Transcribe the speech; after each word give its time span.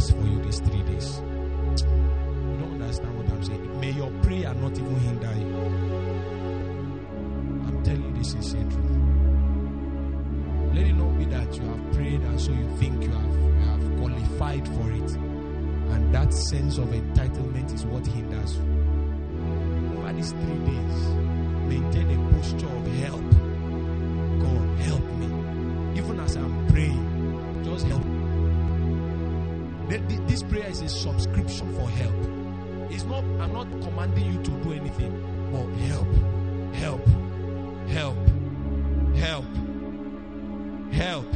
fast 0.00 0.16
for 0.16 0.26
you 0.26 0.42
these 0.42 0.60
three 0.60 0.82
days. 0.82 1.18
You 1.18 2.56
don't 2.58 2.80
understand 2.80 3.18
what 3.18 3.28
I'm 3.30 3.44
saying. 3.44 3.80
May 3.80 3.90
your 3.90 4.10
prayer 4.22 4.54
not 4.54 4.72
even 4.72 4.96
hinder 5.00 5.34
you. 5.38 5.56
I'm 7.66 7.82
telling 7.84 8.04
you 8.04 8.12
this 8.18 8.34
is 8.34 8.52
truth. 8.52 8.74
Let 10.74 10.86
it 10.86 10.92
not 10.94 11.18
be 11.18 11.24
that 11.26 11.54
you 11.54 11.62
have 11.62 11.92
prayed 11.92 12.20
and 12.20 12.40
so 12.40 12.52
you 12.52 12.76
think 12.78 13.02
you 13.02 13.10
have 13.10 13.34
you 13.34 13.66
have 13.66 13.98
qualified 13.98 14.66
for 14.68 14.90
it. 14.92 15.10
And 15.92 16.14
that 16.14 16.32
sense 16.32 16.78
of 16.78 16.88
entitlement 16.88 17.74
is 17.74 17.84
what 17.84 18.06
hinders 18.06 18.56
you. 18.56 19.98
Over 19.98 20.12
these 20.14 20.30
three 20.30 20.60
days, 20.70 20.98
maintain 21.68 22.08
a 22.10 22.32
posture 22.32 22.66
of 22.66 22.86
help. 23.04 23.30
God, 24.40 24.78
help 24.80 25.04
me. 25.18 25.98
Even 25.98 26.20
as 26.20 26.36
I'm 26.36 26.66
praying, 26.68 27.64
just 27.64 27.86
help. 27.86 28.09
This 29.90 30.44
prayer 30.44 30.68
is 30.68 30.82
a 30.82 30.88
subscription 30.88 31.74
for 31.74 31.90
help. 31.90 32.14
It's 32.92 33.02
not, 33.02 33.24
I'm 33.24 33.52
not 33.52 33.68
commanding 33.82 34.32
you 34.32 34.40
to 34.40 34.50
do 34.62 34.72
anything, 34.72 35.10
but 35.50 35.66
help, 35.88 36.06
help, 36.76 37.04
help, 37.88 38.16
help, 39.16 39.44
help, 40.92 41.26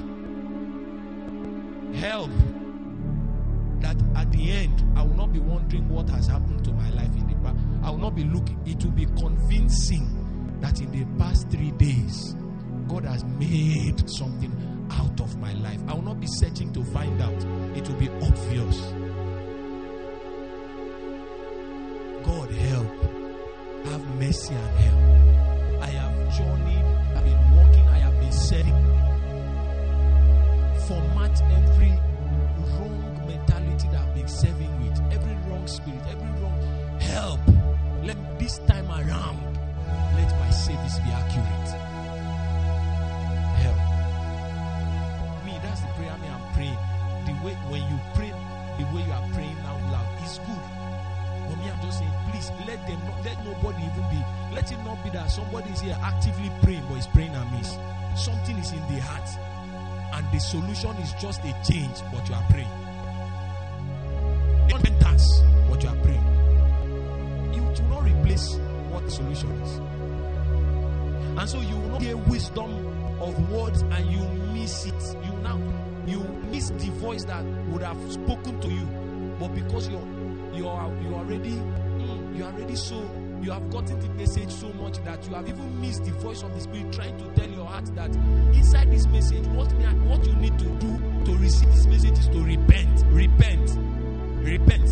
help. 1.96 2.30
That 3.80 3.96
at 4.14 4.30
the 4.30 4.52
end, 4.52 4.84
I 4.96 5.02
will 5.02 5.16
not 5.16 5.32
be 5.32 5.40
wondering 5.40 5.88
what 5.88 6.08
has 6.10 6.28
happened 6.28 6.64
to 6.64 6.72
my 6.72 6.90
life 6.90 7.10
in 7.16 7.26
the 7.26 7.34
past. 7.42 7.58
I 7.82 7.90
will 7.90 7.98
not 7.98 8.14
be 8.14 8.22
looking, 8.22 8.60
it 8.64 8.84
will 8.84 8.92
be 8.92 9.06
convincing 9.06 10.58
that 10.60 10.80
in 10.80 10.92
the 10.92 11.04
past 11.18 11.50
three 11.50 11.72
days, 11.72 12.36
God 12.86 13.04
has 13.04 13.24
made 13.24 14.08
something 14.08 14.73
out 14.94 15.20
of 15.20 15.36
my 15.38 15.52
life. 15.54 15.80
I 15.88 15.94
will 15.94 16.02
not 16.02 16.20
be 16.20 16.26
searching 16.26 16.72
to 16.72 16.84
find 16.84 17.20
out, 17.20 17.44
it 17.76 17.88
will 17.88 17.98
be 17.98 18.08
obvious. 18.08 18.80
God, 22.24 22.50
help. 22.50 23.14
Have 23.84 24.04
mercy 24.18 24.54
and 24.54 24.78
help. 24.78 25.82
I 25.82 25.86
have 25.88 26.36
journeyed, 26.36 26.84
I've 27.14 27.24
been 27.24 27.56
walking, 27.56 27.86
I 27.88 27.98
have 27.98 28.18
been 28.18 28.32
serving. 28.32 28.80
Format 30.88 31.42
every 31.52 31.92
wrong 32.72 33.26
mentality 33.26 33.88
that 33.88 34.00
I've 34.00 34.14
been 34.14 34.28
serving 34.28 34.72
with, 34.82 34.98
every 35.12 35.34
wrong 35.50 35.66
spirit, 35.66 36.00
every 36.10 36.40
wrong 36.40 36.98
help. 37.00 37.40
Let 38.02 38.38
this 38.38 38.58
time 38.60 38.88
around, 38.88 39.58
let 40.16 40.30
my 40.40 40.50
service 40.50 40.98
be 41.00 41.10
accurate. 41.10 41.83
When 47.74 47.82
you 47.90 47.98
pray, 48.14 48.30
the 48.78 48.84
way 48.94 49.02
you 49.02 49.10
are 49.10 49.26
praying 49.34 49.58
out 49.66 49.82
loud 49.90 50.06
is 50.22 50.38
good. 50.46 50.64
But 51.50 51.58
me, 51.58 51.66
I'm 51.66 51.80
just 51.82 51.98
saying, 51.98 52.14
please 52.30 52.48
let 52.70 52.78
them 52.86 53.00
not 53.02 53.18
let 53.26 53.36
nobody 53.44 53.82
even 53.82 54.06
be. 54.14 54.22
Let 54.54 54.70
it 54.70 54.78
not 54.86 55.02
be 55.02 55.10
that 55.10 55.26
somebody 55.26 55.70
is 55.70 55.80
here 55.80 55.98
actively 56.00 56.52
praying, 56.62 56.84
but 56.88 56.98
is 56.98 57.08
praying 57.08 57.34
amiss. 57.34 57.76
Something 58.14 58.56
is 58.58 58.70
in 58.70 58.78
the 58.86 59.02
heart, 59.02 59.26
and 60.14 60.24
the 60.30 60.38
solution 60.38 60.94
is 61.02 61.12
just 61.14 61.40
a 61.42 61.52
change, 61.66 61.98
but 62.14 62.22
you 62.28 62.34
are 62.36 62.46
praying. 62.48 62.70
Repentance, 64.70 65.42
what 65.66 65.82
you 65.82 65.88
are 65.88 65.96
praying. 66.06 66.26
You 67.54 67.62
will 67.64 67.88
not 67.90 68.04
replace 68.04 68.54
what 68.94 69.02
the 69.02 69.10
solution 69.10 69.50
is. 69.62 69.78
And 71.40 71.50
so 71.50 71.60
you 71.60 71.74
will 71.74 71.88
not 71.88 72.00
get 72.00 72.16
wisdom 72.28 72.70
of 73.20 73.50
words 73.50 73.82
and 73.82 74.06
you 74.06 74.22
miss 74.54 74.86
it. 74.86 75.16
You 75.26 75.32
now 75.42 75.58
you 76.06 76.20
miss 76.50 76.70
the 76.70 76.90
voice 77.00 77.24
that 77.24 77.44
would 77.68 77.82
have 77.82 77.98
spoken 78.12 78.60
to 78.60 78.68
you. 78.68 78.86
But 79.38 79.54
because 79.54 79.88
you're 79.88 80.06
you 80.52 80.68
are 80.68 80.88
you 81.02 81.14
already 81.14 81.60
you 82.34 82.44
are 82.44 82.52
already 82.52 82.76
so 82.76 83.10
you 83.42 83.50
have 83.50 83.68
gotten 83.70 83.98
the 84.00 84.08
message 84.10 84.50
so 84.50 84.72
much 84.74 85.02
that 85.04 85.26
you 85.26 85.34
have 85.34 85.48
even 85.48 85.80
missed 85.80 86.04
the 86.04 86.12
voice 86.12 86.42
of 86.42 86.54
the 86.54 86.60
spirit 86.60 86.92
trying 86.92 87.16
to 87.18 87.24
tell 87.34 87.50
your 87.50 87.66
heart 87.66 87.84
that 87.96 88.14
inside 88.54 88.90
this 88.90 89.06
message 89.08 89.44
what 89.48 89.70
what 90.04 90.24
you 90.24 90.34
need 90.36 90.56
to 90.58 90.66
do 90.76 91.24
to 91.24 91.36
receive 91.38 91.70
this 91.72 91.86
message 91.86 92.18
is 92.18 92.28
to 92.28 92.38
repent 92.42 93.04
repent 93.08 93.70
repent. 94.44 94.88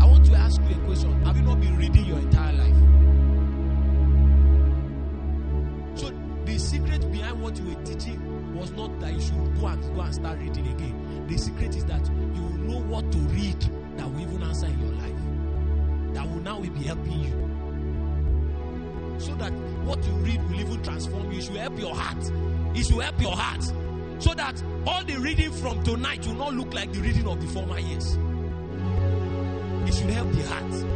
I 0.00 0.06
want 0.06 0.24
to 0.26 0.34
ask 0.34 0.60
you 0.62 0.74
a 0.74 0.86
question. 0.86 1.12
Have 1.22 1.36
you 1.36 1.42
not 1.42 1.60
been 1.60 1.76
reading 1.76 2.04
your 2.06 2.18
entire 2.18 2.52
life 2.54 3.03
the 6.54 6.60
secret 6.60 7.10
behind 7.10 7.42
what 7.42 7.58
you 7.58 7.64
were 7.64 7.82
teaching 7.82 8.54
was 8.54 8.70
not 8.70 9.00
that 9.00 9.12
you 9.12 9.20
should 9.20 9.60
go 9.60 9.66
and 9.66 9.94
go 9.96 10.00
and 10.02 10.14
start 10.14 10.38
reading 10.38 10.68
again 10.68 11.26
the 11.26 11.36
secret 11.36 11.74
is 11.74 11.84
that 11.86 12.06
you 12.06 12.42
will 12.42 12.58
know 12.58 12.80
what 12.82 13.10
to 13.10 13.18
read 13.18 13.60
that 13.96 14.08
will 14.10 14.20
even 14.20 14.42
answer 14.42 14.66
in 14.66 14.78
your 14.78 14.92
life. 14.92 16.14
That 16.14 16.28
will 16.28 16.42
now 16.42 16.60
be 16.60 16.82
helping 16.84 17.20
you. 17.20 17.32
So 19.18 19.34
that 19.36 19.52
what 19.84 20.04
you 20.04 20.12
read 20.12 20.42
will 20.48 20.60
even 20.60 20.82
transform 20.82 21.32
you. 21.32 21.38
It 21.38 21.44
should 21.44 21.56
help 21.56 21.78
your 21.78 21.94
heart. 21.94 22.30
It 22.76 22.86
should 22.86 23.02
help 23.02 23.20
your 23.20 23.36
heart. 23.36 23.62
So 24.18 24.34
that 24.34 24.62
all 24.86 25.02
the 25.04 25.16
reading 25.16 25.52
from 25.52 25.82
tonight 25.82 26.26
will 26.26 26.34
not 26.34 26.54
look 26.54 26.74
like 26.74 26.92
the 26.92 27.00
reading 27.00 27.26
of 27.26 27.40
the 27.40 27.46
former 27.48 27.78
years. 27.78 28.16
It 29.88 29.94
should 29.94 30.10
help 30.10 30.32
the 30.32 30.42
heart. 30.42 30.93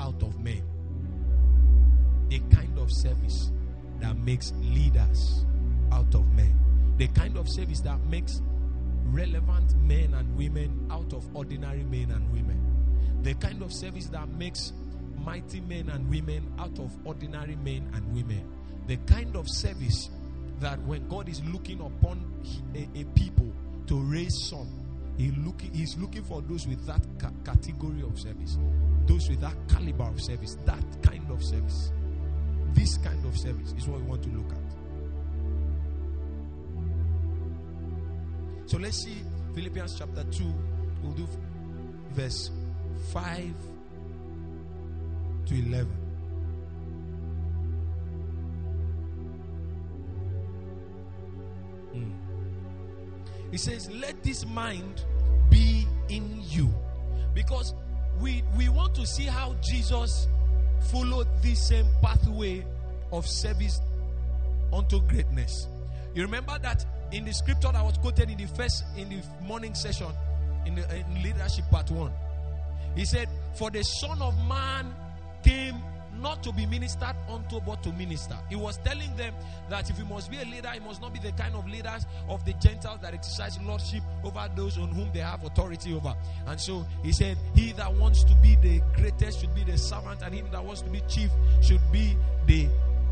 out 0.00 0.22
of 0.22 0.38
men. 0.40 0.62
The 2.28 2.40
kind 2.54 2.78
of 2.78 2.92
service 2.92 3.50
that 4.00 4.16
makes 4.18 4.52
leaders 4.60 5.44
out 5.92 6.14
of 6.14 6.26
men. 6.34 6.54
The 6.98 7.08
kind 7.08 7.36
of 7.36 7.48
service 7.48 7.80
that 7.80 8.00
makes 8.04 8.42
relevant 9.04 9.74
men 9.76 10.14
and 10.14 10.36
women 10.36 10.88
out 10.90 11.12
of 11.12 11.24
ordinary 11.34 11.84
men 11.84 12.10
and 12.10 12.30
women. 12.32 12.60
The 13.22 13.34
kind 13.34 13.62
of 13.62 13.72
service 13.72 14.06
that 14.06 14.28
makes 14.28 14.72
mighty 15.24 15.60
men 15.60 15.88
and 15.88 16.08
women 16.08 16.52
out 16.58 16.78
of 16.78 16.94
ordinary 17.04 17.56
men 17.56 17.90
and 17.94 18.14
women. 18.14 18.44
The 18.86 18.96
kind 18.98 19.36
of 19.36 19.48
service 19.48 20.10
that 20.60 20.80
when 20.82 21.08
God 21.08 21.28
is 21.28 21.42
looking 21.44 21.80
upon 21.80 22.24
a, 22.74 23.00
a 23.00 23.04
people 23.14 23.52
to 23.86 24.00
raise 24.00 24.48
some, 24.48 24.68
he 25.16 25.30
look, 25.32 25.60
He's 25.60 25.96
looking 25.98 26.22
for 26.22 26.42
those 26.42 26.66
with 26.66 26.86
that 26.86 27.04
ca- 27.18 27.32
category 27.44 28.02
of 28.02 28.18
service 28.18 28.56
those 29.08 29.28
with 29.28 29.40
that 29.40 29.56
caliber 29.68 30.04
of 30.04 30.20
service, 30.20 30.58
that 30.66 30.84
kind 31.02 31.28
of 31.30 31.42
service. 31.42 31.90
This 32.74 32.98
kind 32.98 33.24
of 33.24 33.36
service 33.36 33.74
is 33.76 33.88
what 33.88 34.00
we 34.00 34.06
want 34.06 34.22
to 34.22 34.28
look 34.28 34.52
at. 34.52 34.58
So 38.70 38.76
let's 38.76 38.98
see 39.02 39.16
Philippians 39.54 39.98
chapter 39.98 40.24
2. 40.24 40.44
We'll 41.02 41.12
do 41.12 41.26
verse 42.12 42.50
5 43.12 43.54
to 45.46 45.54
11. 45.54 45.88
Mm. 51.94 52.12
He 53.50 53.56
says, 53.56 53.90
Let 53.90 54.22
this 54.22 54.44
mind 54.44 55.06
be 55.48 55.86
in 56.10 56.42
you. 56.42 56.68
Because 57.32 57.72
we, 58.20 58.42
we 58.56 58.68
want 58.68 58.94
to 58.96 59.06
see 59.06 59.24
how 59.24 59.54
Jesus 59.62 60.28
followed 60.92 61.26
this 61.42 61.68
same 61.68 61.86
pathway 62.02 62.64
of 63.12 63.26
service 63.26 63.80
unto 64.72 65.00
greatness. 65.02 65.66
You 66.14 66.22
remember 66.22 66.58
that 66.62 66.84
in 67.12 67.24
the 67.24 67.32
scripture 67.32 67.70
that 67.72 67.84
was 67.84 67.96
quoted 67.98 68.30
in 68.30 68.36
the 68.36 68.46
first 68.46 68.84
in 68.96 69.08
the 69.08 69.22
morning 69.42 69.74
session 69.74 70.08
in 70.66 70.74
the 70.74 70.96
in 70.96 71.22
leadership 71.22 71.64
part 71.70 71.90
one, 71.90 72.12
he 72.94 73.04
said, 73.04 73.28
"For 73.54 73.70
the 73.70 73.82
Son 73.82 74.20
of 74.20 74.34
Man 74.46 74.94
came 75.42 75.76
not 76.20 76.42
to 76.42 76.52
be 76.52 76.66
ministered 76.66 77.16
unto, 77.28 77.60
but 77.60 77.82
to 77.82 77.92
minister." 77.92 78.36
He 78.48 78.56
was 78.56 78.78
telling 78.78 79.14
them 79.16 79.34
that 79.68 79.88
if 79.90 79.98
you 79.98 80.04
must 80.04 80.30
be 80.30 80.38
a 80.38 80.44
leader, 80.44 80.70
he 80.70 80.80
must 80.80 81.00
not 81.00 81.12
be 81.12 81.18
the 81.18 81.32
kind 81.32 81.54
of 81.54 81.66
leaders 81.68 82.06
of 82.28 82.44
the 82.44 82.52
Gentiles 82.54 83.00
that 83.02 83.14
exercise 83.14 83.58
lordship 83.62 84.02
over 84.24 84.48
those 84.56 84.78
on 84.78 84.88
whom 84.88 85.10
they 85.12 85.20
have 85.20 85.44
authority 85.44 85.94
over. 85.94 86.14
And 86.46 86.60
so 86.60 86.86
he 87.02 87.12
said, 87.12 87.36
"He 87.54 87.72
that 87.72 87.92
wants 87.92 88.24
to 88.24 88.34
be 88.36 88.56
the 88.56 88.80
greatest 88.94 89.40
should 89.40 89.54
be 89.54 89.64
the 89.64 89.78
servant, 89.78 90.22
and 90.22 90.34
him 90.34 90.48
that 90.52 90.64
wants 90.64 90.82
to 90.82 90.90
be 90.90 91.00
chief 91.08 91.30
should 91.60 91.82
be 91.92 92.16
the 92.46 92.68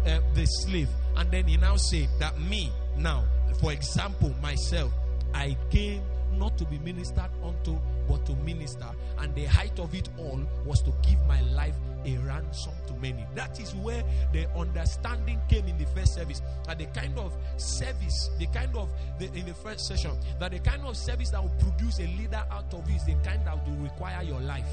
uh, 0.07 0.21
the 0.35 0.47
slave." 0.47 0.89
And 1.17 1.31
then 1.31 1.47
he 1.47 1.57
now 1.57 1.77
said 1.77 2.09
that 2.19 2.39
me 2.39 2.71
now, 2.97 3.25
for 3.61 3.73
example, 3.73 4.35
myself, 4.43 4.93
I 5.35 5.57
came 5.71 6.03
not 6.33 6.59
to 6.59 6.65
be 6.65 6.79
ministered 6.79 7.31
unto, 7.43 7.79
but 8.09 8.25
to 8.27 8.35
minister. 8.37 8.87
And 9.19 9.35
the 9.35 9.45
height 9.45 9.79
of 9.79 9.95
it 9.95 10.09
all 10.19 10.41
was 10.65 10.83
to 10.83 10.93
give 11.03 11.25
my 11.27 11.41
life 11.53 11.75
a 12.05 12.17
ransom 12.19 12.73
to 12.87 12.95
many. 12.95 13.27
That 13.35 13.59
is 13.61 13.75
where 13.75 14.03
the 14.33 14.49
understanding 14.57 15.41
came 15.49 15.67
in 15.67 15.77
the 15.79 15.87
first 15.87 16.15
service. 16.15 16.41
That 16.67 16.79
the 16.79 16.87
kind 16.87 17.19
of 17.19 17.37
service, 17.57 18.31
the 18.39 18.47
kind 18.47 18.77
of, 18.77 18.91
the, 19.19 19.27
in 19.35 19.47
the 19.47 19.55
first 19.55 19.87
session, 19.87 20.13
that 20.39 20.53
the 20.53 20.59
kind 20.61 20.85
of 20.85 20.97
service 20.97 21.31
that 21.31 21.43
will 21.43 21.55
produce 21.59 21.99
a 21.99 22.07
leader 22.07 22.45
out 22.51 22.73
of 22.73 22.89
it 22.89 22.97
is 22.97 23.05
the 23.05 23.15
kind 23.25 23.45
that 23.47 23.67
will 23.67 23.77
require 23.77 24.23
your 24.23 24.41
life. 24.41 24.69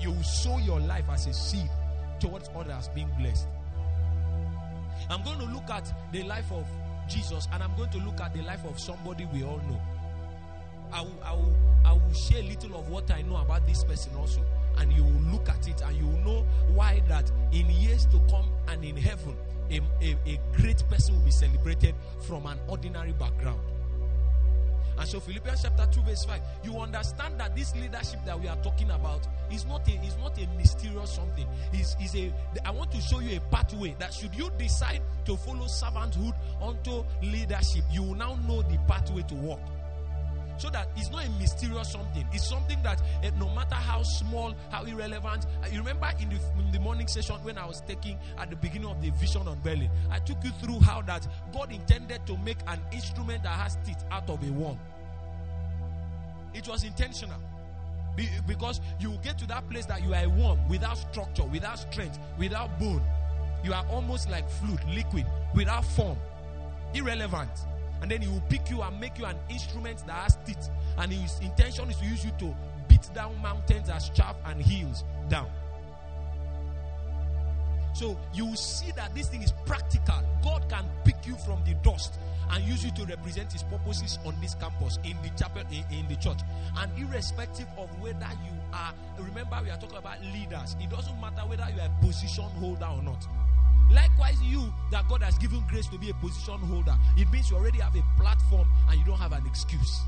You 0.00 0.12
will 0.12 0.22
sow 0.22 0.58
your 0.58 0.80
life 0.80 1.04
as 1.10 1.26
a 1.26 1.32
seed 1.32 1.68
towards 2.20 2.50
others 2.56 2.88
being 2.94 3.10
blessed. 3.18 3.46
I'm 5.10 5.22
going 5.22 5.38
to 5.38 5.46
look 5.46 5.70
at 5.70 5.92
the 6.12 6.22
life 6.24 6.50
of 6.52 6.66
Jesus 7.08 7.48
and 7.52 7.62
I'm 7.62 7.74
going 7.76 7.90
to 7.90 7.98
look 7.98 8.20
at 8.20 8.34
the 8.34 8.42
life 8.42 8.64
of 8.64 8.78
somebody 8.78 9.26
we 9.32 9.42
all 9.42 9.58
know. 9.68 9.80
I 10.92 11.02
will, 11.02 11.18
I 11.24 11.32
will, 11.32 11.56
I 11.84 11.92
will 11.92 12.12
share 12.12 12.40
a 12.40 12.46
little 12.46 12.76
of 12.76 12.88
what 12.88 13.10
I 13.10 13.22
know 13.22 13.36
about 13.36 13.66
this 13.66 13.84
person 13.84 14.12
also. 14.16 14.40
And 14.78 14.92
you 14.92 15.02
will 15.02 15.32
look 15.32 15.48
at 15.48 15.66
it 15.66 15.80
and 15.82 15.96
you 15.96 16.06
will 16.06 16.20
know 16.20 16.46
why 16.74 17.02
that 17.08 17.30
in 17.52 17.68
years 17.70 18.06
to 18.06 18.20
come 18.30 18.48
and 18.68 18.84
in 18.84 18.96
heaven, 18.96 19.36
a, 19.70 19.80
a, 20.02 20.16
a 20.26 20.40
great 20.56 20.82
person 20.88 21.14
will 21.16 21.24
be 21.24 21.30
celebrated 21.30 21.94
from 22.20 22.46
an 22.46 22.58
ordinary 22.68 23.12
background. 23.12 23.60
And 24.98 25.08
so 25.08 25.20
Philippians 25.20 25.62
chapter 25.62 25.86
2, 25.92 26.02
verse 26.02 26.24
5, 26.24 26.40
you 26.64 26.76
understand 26.78 27.38
that 27.38 27.54
this 27.54 27.74
leadership 27.76 28.18
that 28.26 28.38
we 28.38 28.48
are 28.48 28.56
talking 28.56 28.90
about 28.90 29.26
is 29.50 29.64
not 29.64 29.86
a 29.86 29.92
is 30.04 30.16
not 30.18 30.36
a 30.38 30.46
mysterious 30.56 31.12
something. 31.12 31.46
Is 31.72 31.94
is 32.02 32.16
a 32.16 32.32
I 32.64 32.72
want 32.72 32.90
to 32.92 33.00
show 33.00 33.20
you 33.20 33.36
a 33.36 33.40
pathway 33.54 33.94
that 34.00 34.12
should 34.12 34.34
you 34.34 34.50
decide 34.58 35.00
to 35.26 35.36
follow 35.36 35.66
servanthood 35.66 36.34
onto 36.60 37.04
leadership, 37.22 37.84
you 37.92 38.02
will 38.02 38.16
now 38.16 38.36
know 38.48 38.62
the 38.62 38.76
pathway 38.88 39.22
to 39.28 39.34
walk. 39.36 39.60
So 40.58 40.68
that 40.70 40.88
it's 40.96 41.10
not 41.10 41.24
a 41.24 41.30
mysterious 41.38 41.92
something. 41.92 42.26
It's 42.32 42.46
something 42.48 42.82
that 42.82 43.00
eh, 43.22 43.30
no 43.38 43.48
matter 43.54 43.76
how 43.76 44.02
small, 44.02 44.54
how 44.70 44.84
irrelevant. 44.84 45.46
uh, 45.62 45.68
You 45.70 45.78
remember 45.78 46.10
in 46.20 46.28
the 46.30 46.40
in 46.58 46.72
the 46.72 46.80
morning 46.80 47.06
session 47.06 47.36
when 47.44 47.56
I 47.58 47.64
was 47.64 47.80
taking 47.82 48.18
at 48.36 48.50
the 48.50 48.56
beginning 48.56 48.88
of 48.90 49.00
the 49.00 49.10
vision 49.10 49.46
unveiling, 49.46 49.90
I 50.10 50.18
took 50.18 50.42
you 50.42 50.50
through 50.60 50.80
how 50.80 51.02
that 51.02 51.26
God 51.52 51.70
intended 51.72 52.26
to 52.26 52.36
make 52.38 52.58
an 52.66 52.80
instrument 52.92 53.44
that 53.44 53.52
has 53.52 53.78
teeth 53.86 54.04
out 54.10 54.28
of 54.28 54.42
a 54.42 54.50
worm. 54.52 54.78
It 56.54 56.66
was 56.66 56.82
intentional. 56.84 57.38
Be- 58.16 58.28
Because 58.46 58.80
you 58.98 59.16
get 59.22 59.38
to 59.38 59.46
that 59.46 59.68
place 59.70 59.86
that 59.86 60.02
you 60.02 60.12
are 60.14 60.24
a 60.24 60.28
worm 60.28 60.58
without 60.68 60.98
structure, 60.98 61.44
without 61.44 61.78
strength, 61.78 62.18
without 62.36 62.78
bone. 62.80 63.02
You 63.62 63.72
are 63.74 63.86
almost 63.90 64.28
like 64.30 64.48
fluid, 64.50 64.80
liquid, 64.88 65.26
without 65.54 65.84
form, 65.84 66.18
irrelevant. 66.94 67.50
And 68.00 68.10
then 68.10 68.22
he 68.22 68.28
will 68.28 68.42
pick 68.48 68.70
you 68.70 68.82
and 68.82 68.98
make 69.00 69.18
you 69.18 69.24
an 69.24 69.36
instrument 69.48 70.06
that 70.06 70.12
has 70.12 70.38
teeth. 70.46 70.68
And 70.98 71.12
his 71.12 71.38
intention 71.40 71.90
is 71.90 71.96
to 71.96 72.04
use 72.04 72.24
you 72.24 72.30
to 72.38 72.54
beat 72.88 73.08
down 73.14 73.40
mountains 73.42 73.88
as 73.88 74.08
chaff 74.10 74.36
and 74.46 74.62
hills 74.62 75.04
down. 75.28 75.48
So 77.94 78.16
you 78.32 78.46
will 78.46 78.54
see 78.54 78.92
that 78.92 79.12
this 79.14 79.28
thing 79.28 79.42
is 79.42 79.52
practical. 79.66 80.22
God 80.44 80.68
can 80.68 80.84
pick 81.04 81.26
you 81.26 81.34
from 81.34 81.62
the 81.64 81.74
dust 81.82 82.14
and 82.50 82.64
use 82.64 82.84
you 82.84 82.92
to 82.92 83.04
represent 83.06 83.52
his 83.52 83.64
purposes 83.64 84.18
on 84.24 84.34
this 84.40 84.54
campus, 84.54 84.98
in 85.04 85.16
the 85.22 85.30
chapel, 85.30 85.62
in, 85.70 85.98
in 85.98 86.08
the 86.08 86.16
church. 86.16 86.38
And 86.76 86.90
irrespective 86.96 87.66
of 87.76 87.88
whether 88.00 88.28
you 88.44 88.52
are, 88.72 88.94
remember, 89.18 89.58
we 89.64 89.70
are 89.70 89.76
talking 89.76 89.98
about 89.98 90.22
leaders. 90.22 90.76
It 90.80 90.90
doesn't 90.90 91.20
matter 91.20 91.42
whether 91.46 91.66
you 91.74 91.80
are 91.80 91.86
a 91.86 92.06
position 92.06 92.44
holder 92.44 92.86
or 92.86 93.02
not. 93.02 93.26
Likewise, 93.90 94.40
you 94.42 94.72
that 94.90 95.08
God 95.08 95.22
has 95.22 95.38
given 95.38 95.64
grace 95.68 95.86
to 95.88 95.98
be 95.98 96.10
a 96.10 96.14
position 96.14 96.58
holder, 96.58 96.94
it 97.16 97.30
means 97.30 97.50
you 97.50 97.56
already 97.56 97.78
have 97.78 97.94
a 97.96 98.02
platform 98.20 98.68
and 98.88 98.98
you 98.98 99.04
don't 99.04 99.18
have 99.18 99.32
an 99.32 99.46
excuse. 99.46 100.00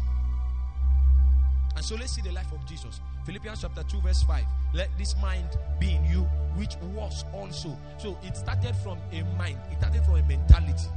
And 1.76 1.84
so 1.84 1.94
let's 1.94 2.12
see 2.12 2.20
the 2.20 2.32
life 2.32 2.50
of 2.52 2.64
Jesus. 2.66 3.00
Philippians 3.24 3.62
chapter 3.62 3.82
2, 3.84 4.00
verse 4.00 4.22
5. 4.24 4.44
Let 4.74 4.88
this 4.98 5.14
mind 5.22 5.48
be 5.78 5.94
in 5.94 6.04
you, 6.04 6.22
which 6.56 6.76
was 6.94 7.24
also. 7.32 7.76
So 7.98 8.18
it 8.22 8.36
started 8.36 8.74
from 8.76 8.98
a 9.12 9.22
mind, 9.38 9.58
it 9.70 9.78
started 9.78 10.04
from 10.04 10.16
a 10.16 10.22
mentality. 10.22 10.88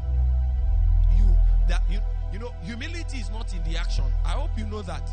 You 1.18 1.26
that 1.70 1.84
you 1.90 2.00
you 2.34 2.40
know, 2.40 2.52
humility 2.64 3.20
is 3.20 3.30
not 3.30 3.54
in 3.54 3.64
the 3.72 3.78
action. 3.78 4.06
I 4.26 4.32
hope 4.32 4.50
you 4.58 4.66
know 4.66 4.82
that. 4.82 5.08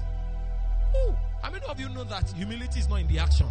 Ooh, 0.96 1.14
how 1.42 1.50
many 1.50 1.64
of 1.66 1.78
you 1.78 1.90
know 1.90 2.04
that 2.04 2.30
humility 2.30 2.80
is 2.80 2.88
not 2.88 3.00
in 3.00 3.06
the 3.08 3.18
action? 3.18 3.46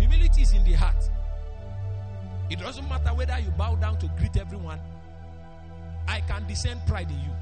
Humility 0.00 0.42
is 0.42 0.52
in 0.52 0.64
the 0.64 0.72
heart. 0.72 1.08
It 2.50 2.58
doesn't 2.58 2.88
matter 2.88 3.10
whether 3.14 3.38
you 3.38 3.50
bow 3.50 3.74
down 3.76 3.98
to 3.98 4.10
greet 4.18 4.36
everyone. 4.36 4.80
I 6.06 6.20
can 6.20 6.46
discern 6.46 6.80
pride 6.86 7.10
in 7.10 7.18
you. 7.18 7.32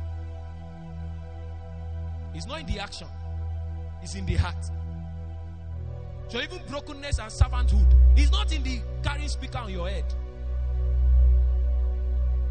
It's 2.35 2.47
not 2.47 2.61
in 2.61 2.67
the 2.67 2.81
action, 2.81 3.09
it's 4.03 4.15
in 4.15 4.27
the 4.27 4.35
heart. 4.35 4.71
So 6.29 6.41
even 6.41 6.61
brokenness 6.69 7.19
and 7.21 7.31
servanthood 7.31 8.19
is 8.19 8.33
not 8.33 8.53
in 8.53 8.63
the 8.63 8.81
carrying 9.03 9.29
speaker 9.29 9.59
on 9.59 9.73
your 9.73 9.89
head. 9.89 10.05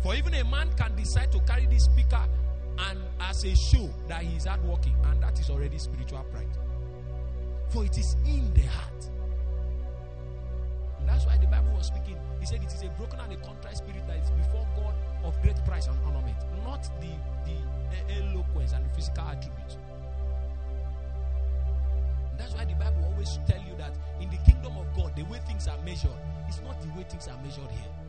For 0.01 0.15
even 0.15 0.33
a 0.35 0.43
man 0.45 0.71
can 0.77 0.95
decide 0.95 1.31
to 1.33 1.39
carry 1.41 1.65
this 1.65 1.85
speaker 1.85 2.23
and 2.77 2.99
as 3.19 3.43
a 3.43 3.55
show 3.55 3.89
that 4.07 4.21
he 4.21 4.35
is 4.37 4.45
hardworking, 4.45 4.95
and 5.05 5.21
that 5.21 5.39
is 5.39 5.49
already 5.49 5.77
spiritual 5.77 6.23
pride. 6.31 6.47
For 7.69 7.85
it 7.85 7.97
is 7.97 8.15
in 8.25 8.53
the 8.53 8.63
heart. 8.63 9.09
That's 11.05 11.25
why 11.25 11.37
the 11.37 11.47
Bible 11.47 11.73
was 11.75 11.87
speaking. 11.87 12.17
He 12.39 12.45
said 12.45 12.61
it 12.63 12.73
is 12.73 12.81
a 12.83 12.89
broken 12.97 13.19
and 13.19 13.31
a 13.33 13.37
contrite 13.37 13.77
spirit 13.77 14.05
that 14.07 14.17
is 14.17 14.29
before 14.31 14.67
God 14.75 14.93
of 15.23 15.39
great 15.41 15.57
price 15.65 15.87
and 15.87 15.97
ornament, 16.05 16.37
not 16.63 16.83
the 17.01 17.09
the 17.45 17.57
eloquence 18.13 18.73
and 18.73 18.85
the 18.85 18.89
physical 18.95 19.23
attributes. 19.23 19.77
That's 22.37 22.53
why 22.53 22.65
the 22.65 22.73
Bible 22.73 23.05
always 23.05 23.39
tell 23.47 23.61
you 23.61 23.75
that 23.77 23.93
in 24.19 24.29
the 24.29 24.37
kingdom 24.37 24.77
of 24.77 24.85
God, 24.95 25.15
the 25.15 25.23
way 25.23 25.39
things 25.47 25.67
are 25.67 25.77
measured 25.85 26.11
is 26.49 26.61
not 26.61 26.81
the 26.81 26.87
way 26.89 27.05
things 27.07 27.27
are 27.27 27.37
measured 27.41 27.71
here. 27.71 28.04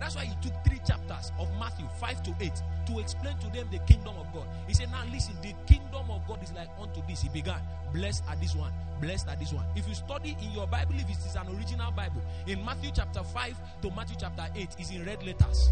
That's 0.00 0.16
why 0.16 0.24
he 0.24 0.34
took 0.42 0.52
three 0.64 0.80
chapters 0.86 1.32
of 1.38 1.48
Matthew 1.58 1.86
5 2.00 2.22
to 2.24 2.34
8 2.40 2.52
to 2.86 2.98
explain 2.98 3.36
to 3.38 3.50
them 3.50 3.68
the 3.70 3.78
kingdom 3.80 4.14
of 4.18 4.32
God. 4.32 4.46
He 4.66 4.74
said, 4.74 4.90
Now 4.90 5.02
listen, 5.12 5.34
the 5.42 5.54
kingdom 5.66 6.10
of 6.10 6.26
God 6.26 6.42
is 6.42 6.52
like 6.52 6.68
unto 6.80 7.00
this. 7.08 7.22
He 7.22 7.28
began, 7.28 7.60
Blessed 7.92 8.24
are 8.28 8.36
this 8.36 8.54
one, 8.54 8.72
blessed 9.00 9.28
are 9.28 9.36
this 9.36 9.52
one. 9.52 9.64
If 9.76 9.88
you 9.88 9.94
study 9.94 10.36
in 10.42 10.52
your 10.52 10.66
Bible, 10.66 10.94
if 10.96 11.08
it 11.08 11.18
is 11.18 11.36
an 11.36 11.48
original 11.56 11.90
Bible, 11.92 12.22
in 12.46 12.64
Matthew 12.64 12.90
chapter 12.94 13.22
5 13.22 13.56
to 13.82 13.90
Matthew 13.92 14.16
chapter 14.18 14.46
8 14.54 14.68
is 14.78 14.90
in 14.90 15.04
red 15.04 15.22
letters. 15.24 15.70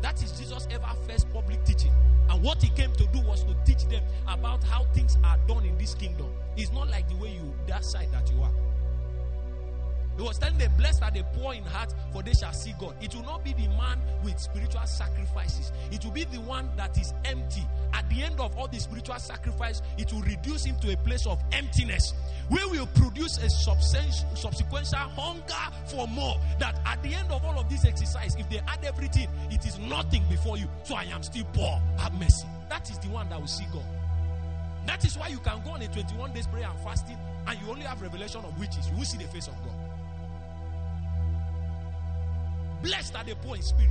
That 0.00 0.22
is 0.22 0.32
Jesus' 0.38 0.68
ever 0.70 0.88
first 1.06 1.32
public 1.32 1.64
teaching. 1.64 1.92
And 2.30 2.42
what 2.42 2.62
he 2.62 2.68
came 2.70 2.92
to 2.92 3.06
do 3.06 3.20
was 3.20 3.42
to 3.44 3.54
teach 3.64 3.84
them 3.86 4.02
about 4.28 4.62
how 4.62 4.84
things 4.94 5.16
are 5.24 5.38
done 5.48 5.64
in 5.64 5.76
this 5.78 5.94
kingdom. 5.94 6.32
It's 6.56 6.72
not 6.72 6.88
like 6.88 7.08
the 7.08 7.16
way 7.16 7.30
you, 7.30 7.52
that 7.66 7.84
side 7.84 8.08
that 8.12 8.30
you 8.30 8.42
are. 8.42 8.52
He 10.18 10.24
was 10.24 10.36
telling 10.36 10.58
them, 10.58 10.72
Blessed 10.76 11.02
are 11.02 11.10
the 11.10 11.24
poor 11.34 11.54
in 11.54 11.62
heart, 11.62 11.94
for 12.12 12.22
they 12.22 12.32
shall 12.32 12.52
see 12.52 12.74
God. 12.78 12.94
It 13.00 13.14
will 13.14 13.22
not 13.22 13.44
be 13.44 13.52
the 13.52 13.68
man 13.68 14.00
with 14.24 14.38
spiritual 14.38 14.84
sacrifices, 14.84 15.72
it 15.90 16.04
will 16.04 16.12
be 16.12 16.24
the 16.24 16.40
one 16.40 16.68
that 16.76 16.98
is 16.98 17.14
empty. 17.24 17.62
At 17.94 18.08
the 18.10 18.22
end 18.22 18.38
of 18.40 18.56
all 18.56 18.68
the 18.68 18.78
spiritual 18.78 19.18
sacrifice, 19.18 19.80
it 19.96 20.12
will 20.12 20.22
reduce 20.22 20.64
him 20.64 20.76
to 20.80 20.92
a 20.92 20.96
place 20.98 21.26
of 21.26 21.40
emptiness 21.52 22.12
We 22.50 22.64
will 22.66 22.86
produce 22.86 23.38
a 23.38 23.50
subsequent 23.50 24.90
hunger 24.92 25.76
for 25.86 26.08
more. 26.08 26.36
That 26.58 26.80
at 26.86 27.02
the 27.02 27.14
end 27.14 27.30
of 27.30 27.44
all 27.44 27.58
of 27.58 27.68
this 27.68 27.84
exercise, 27.84 28.34
if 28.38 28.48
they 28.48 28.58
add 28.58 28.84
everything, 28.84 29.28
it 29.50 29.66
is 29.66 29.78
nothing 29.78 30.22
before 30.30 30.56
you. 30.56 30.66
So 30.84 30.94
I 30.94 31.04
am 31.04 31.22
still 31.22 31.44
poor. 31.52 31.80
Have 31.98 32.18
mercy. 32.18 32.46
That 32.68 32.90
is 32.90 32.98
the 32.98 33.08
one 33.08 33.28
that 33.28 33.38
will 33.38 33.46
see 33.46 33.66
God. 33.72 33.84
That 34.86 35.04
is 35.04 35.18
why 35.18 35.28
you 35.28 35.38
can 35.38 35.60
go 35.64 35.72
on 35.72 35.82
a 35.82 35.88
21 35.88 36.32
days 36.32 36.46
prayer 36.46 36.66
and 36.68 36.80
fasting 36.80 37.18
and 37.46 37.58
you 37.60 37.70
only 37.70 37.82
have 37.82 38.00
revelation 38.00 38.42
of 38.44 38.58
witches. 38.58 38.88
You 38.90 38.96
will 38.96 39.04
see 39.04 39.18
the 39.18 39.24
face 39.24 39.48
of 39.48 39.54
God. 39.64 39.87
Blessed 42.82 43.16
are 43.16 43.24
the 43.24 43.34
poor 43.36 43.56
in 43.56 43.62
spirit. 43.62 43.90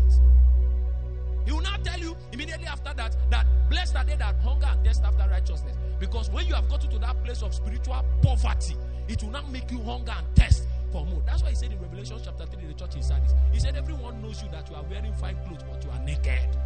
He 1.46 1.52
will 1.54 1.62
now 1.62 1.78
tell 1.84 2.00
you 2.00 2.16
immediately 2.34 2.68
after 2.68 2.94
that 2.94 3.16
that 3.30 3.46
blessed 3.70 3.96
are 3.96 4.04
they 4.04 4.16
that 4.16 4.36
hunger 4.40 4.68
and 4.70 4.84
thirst 4.86 5.04
after 5.04 5.30
righteousness. 5.30 5.78
Because 6.00 6.30
when 6.30 6.46
you 6.46 6.54
have 6.54 6.68
gotten 6.68 6.90
to 6.92 7.00
that 7.00 7.24
place 7.24 7.42
of 7.42 7.54
spiritual 7.54 8.04
poverty, 8.22 8.76
it 9.08 9.24
will 9.24 9.32
not 9.32 9.50
make 9.50 9.72
you 9.72 9.82
hunger 9.82 10.14
and 10.16 10.28
thirst 10.36 10.68
for 10.92 11.06
more. 11.06 11.22
That's 11.26 11.44
why 11.44 11.50
he 11.50 11.56
said 11.56 11.72
in 11.72 11.80
Revelation 11.80 12.18
chapter 12.24 12.46
3 12.46 12.64
in 12.64 12.68
the 12.68 12.74
church 12.74 12.96
in 12.96 13.04
Sardis, 13.04 13.34
he 13.52 13.60
said, 13.60 13.76
Everyone 13.76 14.22
knows 14.22 14.44
you 14.44 14.50
that 14.52 14.70
you 14.70 14.76
are 14.76 14.84
wearing 14.84 15.14
fine 15.14 15.38
clothes, 15.46 15.64
but 15.64 15.84
you 15.84 15.90
are 15.90 16.04
naked. 16.04 16.58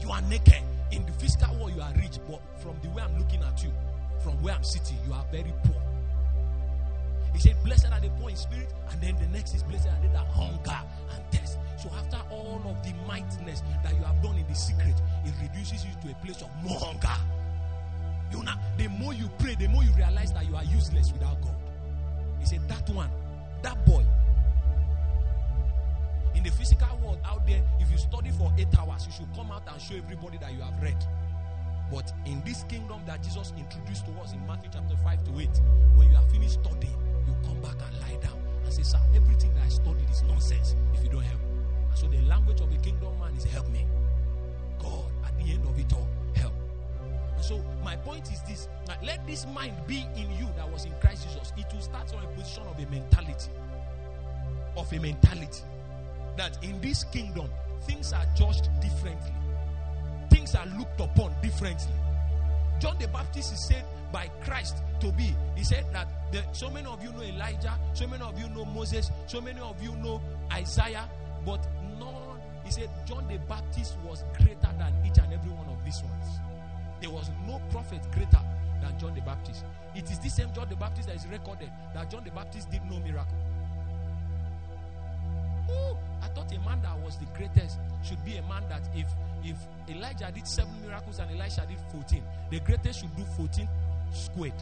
You 0.00 0.10
are 0.10 0.22
naked. 0.22 0.62
In 0.92 1.04
the 1.04 1.12
physical 1.12 1.56
world, 1.56 1.72
you 1.74 1.82
are 1.82 1.92
rich, 1.96 2.18
but 2.28 2.40
from 2.58 2.76
the 2.82 2.88
way 2.90 3.02
I'm 3.02 3.18
looking 3.18 3.42
at 3.42 3.62
you, 3.62 3.72
from 4.22 4.40
where 4.42 4.54
I'm 4.54 4.62
sitting, 4.62 4.98
you 5.06 5.12
are 5.12 5.24
very 5.32 5.52
poor. 5.64 5.82
He 7.36 7.42
said, 7.42 7.62
Blessed 7.64 7.92
are 7.92 8.00
the 8.00 8.08
poor 8.18 8.30
in 8.30 8.36
spirit, 8.36 8.72
and 8.90 8.98
then 8.98 9.14
the 9.20 9.26
next 9.26 9.54
is 9.54 9.62
blessed 9.62 9.88
are 9.88 10.00
they 10.00 10.08
that 10.08 10.26
hunger 10.28 10.80
and 11.14 11.22
thirst. 11.30 11.58
So 11.76 11.90
after 11.90 12.16
all 12.30 12.62
of 12.64 12.82
the 12.82 12.94
mightiness 13.06 13.62
that 13.84 13.94
you 13.94 14.02
have 14.04 14.22
done 14.22 14.38
in 14.38 14.46
the 14.46 14.54
secret, 14.54 14.94
it 15.26 15.34
reduces 15.42 15.84
you 15.84 15.90
to 16.00 16.12
a 16.12 16.24
place 16.24 16.40
of 16.40 16.48
more 16.64 16.80
hunger. 16.80 17.14
You 18.32 18.42
know, 18.42 18.54
the 18.78 18.88
more 18.88 19.12
you 19.12 19.28
pray, 19.38 19.54
the 19.54 19.68
more 19.68 19.84
you 19.84 19.92
realize 19.92 20.32
that 20.32 20.48
you 20.48 20.56
are 20.56 20.64
useless 20.64 21.12
without 21.12 21.38
God. 21.42 21.54
He 22.40 22.46
said, 22.46 22.66
That 22.70 22.88
one, 22.88 23.10
that 23.60 23.84
boy. 23.84 24.06
In 26.34 26.42
the 26.42 26.50
physical 26.50 26.98
world 27.04 27.18
out 27.26 27.46
there, 27.46 27.62
if 27.80 27.90
you 27.90 27.98
study 27.98 28.30
for 28.30 28.50
eight 28.56 28.74
hours, 28.78 29.04
you 29.04 29.12
should 29.12 29.28
come 29.34 29.52
out 29.52 29.62
and 29.70 29.80
show 29.80 29.94
everybody 29.96 30.38
that 30.38 30.54
you 30.54 30.62
have 30.62 30.82
read. 30.82 30.96
But 31.92 32.10
in 32.24 32.42
this 32.46 32.64
kingdom 32.64 33.02
that 33.06 33.22
Jesus 33.22 33.52
introduced 33.58 34.06
to 34.06 34.12
us 34.22 34.32
in 34.32 34.44
Matthew 34.46 34.70
chapter 34.72 34.96
5 34.96 35.24
to 35.24 35.40
8, 35.40 35.48
when 35.96 36.10
you 36.10 36.16
are 36.16 36.28
finished 36.30 36.58
studying, 36.64 37.05
you 37.26 37.34
come 37.44 37.60
back 37.60 37.76
and 37.86 38.00
lie 38.00 38.18
down 38.22 38.38
and 38.64 38.72
say, 38.72 38.82
Sir, 38.82 38.98
everything 39.14 39.52
that 39.54 39.64
I 39.64 39.68
studied 39.68 40.08
is 40.10 40.22
nonsense 40.24 40.76
if 40.94 41.02
you 41.04 41.10
don't 41.10 41.22
help 41.22 41.40
me. 41.40 41.48
And 41.90 41.98
so 41.98 42.06
the 42.08 42.20
language 42.22 42.60
of 42.60 42.70
the 42.70 42.78
kingdom 42.78 43.18
man 43.18 43.34
is 43.36 43.44
help 43.44 43.68
me. 43.68 43.86
God, 44.78 45.10
at 45.24 45.36
the 45.38 45.52
end 45.52 45.64
of 45.66 45.78
it 45.78 45.92
all, 45.92 46.08
help. 46.34 46.52
And 47.34 47.44
so 47.44 47.62
my 47.84 47.96
point 47.96 48.30
is 48.32 48.40
this 48.42 48.68
let 49.04 49.26
this 49.26 49.46
mind 49.46 49.74
be 49.86 50.06
in 50.16 50.30
you 50.38 50.48
that 50.56 50.70
was 50.70 50.84
in 50.84 50.92
Christ 51.00 51.24
Jesus. 51.24 51.52
It 51.56 51.66
will 51.72 51.80
start 51.80 52.10
from 52.10 52.24
a 52.24 52.28
position 52.28 52.64
of 52.64 52.78
a 52.78 52.90
mentality. 52.90 53.50
Of 54.76 54.92
a 54.92 54.98
mentality. 54.98 55.62
That 56.36 56.62
in 56.62 56.80
this 56.80 57.04
kingdom, 57.04 57.48
things 57.82 58.12
are 58.12 58.26
judged 58.36 58.68
differently. 58.80 59.32
Things 60.30 60.54
are 60.54 60.66
looked 60.78 61.00
upon 61.00 61.34
differently. 61.42 61.92
John 62.78 62.96
the 62.98 63.08
Baptist 63.08 63.52
is 63.52 63.66
said 63.66 63.84
by 64.12 64.28
Christ 64.42 64.82
to 65.00 65.12
be. 65.12 65.34
He 65.56 65.64
said 65.64 65.84
that 65.92 66.08
the, 66.32 66.42
so 66.52 66.70
many 66.70 66.86
of 66.86 67.02
you 67.02 67.12
know 67.12 67.22
Elijah, 67.22 67.78
so 67.94 68.06
many 68.06 68.22
of 68.22 68.38
you 68.38 68.48
know 68.50 68.64
Moses, 68.64 69.10
so 69.26 69.40
many 69.40 69.60
of 69.60 69.82
you 69.82 69.94
know 69.96 70.20
Isaiah, 70.52 71.08
but 71.44 71.66
none. 71.98 72.40
He 72.64 72.70
said 72.70 72.90
John 73.06 73.26
the 73.28 73.38
Baptist 73.48 73.96
was 74.04 74.24
greater 74.36 74.72
than 74.78 74.92
each 75.06 75.18
and 75.18 75.32
every 75.32 75.50
one 75.52 75.66
of 75.68 75.84
these 75.84 76.02
ones. 76.02 76.40
There 77.00 77.10
was 77.10 77.30
no 77.46 77.60
prophet 77.70 78.00
greater 78.12 78.40
than 78.82 78.98
John 78.98 79.14
the 79.14 79.20
Baptist. 79.20 79.64
It 79.94 80.10
is 80.10 80.18
the 80.18 80.28
same 80.28 80.52
John 80.54 80.68
the 80.68 80.76
Baptist 80.76 81.08
that 81.08 81.16
is 81.16 81.26
recorded 81.26 81.70
that 81.94 82.10
John 82.10 82.24
the 82.24 82.30
Baptist 82.30 82.70
did 82.70 82.82
no 82.90 82.98
miracle. 82.98 83.36
Ooh, 85.70 85.96
I 86.22 86.28
thought 86.28 86.52
a 86.52 86.58
man 86.60 86.80
that 86.82 86.98
was 87.00 87.16
the 87.16 87.26
greatest 87.36 87.78
should 88.04 88.24
be 88.24 88.36
a 88.36 88.42
man 88.42 88.62
that 88.68 88.82
if 88.94 89.06
if 89.44 89.56
Elijah 89.88 90.30
did 90.34 90.46
seven 90.46 90.72
miracles 90.84 91.18
and 91.18 91.30
Elisha 91.30 91.64
did 91.68 91.78
14, 91.92 92.22
the 92.50 92.60
greatest 92.60 93.00
should 93.00 93.14
do 93.16 93.24
14 93.36 93.68
squared. 94.12 94.52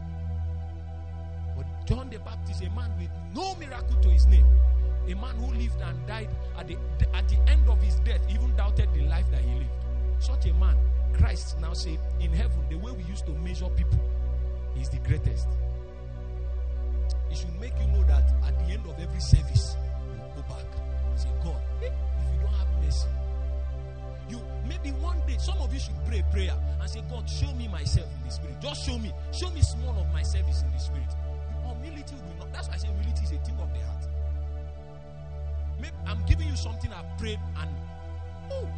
But 1.57 1.67
John 1.87 2.11
the 2.11 2.19
Baptist, 2.19 2.63
a 2.63 2.71
man 2.71 2.91
with 2.99 3.09
no 3.35 3.55
miracle 3.55 3.97
to 4.03 4.09
his 4.11 4.27
name, 4.27 4.47
a 5.09 5.15
man 5.15 5.37
who 5.37 5.53
lived 5.55 5.81
and 5.81 6.07
died 6.07 6.29
at 6.59 6.67
the, 6.67 6.77
at 7.15 7.29
the 7.29 7.39
end 7.51 7.69
of 7.69 7.81
his 7.81 7.95
death, 8.01 8.21
even 8.29 8.55
doubted 8.57 8.93
the 8.93 9.03
life 9.03 9.31
that 9.31 9.41
he 9.43 9.55
lived. 9.55 9.71
Such 10.19 10.47
a 10.47 10.55
man, 10.55 10.77
Christ 11.15 11.59
now 11.61 11.73
say, 11.73 11.99
in 12.21 12.33
heaven, 12.33 12.59
the 12.69 12.77
way 12.77 12.93
we 12.93 13.05
used 13.05 13.27
to 13.27 13.33
measure 13.33 13.69
people 13.71 14.01
is 14.79 14.89
the 14.89 14.99
greatest. 14.99 15.47
It 17.31 17.37
should 17.37 17.61
make 17.61 17.73
you 17.81 17.87
know 17.89 18.05
that 18.05 18.25
at 18.47 18.59
the 18.59 18.73
end 18.73 18.87
of 18.87 18.99
every 18.99 19.21
service, 19.21 19.77
say, 21.19 21.29
God, 21.43 21.61
if 21.81 21.93
you 21.93 22.41
don't 22.41 22.55
have 22.55 22.69
mercy, 22.83 23.09
you 24.29 24.41
maybe 24.67 24.91
one 25.01 25.21
day 25.27 25.37
some 25.39 25.59
of 25.59 25.73
you 25.73 25.81
should 25.81 25.95
pray 26.07 26.23
prayer 26.33 26.55
and 26.81 26.91
say, 26.91 27.03
God, 27.11 27.29
show 27.29 27.53
me 27.55 27.69
myself 27.69 28.07
in 28.07 28.27
the 28.27 28.31
spirit. 28.33 28.61
Just 28.61 28.87
show 28.87 28.99
me, 28.99 29.13
show 29.33 29.51
me 29.51 29.63
small 29.63 29.99
of 29.99 30.13
my 30.13 30.23
service 30.23 30.63
in 30.63 30.71
the 30.73 30.79
spirit. 30.79 31.09
Humility 31.65 32.15
will 32.17 32.39
not. 32.39 32.53
That's 32.53 32.69
why 32.69 32.75
I 32.75 32.79
say 32.79 32.89
humility 32.89 33.25
is 33.25 33.33
a 33.33 33.39
thing 33.45 33.59
of 33.61 33.73
the 33.73 33.81
heart. 33.81 34.05
Maybe 35.81 35.97
I'm 36.07 36.25
giving 36.27 36.49
you 36.49 36.57
something 36.57 36.91
I've 36.93 37.19
prayed 37.19 37.41
and 37.59 37.71
oh, 38.53 38.69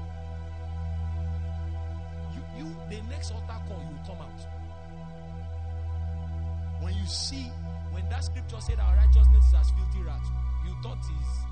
you 2.34 2.64
you 2.64 2.76
the 2.88 3.02
next 3.08 3.32
altar 3.32 3.60
call 3.68 3.80
you 3.80 3.96
will 3.96 4.06
come 4.06 4.22
out. 4.22 4.40
When 6.82 6.94
you 6.94 7.06
see 7.06 7.50
when 7.92 8.08
that 8.10 8.24
scripture 8.24 8.60
said 8.60 8.78
our 8.78 8.94
righteousness 8.96 9.46
is 9.48 9.54
as 9.54 9.70
filthy 9.70 10.02
rags, 10.04 10.28
you 10.66 10.74
thought 10.82 10.98
he's, 10.98 11.45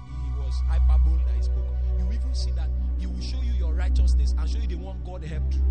was 0.55 0.63
hyperbole 0.69 1.23
he 1.37 1.43
spoke. 1.43 1.65
You 1.99 2.07
even 2.13 2.35
see 2.35 2.51
that 2.53 2.69
he 2.99 3.07
will 3.07 3.21
show 3.21 3.41
you 3.43 3.53
your 3.53 3.73
righteousness 3.73 4.35
and 4.39 4.49
show 4.49 4.59
you 4.59 4.69
the 4.69 4.77
one 4.77 5.01
God 5.05 5.25
helped 5.25 5.55
you. 5.55 5.63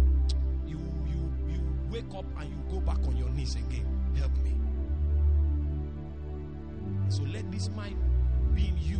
You 0.65 0.79
you 1.07 1.53
you 1.53 1.61
wake 1.91 2.13
up 2.15 2.25
and 2.39 2.49
you 2.49 2.57
go 2.69 2.79
back 2.79 2.99
on 3.07 3.17
your 3.17 3.29
knees 3.29 3.55
again. 3.55 3.85
Help 4.15 4.31
me. 4.43 4.51
So 7.09 7.23
let 7.23 7.49
this 7.51 7.69
mind 7.69 7.97
be 8.55 8.67
in 8.67 8.77
you, 8.77 8.97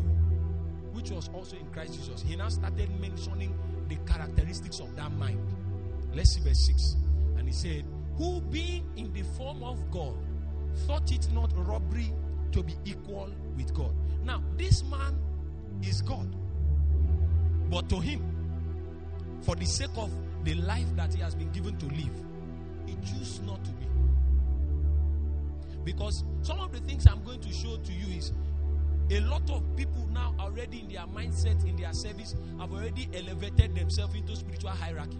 which 0.94 1.12
was 1.12 1.30
also 1.34 1.58
in 1.58 1.66
Christ 1.68 1.96
Jesus. 1.96 2.22
He 2.22 2.36
now 2.36 2.50
started 2.50 2.90
mentioning 3.00 3.54
the 3.90 3.96
characteristics 4.12 4.80
of 4.80 4.96
that 4.96 5.12
mind. 5.14 5.40
Let's 6.14 6.32
see 6.36 6.42
verse 6.42 6.60
6. 6.68 6.96
And 7.38 7.48
he 7.48 7.54
said, 7.54 7.86
Who 8.18 8.40
being 8.42 8.86
in 8.96 9.12
the 9.14 9.24
form 9.36 9.64
of 9.64 9.90
God 9.90 10.16
thought 10.86 11.12
it 11.12 11.28
not 11.34 11.52
robbery 11.68 12.14
to 12.52 12.64
be 12.64 12.76
equal 12.86 13.30
with 13.58 13.74
God. 13.74 13.92
Now, 14.24 14.42
this 14.58 14.84
man 14.84 15.18
is 15.88 16.02
God. 16.02 16.28
But 17.70 17.90
to 17.90 18.00
him, 18.00 18.22
for 19.42 19.56
the 19.56 19.66
sake 19.66 19.90
of 19.98 20.12
the 20.44 20.56
life 20.56 20.96
that 20.96 21.14
he 21.14 21.22
has 21.22 21.36
been 21.36 21.52
given 21.52 21.78
to 21.78 21.86
live, 21.88 22.12
he 22.86 22.96
chose 23.06 23.42
not 23.46 23.64
to 23.64 23.72
be. 23.72 23.86
Because 25.84 26.24
some 26.42 26.60
of 26.60 26.72
the 26.72 26.80
things 26.80 27.06
I'm 27.08 27.24
going 27.24 27.42
to 27.42 27.52
show 27.52 27.78
to 27.78 27.92
you 27.94 28.18
is 28.18 28.32
a 29.10 29.20
lot 29.22 29.50
of 29.50 29.64
people 29.76 30.08
now 30.12 30.34
already 30.40 30.80
in 30.82 30.88
their 30.88 31.06
mindset, 31.08 31.66
in 31.68 31.76
their 31.76 31.94
service, 31.94 32.36
have 32.60 32.72
already 32.72 33.10
elevated 33.14 33.76
themselves 33.76 34.16
into 34.16 34.36
spiritual 34.36 34.70
hierarchy. 34.72 35.20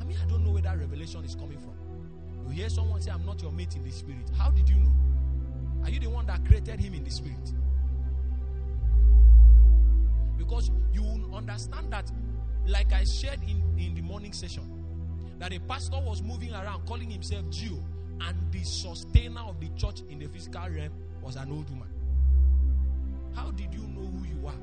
I 0.00 0.04
mean, 0.04 0.16
I 0.22 0.28
don't 0.28 0.44
know 0.44 0.52
where 0.52 0.62
that 0.62 0.78
revelation 0.78 1.24
is 1.24 1.34
coming 1.34 1.58
from. 1.58 1.74
You 2.46 2.54
hear 2.54 2.68
someone 2.68 3.00
say, 3.00 3.10
I'm 3.10 3.26
not 3.26 3.42
your 3.42 3.52
mate 3.52 3.74
in 3.74 3.82
the 3.82 3.90
spirit. 3.90 4.30
How 4.36 4.50
did 4.50 4.68
you 4.68 4.76
know? 4.76 4.92
Are 5.84 5.90
you 5.90 5.98
the 5.98 6.08
one 6.08 6.26
that 6.26 6.44
created 6.44 6.80
him 6.80 6.94
in 6.94 7.04
the 7.04 7.10
spirit? 7.10 7.52
Because 10.38 10.70
you 10.92 11.02
will 11.02 11.34
understand 11.34 11.92
that, 11.92 12.10
like 12.66 12.92
I 12.92 13.04
shared 13.04 13.40
in, 13.42 13.62
in 13.78 13.94
the 13.94 14.00
morning 14.00 14.32
session, 14.32 14.62
that 15.38 15.52
a 15.52 15.58
pastor 15.60 16.00
was 16.00 16.22
moving 16.22 16.52
around 16.52 16.86
calling 16.86 17.10
himself 17.10 17.48
Jew, 17.50 17.82
and 18.20 18.36
the 18.52 18.62
sustainer 18.64 19.40
of 19.40 19.60
the 19.60 19.68
church 19.76 20.00
in 20.08 20.18
the 20.18 20.26
physical 20.26 20.68
realm 20.70 20.92
was 21.22 21.36
an 21.36 21.50
old 21.52 21.68
woman. 21.70 21.88
How 23.34 23.50
did 23.50 23.72
you 23.72 23.80
know 23.80 24.06
who 24.06 24.24
you 24.26 24.46
are? 24.46 24.54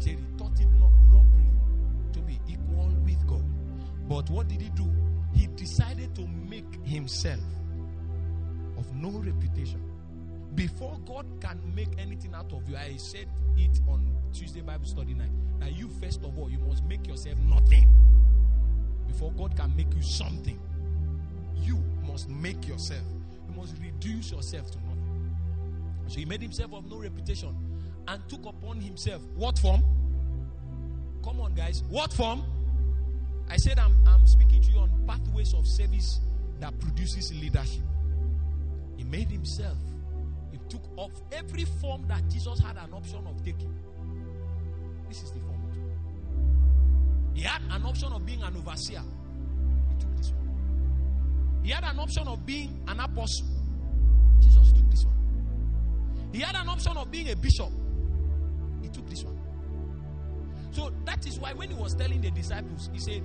He 0.00 0.16
thought 0.36 0.58
it 0.60 0.68
not 0.80 0.92
robbery 1.12 1.50
to 2.12 2.18
be 2.20 2.40
equal 2.48 2.92
with 3.04 3.26
God. 3.26 3.44
But 4.08 4.30
what 4.30 4.48
did 4.48 4.60
he 4.60 4.70
do? 4.70 4.90
He 5.34 5.46
decided 5.48 6.14
to 6.16 6.26
make 6.26 6.64
himself 6.84 7.40
of 8.76 8.92
no 8.94 9.10
reputation. 9.10 9.82
Before 10.58 10.98
God 11.06 11.24
can 11.40 11.60
make 11.72 11.86
anything 11.98 12.34
out 12.34 12.52
of 12.52 12.68
you, 12.68 12.76
I 12.76 12.96
said 12.96 13.28
it 13.56 13.80
on 13.86 14.04
Tuesday 14.32 14.60
Bible 14.60 14.86
study 14.86 15.14
night. 15.14 15.30
That 15.60 15.76
you, 15.76 15.88
first 16.02 16.24
of 16.24 16.36
all, 16.36 16.50
you 16.50 16.58
must 16.58 16.82
make 16.82 17.06
yourself 17.06 17.38
nothing. 17.46 17.88
Before 19.06 19.30
God 19.30 19.56
can 19.56 19.76
make 19.76 19.94
you 19.94 20.02
something, 20.02 20.58
you 21.62 21.78
must 22.08 22.28
make 22.28 22.66
yourself. 22.66 23.04
You 23.48 23.54
must 23.54 23.76
reduce 23.80 24.32
yourself 24.32 24.68
to 24.72 24.78
nothing. 24.78 25.36
So 26.08 26.18
he 26.18 26.24
made 26.24 26.42
himself 26.42 26.72
of 26.74 26.90
no 26.90 26.98
reputation 26.98 27.54
and 28.08 28.28
took 28.28 28.44
upon 28.44 28.80
himself 28.80 29.22
what 29.36 29.60
form? 29.60 29.84
Come 31.22 31.40
on, 31.40 31.54
guys. 31.54 31.84
What 31.88 32.12
form? 32.12 32.42
I 33.48 33.58
said 33.58 33.78
I'm, 33.78 33.94
I'm 34.08 34.26
speaking 34.26 34.60
to 34.62 34.72
you 34.72 34.78
on 34.78 34.90
pathways 35.06 35.54
of 35.54 35.68
service 35.68 36.18
that 36.58 36.76
produces 36.80 37.32
leadership. 37.32 37.84
He 38.96 39.04
made 39.04 39.30
himself. 39.30 39.76
Took 40.68 40.82
off 40.96 41.12
every 41.32 41.64
form 41.80 42.04
that 42.08 42.28
Jesus 42.28 42.58
had 42.60 42.76
an 42.76 42.92
option 42.92 43.26
of 43.26 43.42
taking. 43.44 43.74
This 45.08 45.22
is 45.22 45.30
the 45.30 45.40
form. 45.40 45.58
He 47.34 47.42
had 47.42 47.62
an 47.70 47.84
option 47.86 48.12
of 48.12 48.26
being 48.26 48.42
an 48.42 48.56
overseer. 48.56 49.02
He 49.88 49.94
took 50.00 50.16
this 50.16 50.32
one. 50.32 51.60
He 51.62 51.70
had 51.70 51.84
an 51.84 51.98
option 51.98 52.26
of 52.26 52.44
being 52.44 52.82
an 52.88 53.00
apostle. 53.00 53.46
Jesus 54.40 54.72
took 54.72 54.90
this 54.90 55.04
one. 55.04 55.14
He 56.32 56.40
had 56.40 56.56
an 56.56 56.68
option 56.68 56.96
of 56.96 57.10
being 57.10 57.30
a 57.30 57.36
bishop. 57.36 57.70
He 58.82 58.88
took 58.88 59.08
this 59.08 59.22
one. 59.22 59.38
So 60.72 60.92
that 61.04 61.26
is 61.26 61.38
why 61.38 61.54
when 61.54 61.70
he 61.70 61.76
was 61.76 61.94
telling 61.94 62.20
the 62.20 62.30
disciples, 62.30 62.90
he 62.92 62.98
said, 62.98 63.22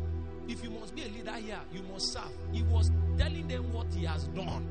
If 0.48 0.64
you 0.64 0.70
must 0.70 0.96
be 0.96 1.04
a 1.04 1.08
leader 1.08 1.34
here, 1.34 1.60
you 1.74 1.84
must 1.92 2.14
serve. 2.14 2.32
He 2.52 2.64
was 2.64 2.92
telling 3.18 3.48
them 3.48 3.72
what 3.74 3.88
he 3.94 4.06
has 4.06 4.28
done. 4.30 4.68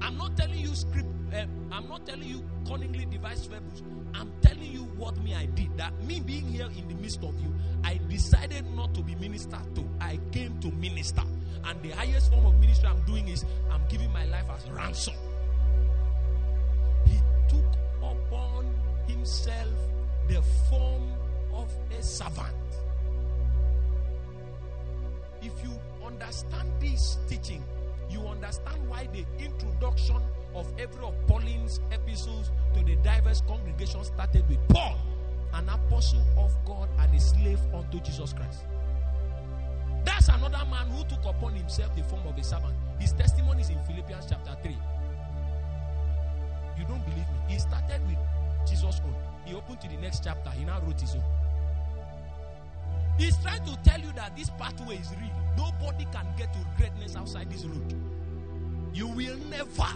I'm 0.00 0.16
not 0.16 0.36
telling 0.36 0.58
you 0.58 0.74
script, 0.74 1.08
uh, 1.34 1.46
I'm 1.72 1.88
not 1.88 2.06
telling 2.06 2.28
you 2.28 2.44
cunningly 2.66 3.06
devised 3.06 3.50
fables. 3.50 3.82
I'm 4.14 4.32
telling 4.40 4.72
you 4.72 4.84
what 4.96 5.16
me 5.18 5.34
I 5.34 5.46
did. 5.46 5.76
That 5.76 5.92
me 6.04 6.20
being 6.20 6.46
here 6.46 6.68
in 6.76 6.88
the 6.88 6.94
midst 6.94 7.22
of 7.22 7.38
you, 7.40 7.52
I 7.84 8.00
decided 8.08 8.64
not 8.74 8.94
to 8.94 9.02
be 9.02 9.14
ministered 9.16 9.74
to. 9.74 9.88
I 10.00 10.18
came 10.32 10.58
to 10.60 10.70
minister. 10.72 11.22
And 11.64 11.82
the 11.82 11.90
highest 11.90 12.30
form 12.32 12.46
of 12.46 12.60
ministry 12.60 12.88
I'm 12.88 13.02
doing 13.02 13.28
is 13.28 13.44
I'm 13.70 13.82
giving 13.88 14.12
my 14.12 14.24
life 14.26 14.46
as 14.54 14.70
ransom. 14.70 15.14
He 17.06 17.18
took 17.48 17.64
upon 18.02 18.72
himself 19.06 19.68
the 20.28 20.42
form 20.70 21.12
of 21.52 21.72
a 21.98 22.02
servant. 22.02 22.54
If 25.42 25.52
you 25.62 25.70
understand 26.04 26.68
this 26.80 27.18
teaching, 27.28 27.62
you 28.16 28.26
understand 28.28 28.88
why 28.88 29.06
the 29.12 29.24
introduction 29.42 30.16
of 30.54 30.66
every 30.78 31.04
of 31.04 31.14
Pauline's 31.26 31.80
epistles 31.90 32.50
to 32.74 32.82
the 32.82 32.96
diverse 32.96 33.42
congregations 33.46 34.06
started 34.08 34.48
with 34.48 34.58
Paul, 34.68 34.96
an 35.52 35.68
apostle 35.68 36.24
of 36.38 36.52
God 36.64 36.88
and 36.98 37.14
a 37.14 37.20
slave 37.20 37.60
unto 37.74 38.00
Jesus 38.00 38.32
Christ. 38.32 38.64
That's 40.04 40.28
another 40.28 40.64
man 40.70 40.86
who 40.88 41.04
took 41.04 41.24
upon 41.24 41.54
himself 41.54 41.94
the 41.94 42.02
form 42.04 42.26
of 42.26 42.38
a 42.38 42.44
servant. 42.44 42.74
His 42.98 43.12
testimony 43.12 43.62
is 43.62 43.70
in 43.70 43.78
Philippians 43.84 44.26
chapter 44.28 44.56
3. 44.62 44.76
You 46.78 46.84
don't 46.84 47.04
believe 47.04 47.26
me? 47.28 47.38
He 47.48 47.58
started 47.58 48.00
with 48.06 48.18
Jesus' 48.66 49.00
own. 49.04 49.14
He 49.44 49.54
opened 49.54 49.80
to 49.80 49.88
the 49.88 49.96
next 49.96 50.24
chapter. 50.24 50.50
He 50.50 50.64
now 50.64 50.80
wrote 50.80 51.00
his 51.00 51.14
own. 51.14 51.24
He's 53.18 53.36
trying 53.38 53.64
to 53.64 53.76
tell 53.82 54.00
you 54.00 54.12
that 54.12 54.36
this 54.36 54.50
pathway 54.50 54.96
is 54.96 55.10
real. 55.20 55.30
Nobody 55.56 56.06
can 56.12 56.26
get 56.36 56.52
to 56.52 56.58
greatness 56.76 57.16
outside 57.16 57.50
this 57.50 57.64
road. 57.64 57.94
You 58.92 59.08
will 59.08 59.36
never. 59.50 59.88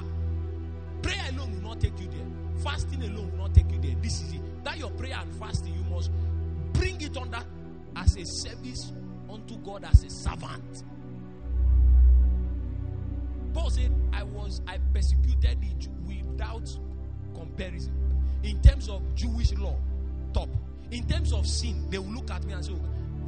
Prayer 1.02 1.22
alone 1.30 1.54
will 1.54 1.70
not 1.70 1.80
take 1.80 1.98
you 2.00 2.06
there. 2.06 2.26
Fasting 2.62 3.02
alone 3.02 3.30
will 3.33 3.38
not 3.38 3.54
take 3.54 3.70
you 3.70 3.78
there. 3.80 3.94
This 4.02 4.22
is 4.22 4.35
it. 4.35 4.64
That 4.64 4.78
your 4.78 4.90
prayer 4.90 5.18
and 5.20 5.35
fasting, 5.37 5.74
you 5.74 5.85
must 5.85 6.11
bring 6.72 7.00
it 7.00 7.16
under 7.16 7.42
as 7.96 8.16
a 8.16 8.24
service 8.24 8.92
unto 9.30 9.56
God 9.59 9.85
as 9.85 10.04
a 10.04 10.11
servant. 10.11 10.85
Paul 13.52 13.70
said, 13.70 13.92
I 14.12 14.22
was, 14.22 14.61
I 14.66 14.78
persecuted 14.92 15.59
Jew 15.78 15.90
without 16.06 16.68
comparison. 17.35 17.92
In 18.42 18.61
terms 18.62 18.88
of 18.88 19.02
Jewish 19.14 19.52
law, 19.54 19.76
top. 20.33 20.48
In 20.90 21.06
terms 21.06 21.33
of 21.33 21.46
sin, 21.46 21.88
they 21.90 21.98
will 21.98 22.12
look 22.12 22.30
at 22.30 22.44
me 22.44 22.52
and 22.52 22.64
say, 22.64 22.72
oh, 22.72 22.80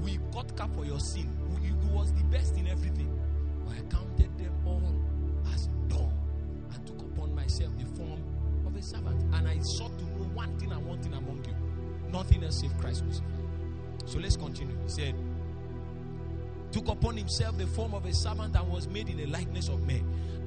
We 0.02 0.18
got 0.32 0.56
cap 0.56 0.70
for 0.74 0.84
your 0.84 1.00
sin. 1.00 1.28
You 1.62 1.74
was 1.92 2.12
the 2.12 2.24
best 2.24 2.56
in 2.56 2.66
everything. 2.66 3.10
But 3.64 3.76
I 3.76 3.80
counted 3.94 4.36
them 4.38 4.52
all 4.66 4.82
as 5.52 5.68
dung 5.88 6.12
and 6.72 6.86
took 6.86 7.00
upon 7.00 7.34
myself 7.34 7.70
the 7.78 7.84
form 7.96 8.22
of 8.66 8.74
a 8.74 8.82
servant. 8.82 9.22
And 9.34 9.46
I 9.46 9.58
sought 9.60 9.96
to 9.98 10.04
know 10.04 10.28
one 10.34 10.58
thing 10.58 10.72
and 10.72 10.84
one 10.86 11.00
thing 11.00 11.12
among 11.12 11.44
you. 11.44 11.54
Nothing 12.10 12.42
else 12.44 12.60
save 12.60 12.76
Christ 12.78 13.04
crucified. 13.04 13.32
So 14.06 14.18
let's 14.18 14.36
continue. 14.36 14.76
He 14.84 14.88
said, 14.88 15.14
took 16.72 16.88
upon 16.88 17.16
himself 17.16 17.56
the 17.58 17.66
form 17.66 17.94
of 17.94 18.04
a 18.06 18.14
servant 18.14 18.56
and 18.56 18.68
was 18.70 18.88
made 18.88 19.08
in 19.08 19.18
the 19.18 19.26
likeness 19.26 19.68
of 19.68 19.86
men. 19.86 20.04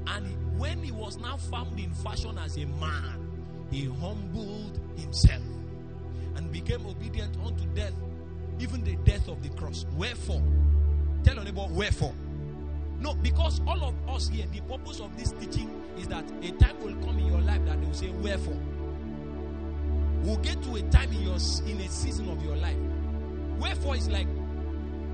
And 0.07 0.27
he, 0.27 0.33
when 0.57 0.83
he 0.83 0.91
was 0.91 1.17
now 1.17 1.37
found 1.37 1.79
in 1.79 1.93
fashion 1.93 2.37
as 2.37 2.57
a 2.57 2.65
man, 2.65 3.31
he 3.71 3.85
humbled 3.85 4.79
himself 4.97 5.41
and 6.35 6.51
became 6.51 6.85
obedient 6.85 7.37
unto 7.45 7.65
death, 7.73 7.93
even 8.59 8.83
the 8.83 8.95
death 9.09 9.27
of 9.27 9.41
the 9.43 9.49
cross. 9.49 9.85
Wherefore, 9.95 10.41
tell 11.23 11.35
your 11.35 11.43
neighbor, 11.43 11.65
wherefore. 11.69 12.13
No, 12.99 13.13
because 13.15 13.61
all 13.67 13.83
of 13.83 13.93
us 14.09 14.29
here, 14.29 14.45
the 14.51 14.61
purpose 14.61 14.99
of 14.99 15.15
this 15.17 15.31
teaching 15.33 15.69
is 15.97 16.07
that 16.07 16.23
a 16.41 16.51
time 16.53 16.79
will 16.79 16.95
come 17.05 17.19
in 17.19 17.27
your 17.27 17.41
life 17.41 17.63
that 17.65 17.79
they 17.79 17.85
will 17.85 17.93
say, 17.93 18.09
Wherefore. 18.09 18.57
We'll 20.23 20.37
get 20.37 20.61
to 20.63 20.75
a 20.75 20.81
time 20.89 21.11
in 21.11 21.21
your 21.21 21.35
in 21.67 21.79
a 21.81 21.87
season 21.87 22.29
of 22.29 22.43
your 22.43 22.55
life. 22.55 22.77
Wherefore 23.59 23.95
is 23.95 24.09
like 24.09 24.27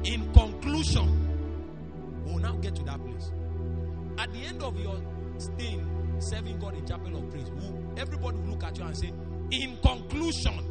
in 0.06 0.32
conclusion. 0.34 2.24
We'll 2.26 2.40
now 2.40 2.54
get 2.54 2.76
to 2.76 2.84
that 2.84 3.04
place. 3.04 3.32
At 4.18 4.32
the 4.32 4.40
end 4.46 4.64
of 4.64 4.80
your 4.80 5.02
stay 5.38 5.82
serving 6.20 6.60
God 6.60 6.76
in 6.76 6.86
chapel 6.86 7.18
of 7.18 7.30
praise, 7.30 7.50
everybody 7.98 8.38
will 8.38 8.52
look 8.52 8.64
at 8.64 8.78
you 8.78 8.86
and 8.86 8.96
say, 8.96 9.12
In 9.52 9.78
conclusion. 9.84 10.71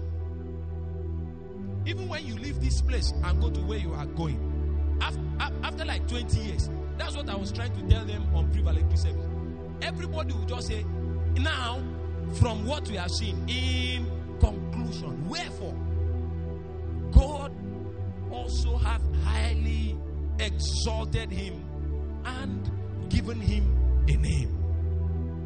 Even 1.87 2.09
when 2.09 2.25
you 2.27 2.35
leave 2.37 2.61
this 2.61 2.81
place 2.83 3.13
and 3.25 3.41
go 3.41 3.51
to 3.51 3.61
where 3.61 3.79
you 3.79 3.93
are 3.95 4.07
going, 4.07 4.99
after, 5.01 5.21
after 5.65 5.85
like 5.85 6.07
20 6.09 6.39
years, 6.41 6.69
that's 6.99 7.17
what 7.17 7.29
I 7.29 7.37
was 7.37 7.51
trying 7.53 7.75
to 7.75 7.95
tell 7.95 8.05
them 8.05 8.35
on 8.35 8.51
privileged 8.53 8.99
service. 8.99 9.27
Everybody 9.83 10.35
will 10.35 10.45
just 10.45 10.69
say, 10.69 10.85
Now, 11.37 11.83
from 12.35 12.67
what 12.67 12.89
we 12.89 12.97
have 12.97 13.11
seen, 13.11 13.49
in 13.49 14.07
conclusion, 14.39 15.29
wherefore, 15.29 15.75
God 17.13 17.53
also 18.31 18.77
hath 18.77 19.03
highly 19.25 19.97
exalted 20.39 21.31
him 21.31 21.65
and 22.25 22.71
given 23.09 23.41
him 23.41 24.05
a 24.09 24.17
name 24.17 24.49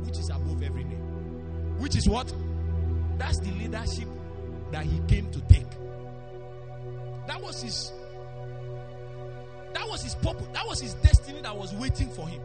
which 0.04 0.18
is 0.18 0.28
above 0.30 0.62
every 0.62 0.84
name. 0.84 1.78
Which 1.78 1.96
is 1.96 2.08
what? 2.08 2.32
That's 3.18 3.38
the 3.38 3.50
leadership 3.52 4.08
that 4.70 4.84
he 4.84 5.00
came 5.06 5.30
to 5.30 5.40
take. 5.42 5.66
That 7.26 7.42
was 7.42 7.62
his 7.62 7.92
that 9.72 9.88
was 9.88 10.02
his 10.02 10.14
purpose. 10.14 10.46
That 10.52 10.66
was 10.66 10.80
his 10.80 10.94
destiny 10.94 11.40
that 11.42 11.56
was 11.56 11.74
waiting 11.74 12.08
for 12.10 12.28
him. 12.28 12.40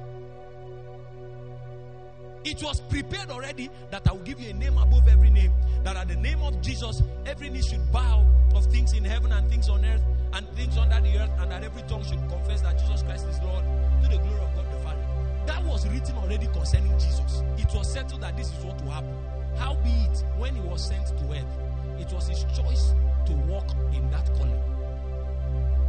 It 2.44 2.64
was 2.64 2.80
prepared 2.82 3.30
already 3.30 3.70
that 3.92 4.08
I 4.08 4.14
will 4.14 4.22
give 4.22 4.40
you 4.40 4.50
a 4.50 4.54
name 4.54 4.78
above 4.78 5.08
every 5.08 5.30
name. 5.30 5.52
That 5.84 5.96
at 5.96 6.08
the 6.08 6.16
name 6.16 6.42
of 6.42 6.60
Jesus, 6.62 7.04
every 7.26 7.50
knee 7.50 7.62
should 7.62 7.92
bow 7.92 8.26
of 8.56 8.66
things 8.68 8.94
in 8.94 9.04
heaven 9.04 9.32
and 9.32 9.50
things 9.50 9.70
on 9.70 9.86
earth 9.86 10.02
and 10.34 10.48
things 10.50 10.78
under 10.78 11.00
the 11.02 11.20
earth, 11.20 11.30
and 11.40 11.52
that 11.52 11.64
every 11.64 11.82
tongue 11.84 12.04
should 12.04 12.20
confess 12.30 12.62
that 12.62 12.80
Jesus 12.80 13.04
Christ 13.04 13.28
is 13.28 13.40
Lord 13.44 13.64
to 14.04 14.10
the 14.10 14.18
glory 14.18 14.42
of 14.42 14.56
God 14.56 14.66
the 14.72 14.80
Father. 14.80 15.06
That 15.46 15.64
was 15.66 15.88
written 15.88 16.16
already 16.18 16.48
concerning 16.48 16.94
Jesus. 16.94 17.44
It 17.58 17.74
was 17.76 17.92
settled 17.92 18.22
that 18.22 18.38
this 18.38 18.48
is 18.48 18.64
what 18.64 18.82
will 18.84 18.92
happen. 18.92 19.16
How 19.58 19.76
be 19.76 19.90
it 19.90 20.24
when 20.38 20.56
he 20.56 20.62
was 20.62 20.88
sent 20.88 21.08
to 21.08 21.24
earth, 21.32 22.00
it 22.00 22.12
was 22.14 22.28
his 22.28 22.44
choice 22.56 22.94
to 23.30 23.36
walk 23.46 23.70
in 23.94 24.10
that 24.10 24.26
calling. 24.36 24.60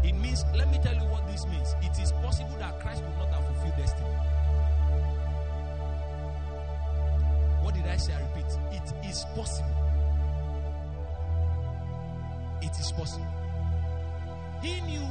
It 0.04 0.14
means, 0.14 0.44
let 0.54 0.70
me 0.70 0.78
tell 0.82 0.94
you 0.94 1.08
what 1.08 1.26
this 1.26 1.46
means. 1.46 1.74
It 1.82 1.98
is 2.00 2.12
possible 2.12 2.56
that 2.58 2.78
Christ 2.80 3.02
will 3.02 3.16
not 3.24 3.28
have 3.34 3.46
fulfilled 3.46 3.76
destiny. 3.76 4.08
What 7.62 7.74
did 7.74 7.86
I 7.86 7.96
say? 7.96 8.12
I 8.14 8.20
repeat. 8.20 8.58
It 8.72 9.08
is 9.08 9.24
possible. 9.34 9.76
It 12.62 12.78
is 12.78 12.92
possible. 12.92 13.26
He 14.62 14.80
knew 14.82 15.06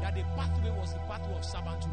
that 0.00 0.14
the 0.14 0.22
pathway 0.36 0.70
was 0.78 0.92
the 0.92 1.00
pathway 1.00 1.34
of 1.34 1.42
servanthood. 1.42 1.92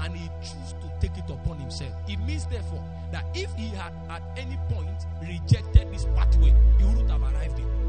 And 0.00 0.16
he 0.16 0.28
chose 0.40 0.74
to 0.80 0.88
take 1.00 1.18
it 1.18 1.28
upon 1.28 1.58
himself. 1.58 1.92
It 2.08 2.20
means, 2.20 2.46
therefore, 2.46 2.82
that 3.10 3.24
if 3.34 3.52
he 3.54 3.68
had 3.68 3.92
at 4.08 4.22
any 4.36 4.58
point 4.68 5.06
rejected 5.20 5.92
this 5.92 6.04
pathway, 6.14 6.54
he 6.78 6.84
wouldn't 6.84 7.10
have 7.10 7.22
arrived 7.22 7.56
there. 7.58 7.87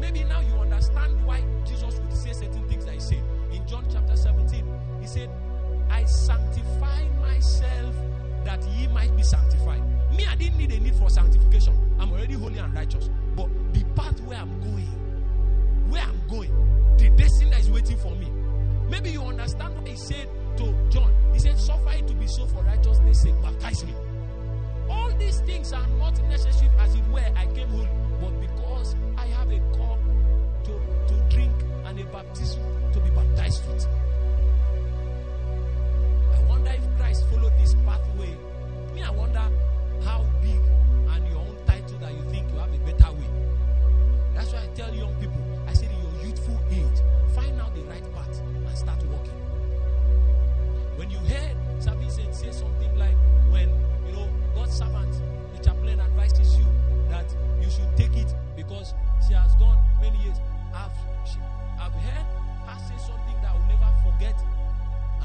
Maybe 0.00 0.24
now 0.24 0.40
you 0.40 0.54
understand 0.54 1.24
why 1.26 1.42
Jesus 1.66 1.98
would 1.98 2.12
say 2.12 2.32
certain 2.32 2.66
things 2.68 2.84
that 2.84 2.94
he 2.94 3.00
said. 3.00 3.22
In 3.52 3.66
John 3.66 3.84
chapter 3.90 4.16
17, 4.16 4.64
he 5.00 5.06
said, 5.06 5.30
I 5.90 6.04
sanctify 6.04 7.08
myself 7.20 7.94
that 8.44 8.62
ye 8.76 8.86
might 8.88 9.14
be 9.16 9.22
sanctified. 9.22 9.82
Me, 10.16 10.24
I 10.26 10.34
didn't 10.36 10.58
need 10.58 10.72
a 10.72 10.80
need 10.80 10.94
for 10.94 11.10
sanctification. 11.10 11.74
I'm 11.98 12.12
already 12.12 12.34
holy 12.34 12.58
and 12.58 12.74
righteous. 12.74 13.10
But 13.36 13.48
the 13.72 13.84
path 13.94 14.20
where 14.22 14.38
I'm 14.38 14.60
going, 14.60 14.86
where 15.90 16.02
I'm 16.02 16.20
going, 16.28 16.52
the 16.98 17.10
destiny 17.10 17.50
that 17.50 17.60
is 17.60 17.70
waiting 17.70 17.98
for 17.98 18.14
me. 18.14 18.30
Maybe 18.88 19.10
you 19.10 19.22
understand 19.22 19.74
what 19.76 19.86
he 19.86 19.96
said 19.96 20.28
to 20.56 20.74
John. 20.90 21.12
He 21.32 21.38
said, 21.38 21.58
Suffer 21.58 21.92
it 21.92 22.06
to 22.08 22.14
be 22.14 22.26
so 22.26 22.46
for 22.46 22.62
righteousness' 22.62 23.22
sake, 23.22 23.34
baptize 23.42 23.84
me. 23.84 23.94
All 24.88 25.10
these 25.18 25.40
things 25.40 25.72
are 25.72 25.86
not 25.98 26.20
necessary 26.28 26.70
as 26.78 26.94
it 26.94 27.06
were. 27.08 27.20
I 27.36 27.46
came 27.54 27.68
holy, 27.68 27.88
but 28.20 28.40
because 28.40 28.94
I 28.94 29.07
have 29.30 29.50
a 29.50 29.58
cup 29.76 29.98
to, 30.64 30.72
to 31.08 31.14
drink 31.28 31.52
and 31.84 31.98
a 32.00 32.04
baptism 32.04 32.62
to 32.92 33.00
be 33.00 33.10
baptized 33.10 33.66
with. 33.68 33.86
I 36.34 36.42
wonder 36.44 36.70
if 36.70 36.98
Christ 36.98 37.26
followed 37.30 37.52
this 37.58 37.74
pathway. 37.86 38.36
Me, 38.94 39.02
I 39.02 39.10
wonder 39.10 39.42
how 40.04 40.24
big 40.42 40.60
and 41.10 41.28
your 41.28 41.38
own 41.38 41.56
title 41.66 41.98
that 41.98 42.12
you 42.12 42.22
think 42.30 42.50
you 42.52 42.58
have 42.58 42.72
a 42.72 42.78
better 42.78 43.12
way. 43.12 43.28
That's 44.34 44.52
why 44.52 44.62
I 44.62 44.66
tell 44.74 44.94
young 44.94 45.14
people, 45.20 45.42
I 45.66 45.72
said 45.72 45.90
in 45.90 45.98
your 46.02 46.26
youthful 46.26 46.58
age, 46.70 47.00
find 47.34 47.60
out 47.60 47.74
the 47.74 47.82
right 47.82 48.14
path 48.14 48.40
and 48.40 48.78
start 48.78 49.02
walking. 49.06 49.32
When 50.96 51.10
you 51.10 51.18
heard 51.18 51.56
Vincent 52.08 52.34
say 52.34 52.50
something 52.50 52.98
like, 52.98 53.16
when 53.50 53.68
you 54.06 54.12
know 54.12 54.28
God's 54.54 54.76
servant, 54.76 55.12
the 55.54 55.62
chaplain 55.62 56.00
advises 56.00 56.56
you 56.56 56.64
that 57.08 57.26
you 57.60 57.70
should 57.70 57.96
take 57.96 58.16
it 58.16 58.34
because 58.56 58.94
she 59.28 59.34
has 59.34 59.54
gone 59.56 59.76
many 60.00 60.16
years. 60.24 60.40
I've 60.72 60.90
she, 61.28 61.36
I've 61.76 61.92
heard 61.92 62.26
her 62.64 62.78
say 62.88 62.96
something 62.96 63.36
that 63.44 63.52
I 63.52 63.54
will 63.60 63.68
never 63.68 63.92
forget, 64.00 64.40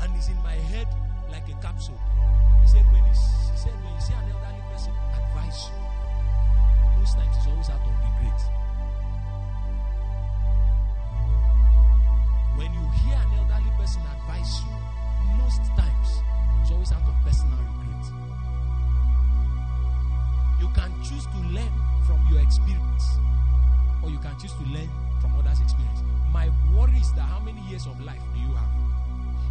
and 0.04 0.12
is 0.20 0.28
in 0.28 0.36
my 0.44 0.60
head 0.76 0.88
like 1.32 1.48
a 1.48 1.56
capsule. 1.64 1.96
He 2.62 2.68
said 2.68 2.84
when 2.92 3.04
he, 3.08 3.16
she 3.16 3.56
said 3.56 3.72
when 3.80 3.96
you 3.96 4.02
see 4.04 4.12
an 4.12 4.28
elderly 4.28 4.60
person 4.68 4.92
advise 5.16 5.72
you, 5.72 5.80
most 7.00 7.16
times 7.16 7.32
it's 7.38 7.48
always 7.48 7.70
out 7.72 7.80
of 7.80 7.96
regret. 7.96 8.42
When 12.60 12.70
you 12.76 12.84
hear 13.08 13.16
an 13.16 13.32
elderly 13.40 13.72
person 13.80 14.04
advise 14.04 14.52
you, 14.68 14.76
most 15.40 15.64
times 15.80 16.10
it's 16.60 16.72
always 16.76 16.92
out 16.92 17.08
of 17.08 17.16
personal 17.24 17.56
regret. 17.56 18.04
You 20.60 20.68
can 20.76 20.92
choose 21.08 21.24
to 21.24 21.40
learn 21.56 21.76
from 22.04 22.20
your 22.30 22.44
experience, 22.44 23.16
or 24.04 24.10
you 24.10 24.20
can 24.20 24.38
choose 24.40 24.54
to 24.54 24.64
learn 24.70 24.90
from 25.22 25.36
others' 25.40 25.62
experience. 25.62 26.04
My 26.32 26.50
worry 26.76 26.98
is 26.98 27.12
that 27.14 27.22
how 27.22 27.40
many 27.40 27.62
years 27.70 27.86
of 27.88 28.00
life 28.02 28.22
do 28.34 28.40
you 28.40 28.54
have? 28.56 28.70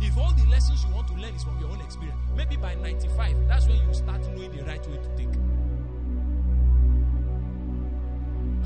If 0.03 0.19
all 0.19 0.33
the 0.33 0.45
lessons 0.51 0.85
you 0.85 0.95
want 0.95 1.09
to 1.09 1.15
learn 1.15 1.35
is 1.35 1.45
from 1.45 1.59
your 1.59 1.71
own 1.71 1.81
experience, 1.81 2.19
maybe 2.37 2.57
by 2.57 2.75
95, 2.75 3.49
that's 3.49 3.67
when 3.67 3.77
you 3.77 3.95
start 3.95 4.21
knowing 4.35 4.51
the 4.57 4.65
right 4.65 4.87
way 4.89 4.97
to 4.97 5.09
take. 5.17 5.35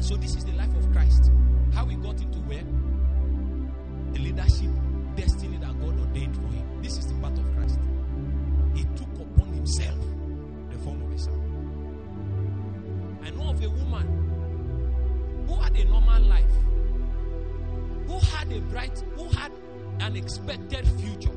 So 0.03 0.17
this 0.17 0.35
is 0.35 0.45
the 0.45 0.53
life 0.53 0.75
of 0.77 0.91
Christ. 0.93 1.31
How 1.75 1.85
he 1.87 1.97
got 1.97 2.21
into 2.21 2.39
where? 2.41 2.65
The 4.13 4.19
leadership 4.21 4.71
destiny 5.17 5.57
that 5.59 5.79
God 5.81 5.99
ordained 5.99 6.37
for 6.37 6.43
him. 6.43 6.83
This 6.83 6.99
is 6.99 7.07
the 7.07 7.15
path 7.21 7.39
of 7.39 7.57
Christ. 7.57 7.79
He 8.75 8.85
took 8.97 9.13
upon 9.19 9.53
himself 9.53 9.99
the 10.71 10.79
form 10.79 11.03
of 11.03 11.13
a 11.13 11.19
servant. 11.19 11.43
I 13.25 13.31
know 13.31 13.51
of 13.51 13.63
a 13.63 13.69
woman 13.69 14.36
who 15.47 15.55
had 15.57 15.77
a 15.77 15.85
normal 15.85 16.23
life, 16.23 16.45
who 18.07 18.19
had 18.19 18.53
a 18.53 18.61
bright, 18.61 19.03
who 19.17 19.25
had 19.29 19.53
an 20.01 20.17
expected 20.17 20.87
future, 21.01 21.35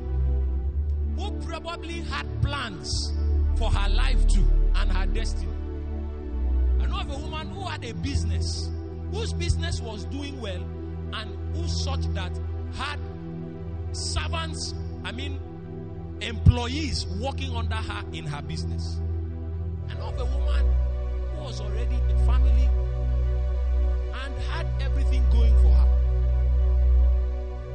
who 1.16 1.30
probably 1.46 2.00
had 2.02 2.26
plans 2.42 3.12
for 3.56 3.70
her 3.70 3.88
life 3.90 4.26
too 4.28 4.46
and 4.76 4.90
her 4.92 5.06
destiny. 5.06 5.52
I 6.80 6.86
know 6.86 7.00
of 7.00 7.10
a 7.10 7.18
woman 7.18 7.50
who 7.50 7.62
had 7.62 7.84
a 7.84 7.92
business, 7.94 8.70
whose 9.12 9.32
business 9.32 9.80
was 9.80 10.04
doing 10.06 10.40
well, 10.40 10.62
and 11.12 11.56
who 11.56 11.68
such 11.68 12.02
that 12.14 12.38
had 12.74 12.98
servants, 13.92 14.74
I 15.04 15.12
mean, 15.12 15.40
employees 16.20 17.06
working 17.20 17.54
under 17.54 17.74
her 17.74 18.04
in 18.12 18.26
her 18.26 18.42
business. 18.42 19.00
I 19.88 19.94
know 19.94 20.08
of 20.08 20.20
a 20.20 20.24
woman 20.24 20.74
who 21.34 21.44
was 21.44 21.60
already 21.60 21.96
a 21.96 22.26
family 22.26 22.68
and 24.24 24.34
had 24.50 24.66
everything 24.80 25.24
going 25.30 25.56
for 25.62 25.70
her. 25.70 25.88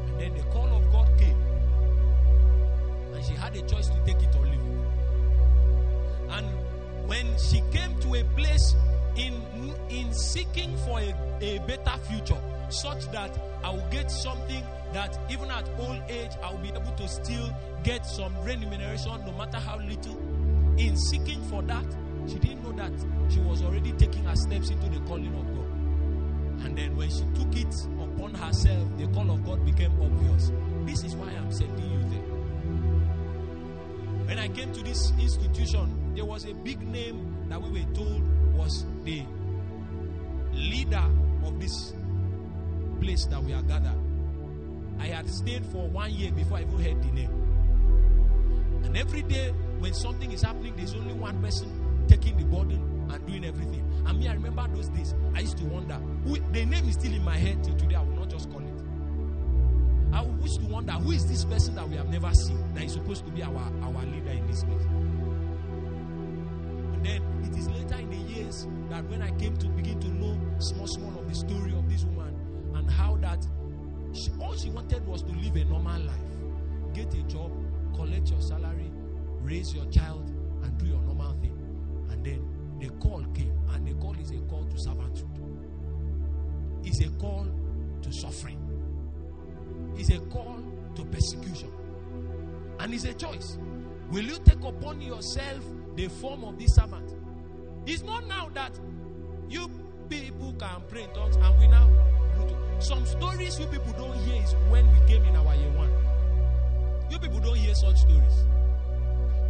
And 0.08 0.20
then 0.20 0.34
the 0.36 0.44
call 0.52 0.68
of 0.76 0.92
God 0.92 1.08
came, 1.18 1.38
and 3.14 3.26
she 3.26 3.34
had 3.34 3.56
a 3.56 3.62
choice 3.64 3.88
to 3.88 4.00
take 4.06 4.22
it 4.22 4.36
or 4.36 4.46
leave 4.46 4.54
it. 4.54 6.30
And 6.30 6.48
when 7.08 7.38
she 7.38 7.62
came 7.72 8.00
to 8.02 8.16
a 8.16 8.24
place 8.36 8.76
in 9.16 9.34
in 9.90 10.14
seeking 10.14 10.76
for 10.78 11.00
a, 11.00 11.14
a 11.42 11.60
better 11.60 11.98
future, 12.08 12.42
such 12.70 13.10
that 13.12 13.32
I 13.64 13.70
will 13.72 13.88
get 13.92 14.12
something 14.12 14.64
that 14.94 15.18
even 15.30 15.50
at 15.52 15.70
old 15.78 16.02
age 16.10 16.32
I 16.44 16.52
will 16.52 16.60
be 16.60 16.70
able 16.70 16.92
to 16.98 17.08
still 17.08 17.50
get 17.84 18.06
some 18.06 18.34
remuneration, 18.44 19.24
no 19.26 19.32
matter 19.34 19.58
how 19.58 19.78
little. 19.78 20.18
In 20.78 20.98
seeking 20.98 21.42
for 21.44 21.62
that, 21.64 21.86
she 22.28 22.40
didn't 22.40 22.64
know 22.64 22.72
that 22.74 22.92
she 23.32 23.40
was 23.40 23.62
already 23.62 23.92
taking 23.94 24.24
her 24.26 24.36
steps 24.36 24.70
into 24.70 24.90
the 24.90 25.00
calling 25.06 25.34
of 25.36 25.46
God. 25.56 25.65
And 26.66 26.76
then 26.76 26.98
when 26.98 27.10
she 27.12 27.24
took 27.36 27.56
it 27.56 27.74
upon 28.02 28.34
herself, 28.34 28.98
the 28.98 29.06
call 29.14 29.30
of 29.30 29.46
God 29.46 29.64
became 29.66 29.92
obvious. 30.02 30.52
This 30.84 31.04
is 31.04 31.16
why 31.16 31.28
I'm 31.28 31.52
sending 31.52 31.92
you 31.92 32.00
there. 32.10 32.28
When 34.26 34.40
I 34.40 34.48
came 34.48 34.74
to 34.74 34.82
this 34.82 35.14
institution, 35.20 36.16
there 36.16 36.26
was 36.26 36.46
a 36.46 36.56
big 36.56 36.82
name 36.82 37.46
that 37.50 37.62
we 37.62 37.70
were 37.70 37.94
told 37.94 38.24
was 38.56 38.84
the 39.04 39.24
leader 40.54 41.06
of 41.46 41.60
this 41.60 41.94
place 43.00 43.26
that 43.28 43.44
we 43.44 43.54
are 43.54 43.62
gathered. 43.62 44.00
I 45.00 45.06
had 45.06 45.30
stayed 45.30 45.64
for 45.68 45.88
one 45.88 46.12
year 46.12 46.32
before 46.32 46.58
I 46.58 46.62
even 46.62 46.80
heard 46.80 47.04
the 47.04 47.12
name. 47.12 48.82
And 48.86 48.98
every 48.98 49.22
day, 49.22 49.52
when 49.78 49.94
something 49.94 50.32
is 50.32 50.42
happening, 50.42 50.74
there's 50.76 50.96
only 50.96 51.14
one 51.14 51.40
person 51.44 52.06
taking 52.08 52.38
the 52.38 52.46
burden 52.46 53.08
and 53.12 53.28
doing 53.28 53.46
everything. 53.46 53.85
And 54.06 54.20
me, 54.20 54.28
I 54.28 54.34
remember 54.34 54.68
those 54.74 54.90
days. 54.90 55.16
I 55.34 55.40
used 55.42 55.58
to 55.58 55.66
wonder. 55.66 55.96
Who, 56.26 56.38
the 56.52 56.66
name 56.66 56.88
is 56.88 56.96
still 56.96 57.14
in 57.14 57.24
my 57.24 57.38
head 57.38 57.64
till 57.64 57.76
today. 57.76 57.96
I 57.96 58.02
will 58.02 58.16
not 58.16 58.30
just 58.30 58.52
call 58.52 58.62
it. 58.62 58.82
I 60.14 60.24
used 60.42 60.62
to 60.62 60.68
wonder 60.68 60.94
who 60.94 61.12
is 61.12 61.26
this 61.28 61.44
person 61.44 61.76
that 61.76 61.90
we 61.90 61.96
have 61.98 62.10
never 62.10 62.32
seen 62.34 62.74
that 62.74 62.84
is 62.84 62.94
supposed 62.94 63.26
to 63.26 63.32
be 63.32 63.44
our, 63.44 63.72
our 63.82 64.06
leader 64.06 64.32
in 64.32 64.48
this 64.48 64.64
place. 64.64 64.84
And 66.94 67.06
then 67.06 67.22
it 67.44 67.58
is 67.58 67.68
later 67.70 67.96
in 67.96 68.10
the 68.10 68.34
years 68.34 68.68
that 68.90 69.04
when 69.10 69.22
I 69.22 69.32
came 69.32 69.58
to 69.58 69.68
begin 69.68 70.00
to 70.00 70.08
know 70.08 70.40
small, 70.60 70.88
small 70.88 71.20
of 71.20 71.28
the 71.28 71.36
story 71.36 71.74
of 71.74 71.90
this 71.90 72.04
woman 72.06 72.34
and 72.76 72.90
how 72.90 73.18
that 73.18 73.46
she, 74.14 74.30
all 74.40 74.56
she 74.56 74.70
wanted 74.70 75.06
was 75.06 75.22
to 75.24 75.32
live 75.32 75.56
a 75.56 75.66
normal 75.66 76.00
life, 76.02 76.16
get 76.94 77.14
a 77.14 77.24
job, 77.24 77.52
collect 77.94 78.30
your 78.30 78.42
salary, 78.42 78.92
raise 79.42 79.74
your 79.74 79.86
child, 79.88 80.32
and 80.64 80.78
do 80.78 80.86
your 80.86 81.02
normal 81.02 81.34
thing. 81.42 81.58
And 82.10 82.24
then 82.24 82.48
the 82.80 82.90
call 83.02 83.26
came, 83.34 83.55
is 84.26 84.32
a 84.32 84.42
call 84.50 84.64
to 84.66 84.76
servanthood. 84.76 85.30
It's 86.84 87.00
a 87.02 87.10
call 87.20 87.48
to 88.02 88.12
suffering. 88.12 88.60
It's 89.98 90.10
a 90.10 90.20
call 90.20 90.58
to 90.96 91.06
persecution. 91.06 91.72
And 92.80 92.94
it's 92.94 93.06
a 93.06 93.14
choice. 93.14 93.58
Will 94.12 94.24
you 94.24 94.38
take 94.44 94.64
upon 94.64 95.02
yourself 95.02 95.64
the 95.96 96.08
form 96.08 96.44
of 96.44 96.58
this 96.60 96.76
servant? 96.76 97.14
It's 97.86 98.04
not 98.04 98.28
now 98.28 98.50
that 98.54 98.80
you 99.50 99.70
people 100.10 100.54
can 100.60 100.82
pray 100.90 101.04
in 101.04 101.14
tongues 101.14 101.36
and 101.36 101.60
we 101.60 101.68
now 101.68 101.90
some 102.80 103.06
stories 103.06 103.60
you 103.60 103.66
people 103.68 103.94
don't 103.94 104.18
hear 104.26 104.44
is 104.44 104.54
when 104.70 104.86
we 104.92 105.08
came 105.08 105.24
in 105.24 105.36
our 105.36 105.56
year 105.56 105.72
one. 105.72 105.92
You 107.10 107.20
people 107.20 107.40
don't 107.40 107.56
hear 107.56 107.74
such 107.74 107.98
stories. 108.02 108.46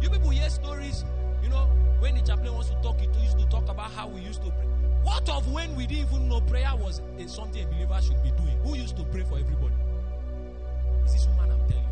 You 0.00 0.10
people 0.10 0.30
hear 0.30 0.48
stories, 0.48 1.04
you 1.42 1.48
know, 1.48 1.68
when 1.98 2.14
the 2.14 2.22
chaplain 2.22 2.52
wants 2.52 2.68
to 2.68 2.76
talk, 2.82 3.00
he 3.00 3.06
used 3.22 3.38
to 3.38 3.46
talk 3.46 3.68
about 3.68 3.90
how 3.90 4.08
we 4.08 4.20
used 4.20 4.42
to 4.42 4.50
pray. 4.50 4.65
What 5.06 5.28
of 5.28 5.46
when 5.52 5.76
we 5.76 5.86
didn't 5.86 6.08
even 6.08 6.28
know 6.28 6.40
prayer 6.40 6.72
was 6.74 7.00
something 7.28 7.62
a 7.62 7.66
believer 7.68 8.00
should 8.02 8.20
be 8.24 8.32
doing? 8.32 8.58
Who 8.64 8.74
used 8.74 8.96
to 8.96 9.04
pray 9.04 9.22
for 9.22 9.38
everybody? 9.38 9.72
It's 11.04 11.12
this 11.12 11.28
woman 11.28 11.52
I'm 11.52 11.68
telling 11.68 11.86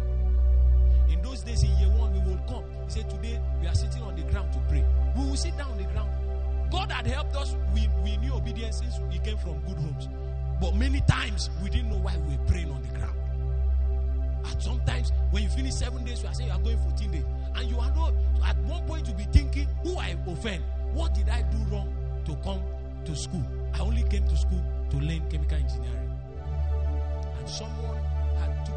you. 1.08 1.14
In 1.14 1.22
those 1.22 1.42
days 1.42 1.62
in 1.62 1.70
year 1.78 1.90
one, 1.90 2.12
we 2.12 2.18
would 2.28 2.44
come. 2.48 2.64
He 2.86 2.90
said, 2.90 3.08
Today 3.08 3.40
we 3.60 3.68
are 3.68 3.74
sitting 3.74 4.02
on 4.02 4.16
the 4.16 4.22
ground 4.22 4.52
to 4.54 4.58
pray. 4.68 4.84
We 5.16 5.26
will 5.26 5.36
sit 5.36 5.56
down 5.56 5.70
on 5.70 5.78
the 5.78 5.84
ground. 5.84 6.10
God 6.72 6.90
had 6.90 7.06
helped 7.06 7.36
us. 7.36 7.54
We, 7.72 7.88
we 8.02 8.16
knew 8.16 8.34
obedience 8.34 8.78
since 8.78 8.98
we 9.08 9.20
came 9.20 9.38
from 9.38 9.60
good 9.60 9.76
homes. 9.76 10.08
But 10.60 10.74
many 10.74 11.00
times 11.02 11.50
we 11.62 11.70
didn't 11.70 11.90
know 11.90 11.98
why 11.98 12.16
we 12.16 12.36
were 12.36 12.44
praying 12.46 12.72
on 12.72 12.82
the 12.82 12.98
ground. 12.98 13.16
And 14.44 14.60
sometimes 14.60 15.12
when 15.30 15.44
you 15.44 15.48
finish 15.50 15.74
seven 15.74 16.04
days, 16.04 16.20
you 16.20 16.28
are 16.28 16.34
saying 16.34 16.48
you 16.48 16.54
are 16.56 16.60
going 16.60 16.78
14 16.78 17.12
days. 17.12 17.24
And 17.54 17.70
you 17.70 17.78
are 17.78 17.94
not, 17.94 18.12
at 18.44 18.56
one 18.64 18.84
point 18.88 19.06
you'll 19.06 19.16
be 19.16 19.28
thinking, 19.30 19.68
who 19.84 19.98
I 19.98 20.16
offend? 20.26 20.64
What 20.92 21.14
did 21.14 21.28
I 21.28 21.42
do 21.42 21.58
wrong 21.70 21.94
to 22.24 22.34
come 22.42 22.60
to 23.04 23.16
school? 23.16 23.44
I 23.74 23.80
only 23.80 24.02
came 24.04 24.26
to 24.28 24.36
school 24.36 24.62
to 24.90 24.96
learn 24.96 25.22
chemical 25.30 25.58
engineering. 25.58 26.10
And 27.38 27.48
someone 27.48 27.98
had 28.38 28.66
took 28.66 28.76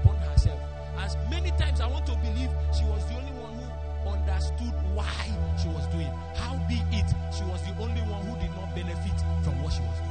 upon 0.00 0.16
herself. 0.16 0.60
As 0.98 1.16
many 1.30 1.50
times 1.52 1.80
I 1.80 1.86
want 1.86 2.06
to 2.06 2.12
believe 2.16 2.50
she 2.76 2.84
was 2.84 3.04
the 3.06 3.14
only 3.16 3.32
one 3.32 3.54
who 3.54 4.10
understood 4.10 4.74
why 4.94 5.12
she 5.60 5.68
was 5.68 5.86
doing. 5.88 6.10
How 6.34 6.56
be 6.68 6.80
it, 6.96 7.06
she 7.36 7.44
was 7.44 7.62
the 7.62 7.74
only 7.82 8.00
one 8.02 8.24
who 8.26 8.38
did 8.40 8.50
not 8.54 8.74
benefit 8.74 9.20
from 9.42 9.62
what 9.62 9.72
she 9.72 9.80
was 9.80 9.98
doing. 9.98 10.10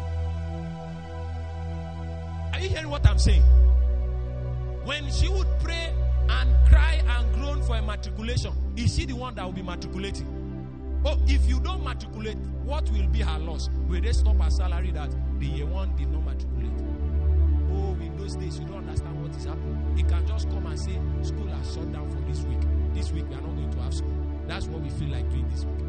Are 2.53 2.59
you 2.59 2.69
hearing 2.69 2.89
what 2.89 3.05
I'm 3.07 3.17
saying? 3.19 3.43
When 4.83 5.09
she 5.11 5.29
would 5.29 5.47
pray 5.61 5.93
and 6.29 6.67
cry 6.67 7.01
and 7.07 7.33
groan 7.33 7.63
for 7.63 7.75
a 7.77 7.81
matriculation, 7.81 8.51
is 8.75 8.95
she 8.95 9.05
the 9.05 9.15
one 9.15 9.35
that 9.35 9.45
will 9.45 9.53
be 9.53 9.63
matriculating? 9.63 10.42
Oh, 11.05 11.19
if 11.27 11.45
you 11.47 11.59
don't 11.59 11.83
matriculate, 11.83 12.37
what 12.63 12.89
will 12.91 13.07
be 13.07 13.19
her 13.19 13.39
loss? 13.39 13.69
Will 13.89 14.01
they 14.01 14.13
stop 14.13 14.37
her 14.37 14.49
salary 14.49 14.91
that 14.91 15.13
the 15.39 15.45
year 15.45 15.65
one 15.65 15.93
did 15.97 16.09
not 16.09 16.23
matriculate? 16.23 16.71
Oh, 17.71 17.97
in 18.01 18.15
those 18.17 18.35
days, 18.35 18.57
you 18.59 18.65
don't 18.65 18.87
understand 18.87 19.21
what 19.21 19.35
is 19.35 19.43
happening. 19.43 19.97
It 19.97 20.07
can 20.07 20.25
just 20.25 20.49
come 20.49 20.65
and 20.65 20.79
say, 20.79 20.97
School 21.21 21.47
has 21.47 21.73
shut 21.73 21.91
down 21.91 22.09
for 22.09 22.21
this 22.29 22.41
week. 22.43 22.61
This 22.93 23.11
week, 23.11 23.27
we 23.29 23.35
are 23.35 23.41
not 23.41 23.53
going 23.55 23.71
to 23.71 23.79
have 23.81 23.93
school. 23.93 24.13
That's 24.47 24.67
what 24.67 24.81
we 24.81 24.89
feel 24.91 25.09
like 25.09 25.29
doing 25.29 25.49
this 25.49 25.65
week. 25.65 25.79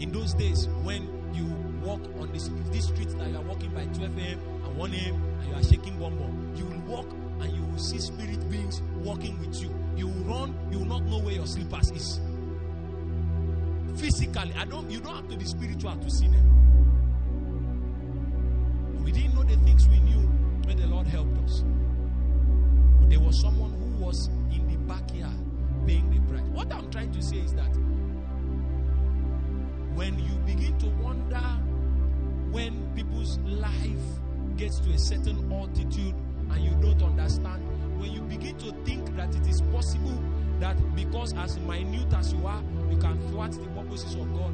In 0.00 0.10
those 0.12 0.34
days, 0.34 0.66
when 0.82 1.08
you 1.32 1.44
walk 1.86 2.00
on 2.18 2.32
this, 2.32 2.50
street 2.84 3.10
that 3.18 3.28
you 3.30 3.36
are 3.36 3.42
walking 3.42 3.70
by 3.70 3.84
12 3.84 4.18
a.m. 4.18 4.40
and 4.64 4.76
1 4.76 4.92
a.m. 4.94 5.22
and 5.40 5.48
you 5.48 5.54
are 5.54 5.62
shaking 5.62 5.98
bomb 5.98 6.16
bomb, 6.16 6.52
you 6.56 6.64
will 6.64 6.80
walk 6.96 7.06
and 7.40 7.52
you 7.54 7.62
will 7.62 7.78
see 7.78 7.98
spirit 7.98 8.48
beings 8.50 8.82
walking 9.04 9.38
with 9.38 9.60
you. 9.62 9.74
You 9.96 10.08
will 10.08 10.24
run, 10.24 10.54
you 10.70 10.78
will 10.78 10.86
not 10.86 11.04
know 11.04 11.18
where 11.18 11.34
your 11.34 11.46
slippers 11.46 11.90
is. 11.90 12.20
Physically, 13.96 14.52
I 14.56 14.64
don't 14.64 14.90
you 14.90 15.00
don't 15.00 15.16
have 15.16 15.28
to 15.28 15.36
be 15.36 15.44
spiritual 15.44 15.96
to 15.96 16.10
see 16.10 16.28
them. 16.28 16.46
We 19.04 19.12
didn't 19.12 19.34
know 19.34 19.42
the 19.42 19.56
things 19.64 19.88
we 19.88 20.00
knew 20.00 20.28
when 20.64 20.76
the 20.76 20.86
Lord 20.86 21.06
helped 21.06 21.36
us. 21.44 21.64
But 23.00 23.10
there 23.10 23.20
was 23.20 23.40
someone 23.40 23.72
who 23.72 24.04
was 24.04 24.28
in 24.52 24.66
the 24.68 24.76
backyard 24.92 25.34
paying 25.86 26.10
the 26.10 26.20
price. 26.32 26.46
What 26.52 26.72
I'm 26.72 26.90
trying 26.90 27.12
to 27.12 27.22
say 27.22 27.38
is 27.38 27.52
that 27.54 27.74
when 29.94 30.18
you 30.18 30.34
begin 30.46 30.78
to 30.78 30.86
wonder 31.02 31.42
when 32.50 32.92
people's 32.94 33.38
life 33.38 34.20
gets 34.56 34.80
to 34.80 34.90
a 34.90 34.98
certain 34.98 35.50
altitude 35.52 36.14
and 36.50 36.64
you 36.64 36.70
don't 36.80 37.02
understand, 37.02 37.62
when 38.00 38.12
you 38.12 38.20
begin 38.22 38.56
to 38.58 38.72
think 38.84 39.14
that 39.16 39.34
it 39.34 39.46
is 39.46 39.60
possible 39.72 40.18
that 40.60 40.76
because 40.94 41.34
as 41.34 41.58
minute 41.60 42.12
as 42.14 42.32
you 42.32 42.46
are, 42.46 42.62
you 42.90 42.96
can 42.98 43.18
thwart 43.30 43.52
the 43.52 43.68
purposes 43.68 44.14
of 44.14 44.32
God, 44.34 44.52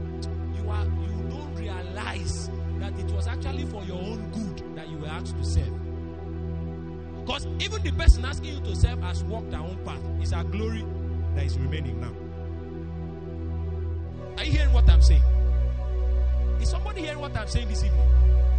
you 0.56 0.70
are 0.70 0.84
you 0.84 1.28
don't 1.28 1.54
realize 1.56 2.50
that 2.78 2.98
it 2.98 3.10
was 3.10 3.26
actually 3.26 3.66
for 3.66 3.82
your 3.84 4.00
own 4.00 4.30
good 4.30 4.76
that 4.76 4.88
you 4.88 4.98
were 4.98 5.08
asked 5.08 5.36
to 5.36 5.44
serve. 5.44 5.72
Because 7.24 7.46
even 7.58 7.82
the 7.82 7.90
person 7.92 8.24
asking 8.24 8.54
you 8.54 8.60
to 8.60 8.76
serve 8.76 9.02
has 9.02 9.24
walked 9.24 9.50
their 9.50 9.60
own 9.60 9.76
path. 9.84 10.00
It's 10.20 10.32
a 10.32 10.44
glory 10.44 10.84
that 11.34 11.44
is 11.44 11.58
remaining 11.58 12.00
now. 12.00 12.12
Are 14.38 14.44
you 14.44 14.52
hearing 14.52 14.72
what 14.72 14.88
I'm 14.88 15.02
saying? 15.02 15.22
Is 16.60 16.70
somebody 16.70 17.00
hearing 17.00 17.18
what 17.18 17.36
I'm 17.36 17.48
saying 17.48 17.68
this 17.68 17.82
evening? 17.82 18.08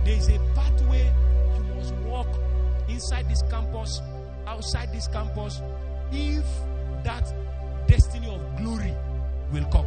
There 0.03 0.15
is 0.15 0.27
a 0.27 0.39
pathway 0.53 1.13
you 1.55 1.75
must 1.75 1.93
walk 1.95 2.27
inside 2.89 3.29
this 3.29 3.41
campus, 3.43 4.01
outside 4.45 4.91
this 4.91 5.07
campus, 5.07 5.61
if 6.11 6.45
that 7.07 7.33
destiny 7.87 8.27
of 8.27 8.41
glory 8.57 8.93
will 9.53 9.63
come. 9.71 9.85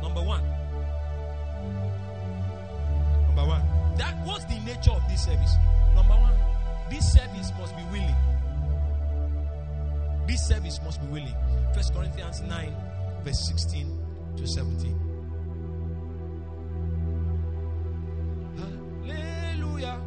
Number 0.00 0.22
one. 0.22 0.44
Number 3.26 3.44
one. 3.44 3.62
That 3.96 4.14
what's 4.24 4.44
the 4.44 4.60
nature 4.60 4.92
of 4.92 5.02
this 5.08 5.24
service? 5.24 5.54
Number 5.96 6.14
one, 6.14 6.34
this 6.88 7.12
service 7.12 7.50
must 7.58 7.76
be 7.76 7.82
willing. 7.90 8.14
This 10.28 10.46
service 10.46 10.80
must 10.84 11.00
be 11.00 11.08
willing. 11.08 11.34
First 11.74 11.92
Corinthians 11.92 12.42
9, 12.42 12.76
verse 13.24 13.48
16 13.48 13.98
to 14.36 14.46
17. 14.46 14.94
Hallelujah. 19.08 20.00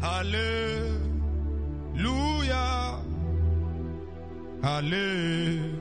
Hallelujah. 0.00 1.10
Hallelujah. 4.62 5.80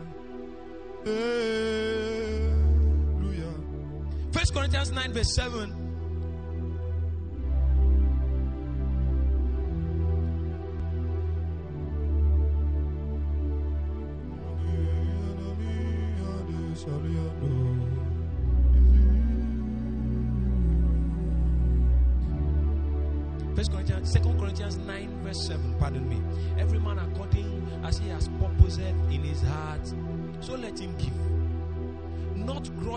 First 4.31 4.53
Corinthians 4.53 4.91
9, 4.91 5.13
verse 5.13 5.35
7. 5.35 5.78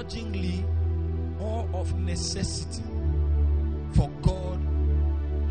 Grudgingly 0.02 0.64
or 1.38 1.68
of 1.74 1.96
necessity, 2.00 2.82
for 3.94 4.10
God 4.20 4.60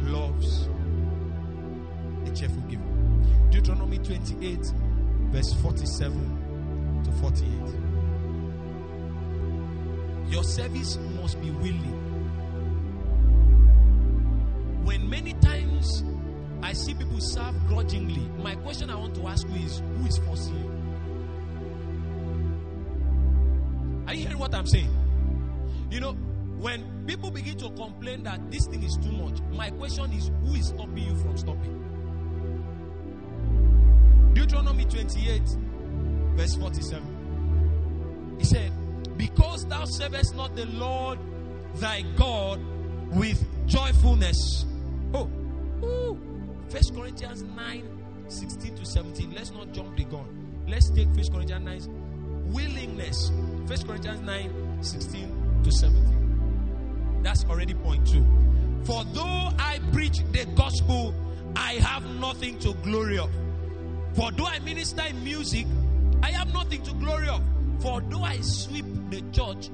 loves 0.01 0.67
a 2.25 2.31
cheerful 2.35 2.61
giver. 2.63 2.83
Deuteronomy 3.49 3.97
28, 3.99 4.59
verse 5.31 5.53
47 5.53 7.01
to 7.05 7.11
48. 7.13 7.49
Your 10.33 10.43
service 10.43 10.97
must 11.21 11.39
be 11.39 11.49
willing. 11.51 11.99
When 14.83 15.09
many 15.09 15.31
times 15.35 16.03
I 16.61 16.73
see 16.73 16.93
people 16.93 17.21
serve 17.21 17.55
grudgingly, 17.69 18.27
my 18.43 18.55
question 18.55 18.89
I 18.89 18.95
want 18.95 19.15
to 19.15 19.27
ask 19.27 19.47
you 19.47 19.65
is 19.65 19.79
who 19.79 20.07
is 20.07 20.17
forcing 20.17 20.57
you? 20.57 20.80
What 24.51 24.59
I'm 24.59 24.67
saying? 24.67 25.87
You 25.89 25.99
know, 25.99 26.13
when 26.59 27.05
people 27.05 27.31
begin 27.31 27.57
to 27.57 27.69
complain 27.71 28.23
that 28.23 28.51
this 28.51 28.67
thing 28.67 28.83
is 28.83 28.97
too 28.97 29.11
much, 29.11 29.39
my 29.51 29.69
question 29.71 30.11
is 30.13 30.31
who 30.43 30.55
is 30.55 30.67
stopping 30.67 30.97
you 30.97 31.15
from 31.17 31.37
stopping? 31.37 31.77
Deuteronomy 34.33 34.85
28, 34.85 35.41
verse 36.35 36.55
47. 36.55 38.35
He 38.39 38.45
said, 38.45 38.71
Because 39.17 39.65
thou 39.65 39.85
servest 39.85 40.35
not 40.35 40.55
the 40.55 40.65
Lord 40.67 41.19
thy 41.75 42.01
God 42.15 42.59
with 43.13 43.43
joyfulness. 43.67 44.65
Oh. 45.13 45.29
First 46.69 46.95
Corinthians 46.95 47.43
9, 47.43 47.83
16 48.29 48.75
to 48.75 48.85
17. 48.85 49.33
Let's 49.33 49.51
not 49.51 49.73
jump 49.73 49.97
the 49.97 50.05
gun. 50.05 50.25
Let's 50.67 50.89
take 50.89 51.13
First 51.13 51.33
Corinthians 51.33 51.87
9 51.87 52.51
willingness. 52.51 53.31
First 53.67 53.87
Corinthians 53.87 54.21
9, 54.21 54.77
16 54.81 55.61
to 55.63 55.71
17. 55.71 57.19
That's 57.23 57.45
already 57.45 57.73
point 57.73 58.07
two. 58.07 58.25
For 58.83 59.03
though 59.13 59.49
I 59.59 59.79
preach 59.93 60.19
the 60.31 60.45
gospel, 60.55 61.13
I 61.55 61.73
have 61.73 62.05
nothing 62.19 62.57
to 62.59 62.73
glory 62.75 63.19
of. 63.19 63.29
For 64.13 64.31
though 64.31 64.47
I 64.47 64.59
minister 64.59 65.03
in 65.07 65.23
music, 65.23 65.67
I 66.23 66.31
have 66.31 66.53
nothing 66.53 66.81
to 66.83 66.93
glory 66.93 67.27
of. 67.29 67.43
For 67.79 68.01
though 68.01 68.23
I 68.23 68.39
sweep 68.41 68.85
the 69.09 69.21
church, 69.31 69.69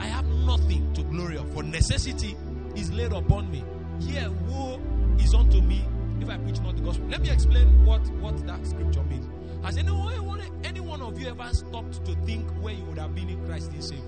I 0.00 0.06
have 0.06 0.26
nothing 0.26 0.92
to 0.94 1.02
glory 1.02 1.36
of. 1.36 1.52
For 1.52 1.62
necessity 1.62 2.36
is 2.74 2.90
laid 2.92 3.12
upon 3.12 3.50
me. 3.50 3.64
Here, 4.00 4.30
woe 4.48 4.80
is 5.18 5.34
unto 5.34 5.60
me 5.60 5.84
if 6.20 6.28
I 6.28 6.38
preach 6.38 6.60
not 6.60 6.76
the 6.76 6.82
gospel. 6.82 7.06
Let 7.08 7.20
me 7.20 7.30
explain 7.30 7.84
what, 7.84 8.06
what 8.20 8.46
that 8.46 8.66
scripture 8.66 9.02
means. 9.04 9.27
Has 9.62 9.76
anyone, 9.76 10.40
any 10.64 10.80
one 10.80 11.02
of 11.02 11.20
you 11.20 11.28
ever 11.28 11.48
stopped 11.52 12.04
to 12.04 12.14
think 12.24 12.48
where 12.60 12.74
you 12.74 12.84
would 12.84 12.98
have 12.98 13.14
been 13.14 13.28
in 13.28 13.44
Christ 13.46 13.72
in 13.72 13.82
Savior? 13.82 14.04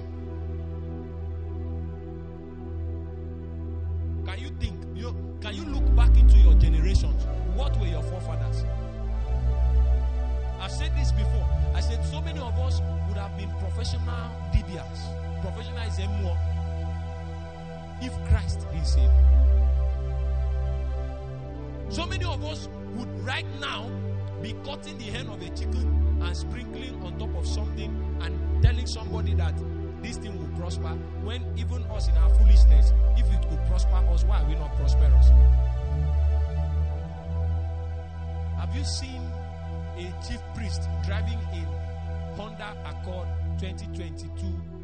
Can 4.27 4.39
you 4.39 4.51
think? 4.61 4.77
You 4.95 5.15
can 5.41 5.55
you 5.55 5.65
look 5.65 5.97
back 5.97 6.17
into 6.17 6.39
your 6.39 6.55
generations? 6.55 7.25
What 7.55 7.79
were 7.79 7.87
your 7.87 8.03
forefathers? 8.03 8.65
I've 10.61 10.71
said 10.71 10.95
this 10.97 11.11
before. 11.13 11.47
I 11.75 11.81
said 11.81 12.05
so 12.07 12.21
many 12.21 12.39
of 12.39 12.59
us 12.59 12.81
would 13.09 13.17
have 13.17 13.37
been 13.37 13.51
professional 13.59 14.31
DBS, 14.53 15.43
professional 15.43 15.83
is 15.89 15.99
more 16.23 16.37
if 18.03 18.13
Christ 18.29 18.61
didn't 18.71 18.87
save 18.87 19.05
you. 19.05 19.11
So 21.91 22.07
many 22.07 22.25
of 22.25 22.45
us 22.45 22.69
would 22.95 23.09
right 23.25 23.47
now 23.61 23.91
be 24.43 24.55
cutting 24.65 24.97
the 24.99 25.05
hen 25.05 25.29
of 25.29 25.41
a 25.43 25.49
chicken 25.51 26.19
and 26.23 26.37
sprinkling 26.37 27.03
on 27.03 27.19
top 27.19 27.35
of 27.37 27.47
something 27.47 27.91
and 28.23 28.63
telling 28.63 28.87
somebody 28.87 29.35
that 29.35 29.55
this 30.03 30.17
thing 30.17 30.37
will 30.39 30.59
prosper 30.59 30.97
when 31.23 31.45
even 31.59 31.83
us 31.91 32.09
in 32.09 32.15
our 32.17 32.31
foolishness, 32.35 32.93
if 33.17 33.27
it 33.33 33.49
could 33.49 33.59
prosper 33.67 33.97
us, 34.11 34.25
why 34.25 34.41
are 34.41 34.49
we 34.49 34.55
not 34.55 34.75
prosperous? 34.77 35.29
Have 38.59 38.75
you 38.75 38.85
seen 38.85 39.23
a 39.99 40.27
chief 40.27 40.41
priest 40.55 40.83
driving 41.05 41.39
in 41.53 41.67
Honda 42.37 42.75
Accord 42.87 43.29
2022 43.59 44.31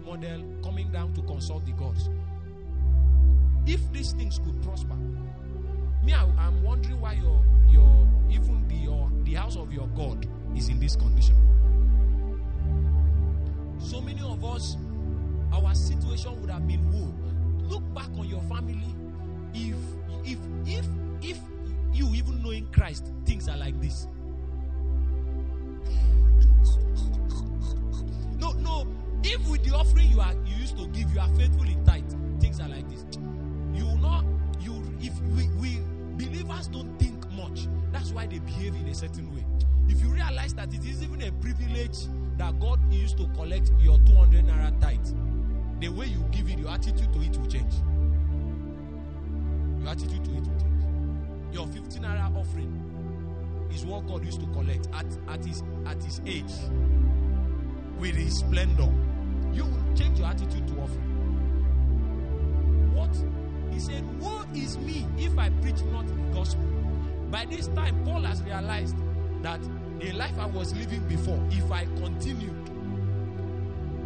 model 0.05 0.45
coming 0.63 0.91
down 0.91 1.15
to 1.15 1.23
consult 1.23 1.65
the 1.65 1.73
gods? 1.73 2.11
If 3.67 3.81
these 3.93 4.13
things 4.13 4.39
could 4.39 4.63
prosper, 4.63 4.97
me, 6.07 6.15
I, 6.15 6.47
am 6.47 6.63
wondering 6.63 7.01
why 7.01 7.15
your 7.15 7.43
your 7.69 8.09
even 8.31 8.67
the 8.69 8.77
your 8.77 9.11
the 9.25 9.35
house 9.35 9.57
of 9.57 9.73
your 9.73 9.89
God 9.89 10.27
is 10.57 10.69
in 10.69 10.79
this 10.79 10.95
condition. 10.95 11.35
So 13.79 14.01
many 14.01 14.21
of 14.21 14.45
us, 14.45 14.77
our 15.53 15.75
situation 15.75 16.41
would 16.41 16.51
have 16.51 16.67
been 16.67 16.81
woe. 16.93 17.13
Look 17.69 17.83
back 17.93 18.09
on 18.17 18.29
your 18.29 18.41
family. 18.43 18.95
If 19.53 19.77
if 20.25 20.39
if 20.65 20.87
if 21.23 21.39
you 21.93 22.09
even 22.15 22.41
knowing 22.41 22.69
Christ, 22.73 23.13
things 23.25 23.49
are 23.49 23.57
like 23.57 23.81
this. 23.81 24.07
No, 28.39 28.53
no. 28.53 28.87
If 29.25 29.49
with 29.49 29.65
the 29.65 29.75
offering 29.75 30.09
you 30.11 30.21
are 30.21 30.35
you 30.45 30.57
used 30.57 30.79
to 30.79 30.87
give, 30.89 31.13
you 31.13 31.19
are 31.19 31.29
faithful 31.31 31.65
in 31.65 31.85
tithe, 31.85 32.05
things 32.41 32.61
are 32.61 32.69
like 32.69 32.89
this. 32.89 33.05
You 33.75 33.87
will 33.87 33.99
not 33.99 34.25
you 34.61 34.83
if 35.01 35.21
we, 35.23 35.49
we 35.61 35.81
believers 36.57 36.69
don't 36.69 36.99
think 36.99 37.31
much. 37.33 37.69
That's 37.93 38.13
why 38.13 38.27
they 38.27 38.39
behave 38.39 38.75
in 38.75 38.89
a 38.89 38.95
certain 38.95 39.35
way. 39.35 39.45
If 39.89 40.03
you 40.03 40.09
realize 40.09 40.55
that 40.55 40.73
it 40.75 40.85
is 40.85 41.03
even 41.03 41.23
a 41.23 41.33
privilege 41.33 42.07
that 42.39 42.59
God 42.61 42.81
used 42.93 43.17
to 43.19 43.27
collect 43.37 43.71
your 43.81 43.99
200 44.01 44.45
naira 44.45 44.81
tithe, 44.81 45.07
the 45.81 45.89
way 45.89 46.07
you 46.07 46.25
give 46.31 46.49
it, 46.49 46.59
your 46.59 46.71
attitude 46.71 47.13
to 47.13 47.21
it 47.21 47.37
will 47.37 47.47
change. 47.47 47.75
Your 49.81 49.89
attitude 49.89 50.25
to 50.25 50.31
it 50.33 50.47
will 50.47 50.61
change. 50.61 50.83
Your 51.53 51.67
15 51.69 52.03
naira 52.03 52.35
offering 52.37 52.83
is 53.73 53.85
what 53.85 54.07
God 54.07 54.25
used 54.25 54.41
to 54.41 54.47
collect 54.49 54.89
at, 54.95 55.07
at 55.29 55.45
his 55.45 55.63
at 55.87 56.03
his 56.03 56.21
age 56.27 56.53
with 57.99 58.15
his 58.15 58.39
splendor. 58.39 58.93
You 59.53 59.65
will 59.65 59.95
change 59.95 60.19
your 60.19 60.29
attitude 60.29 60.67
to 60.69 60.75
offering. 60.81 61.13
What? 62.95 63.46
He 63.77 63.83
said, 63.83 64.21
Woe 64.23 64.43
is 64.55 64.79
me 64.79 65.07
if 65.19 65.39
I 65.39 65.51
preach 65.61 65.83
not 65.93 66.07
the 66.07 66.15
gospel. 66.33 66.65
By 67.31 67.45
this 67.45 67.67
time, 67.69 68.07
Paul 68.07 68.23
has 68.23 68.43
realized 68.43 68.97
that 69.43 69.61
the 70.01 70.13
life 70.13 70.33
I 70.39 70.47
was 70.47 70.75
living 70.75 71.07
before, 71.07 71.39
if 71.51 71.71
I 71.71 71.85
continued, 71.85 72.65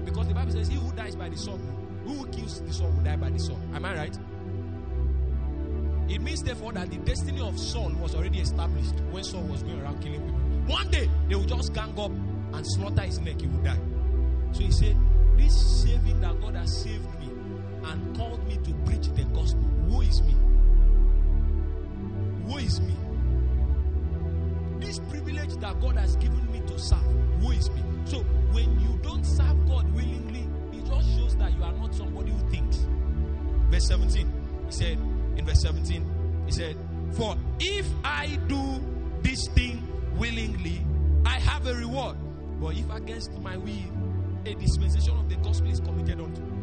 because 0.05 0.27
the 0.27 0.35
Bible 0.35 0.51
says, 0.51 0.67
He 0.67 0.75
who 0.75 0.91
dies 0.97 1.15
by 1.15 1.29
the 1.29 1.37
sword, 1.37 1.61
who 2.05 2.27
kills 2.33 2.61
the 2.63 2.73
sword 2.73 2.97
will 2.97 3.05
die 3.05 3.15
by 3.15 3.31
the 3.31 3.39
sword. 3.39 3.61
Am 3.73 3.85
I 3.85 3.95
right? 3.95 4.19
It 6.09 6.21
means, 6.21 6.43
therefore, 6.43 6.73
that 6.73 6.91
the 6.91 6.97
destiny 6.97 7.41
of 7.41 7.57
Saul 7.57 7.93
was 8.03 8.17
already 8.17 8.41
established 8.41 8.97
when 9.13 9.23
Saul 9.23 9.43
was 9.43 9.63
going 9.63 9.81
around 9.81 10.03
killing 10.03 10.21
people. 10.21 10.41
One 10.67 10.91
day, 10.91 11.09
they 11.29 11.37
will 11.37 11.45
just 11.45 11.73
gang 11.75 11.97
up 11.97 12.11
and 12.11 12.67
slaughter 12.73 13.03
his 13.03 13.21
neck, 13.21 13.41
he 13.41 13.47
will 13.47 13.63
die. 13.63 13.79
So 14.51 14.63
he 14.63 14.73
said, 14.73 14.97
This 15.37 15.85
saving 15.85 16.21
that 16.23 16.41
God 16.41 16.57
has 16.57 16.77
saved 16.83 17.07
and 17.85 18.17
called 18.17 18.47
me 18.47 18.57
to 18.65 18.73
preach 18.85 19.09
the 19.09 19.25
gospel, 19.25 19.63
Who 19.89 20.01
is 20.03 20.23
me. 20.23 20.35
Who 22.47 22.59
is 22.59 22.81
me. 22.81 22.95
This 24.81 24.99
privilege 24.99 25.55
that 25.57 25.81
God 25.81 25.97
has 25.97 26.17
given 26.17 26.51
me 26.51 26.61
to 26.67 26.79
serve, 26.79 26.99
who 27.41 27.51
is 27.53 27.71
me. 27.71 27.83
So 28.07 28.21
when 28.53 28.81
you 28.81 28.99
don't 29.03 29.25
serve 29.25 29.69
God 29.69 29.93
willingly, 29.95 30.49
it 30.73 30.85
just 30.87 31.17
shows 31.17 31.37
that 31.37 31.53
you 31.57 31.63
are 31.63 31.73
not 31.73 31.95
somebody 31.95 32.31
who 32.31 32.51
thinks. 32.51 32.87
Verse 33.71 33.87
17, 33.89 34.33
he 34.67 34.73
said, 34.73 34.99
in 35.37 35.47
verse 35.47 35.63
17, 35.63 36.45
he 36.47 36.53
said, 36.53 36.77
For 37.13 37.37
if 37.61 37.87
I 38.03 38.39
do 38.49 38.61
this 39.23 39.47
thing 39.49 39.87
willingly, 40.17 40.85
I 41.25 41.39
have 41.39 41.67
a 41.67 41.75
reward. 41.75 42.17
But 42.61 42.77
if 42.77 42.91
against 42.91 43.33
my 43.41 43.57
will, 43.57 43.73
a 44.47 44.55
dispensation 44.55 45.17
of 45.17 45.29
the 45.29 45.37
gospel 45.37 45.71
is 45.71 45.81
committed 45.81 46.21
unto. 46.21 46.60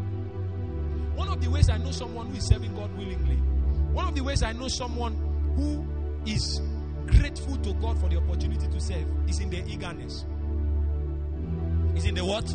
One 1.18 1.30
of 1.30 1.42
the 1.42 1.50
ways 1.50 1.68
I 1.68 1.78
know 1.78 1.90
someone 1.90 2.28
who 2.28 2.38
is 2.38 2.46
serving 2.48 2.76
God 2.76 2.96
willingly, 2.96 3.38
one 3.92 4.08
of 4.08 4.14
the 4.14 4.22
ways 4.22 4.44
I 4.44 4.52
know 4.54 4.68
someone 4.68 5.16
who 5.56 5.84
is 6.32 6.62
grateful 7.08 7.58
to 7.58 7.74
God 7.74 8.00
for 8.00 8.08
the 8.08 8.18
opportunity 8.18 8.68
to 8.68 8.80
serve 8.80 9.08
is 9.28 9.40
in 9.40 9.50
their 9.50 9.64
eagerness. 9.68 10.26
Is 11.96 12.06
in 12.06 12.14
the 12.14 12.24
what? 12.24 12.48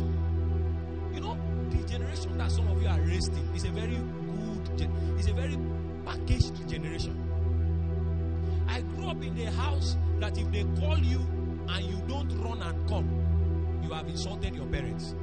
You 1.13 1.19
know, 1.19 1.37
the 1.71 1.83
generation 1.85 2.37
that 2.37 2.51
some 2.51 2.69
of 2.69 2.81
you 2.81 2.87
are 2.87 3.01
raised 3.01 3.33
in 3.33 3.53
is 3.53 3.65
a 3.65 3.71
very 3.71 3.97
good, 3.97 4.89
is 5.19 5.27
a 5.27 5.33
very 5.33 5.57
packaged 6.05 6.69
generation. 6.69 7.19
I 8.69 8.79
grew 8.79 9.09
up 9.09 9.21
in 9.21 9.37
a 9.39 9.51
house 9.51 9.97
that 10.19 10.37
if 10.37 10.49
they 10.53 10.63
call 10.79 10.97
you 10.99 11.19
and 11.67 11.85
you 11.85 12.01
don't 12.07 12.29
run 12.41 12.61
and 12.61 12.87
come, 12.87 13.81
you 13.83 13.89
have 13.91 14.07
insulted 14.07 14.55
your 14.55 14.67
parents. 14.67 15.15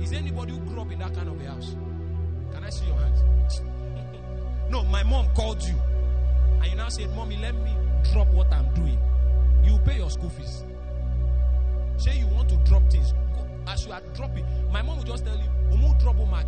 Is 0.00 0.12
anybody 0.12 0.52
who 0.52 0.60
grew 0.60 0.80
up 0.80 0.90
in 0.90 0.98
that 0.98 1.14
kind 1.14 1.28
of 1.28 1.40
a 1.40 1.44
house? 1.44 1.74
Can 2.52 2.64
I 2.64 2.70
see 2.70 2.86
your 2.86 2.96
hands? 2.96 3.60
no, 4.70 4.84
my 4.84 5.02
mom 5.02 5.28
called 5.34 5.62
you. 5.62 5.74
And 6.60 6.66
you 6.66 6.76
now 6.76 6.88
said, 6.88 7.14
Mommy, 7.14 7.36
let 7.36 7.54
me 7.54 7.72
drop 8.12 8.28
what 8.28 8.52
I'm 8.52 8.72
doing. 8.74 8.98
You 9.62 9.78
pay 9.84 9.96
your 9.96 10.10
school 10.10 10.30
fees. 10.30 10.64
Say 11.96 12.18
you 12.18 12.26
want 12.28 12.48
to 12.48 12.56
drop 12.58 12.82
things. 12.90 13.12
As 13.66 13.86
you 13.86 13.92
are 13.92 14.00
dropping, 14.14 14.44
my 14.72 14.82
mom 14.82 14.96
will 14.98 15.04
just 15.04 15.24
tell 15.24 15.36
you, 15.36 15.44
drop 16.00 16.16
uma. 16.18 16.42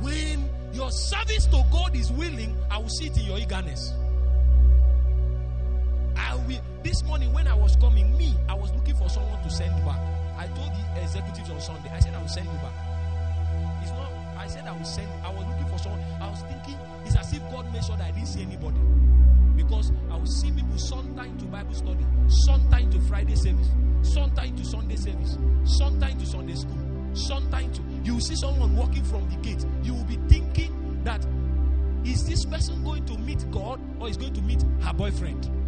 When 0.00 0.50
your 0.72 0.90
service 0.90 1.46
to 1.46 1.64
God 1.72 1.96
is 1.96 2.10
willing, 2.12 2.56
I 2.70 2.78
will 2.78 2.88
see 2.88 3.06
it 3.06 3.16
in 3.16 3.24
your 3.24 3.38
eagerness. 3.38 3.94
I 6.32 6.36
will. 6.48 6.62
This 6.82 7.04
morning 7.04 7.30
when 7.34 7.46
I 7.46 7.52
was 7.52 7.76
coming, 7.76 8.16
me, 8.16 8.34
I 8.48 8.54
was 8.54 8.72
looking 8.72 8.94
for 8.94 9.06
someone 9.10 9.42
to 9.42 9.50
send 9.50 9.74
back. 9.84 10.00
I 10.38 10.46
told 10.46 10.72
the 10.72 11.02
executives 11.02 11.50
on 11.50 11.60
Sunday, 11.60 11.90
I 11.90 12.00
said 12.00 12.14
I 12.14 12.22
will 12.22 12.28
send 12.28 12.46
you 12.46 12.58
back. 12.64 12.72
It's 13.82 13.90
not. 13.92 14.10
I 14.38 14.46
said 14.46 14.64
I 14.66 14.72
will 14.72 14.84
send. 14.84 15.08
I 15.22 15.28
was 15.28 15.44
looking 15.44 15.66
for 15.66 15.78
someone. 15.78 16.00
I 16.22 16.30
was 16.30 16.40
thinking 16.40 16.78
it's 17.04 17.16
as 17.16 17.34
if 17.34 17.42
God 17.50 17.70
made 17.70 17.84
sure 17.84 17.98
that 17.98 18.06
I 18.06 18.10
didn't 18.12 18.28
see 18.28 18.40
anybody, 18.40 18.80
because 19.56 19.92
I 20.10 20.16
will 20.16 20.26
see 20.26 20.50
people 20.50 20.78
sometime 20.78 21.36
to 21.36 21.44
Bible 21.44 21.74
study, 21.74 22.06
sometime 22.46 22.90
to 22.92 23.00
Friday 23.02 23.36
service, 23.36 23.68
sometime 24.00 24.56
to 24.56 24.64
Sunday 24.64 24.96
service, 24.96 25.36
sometime 25.64 26.18
to 26.18 26.24
Sunday 26.24 26.54
school, 26.54 26.80
sometime 27.12 27.70
to. 27.74 27.82
You 28.04 28.14
will 28.14 28.22
see 28.22 28.36
someone 28.36 28.74
walking 28.74 29.04
from 29.04 29.28
the 29.28 29.36
gate. 29.36 29.66
You 29.82 29.92
will 29.92 30.04
be 30.04 30.16
thinking 30.28 31.02
that 31.04 31.26
is 32.06 32.24
this 32.24 32.46
person 32.46 32.82
going 32.82 33.04
to 33.04 33.18
meet 33.18 33.44
God 33.50 33.78
or 34.00 34.08
is 34.08 34.16
going 34.16 34.32
to 34.32 34.40
meet 34.40 34.62
her 34.80 34.94
boyfriend? 34.94 35.61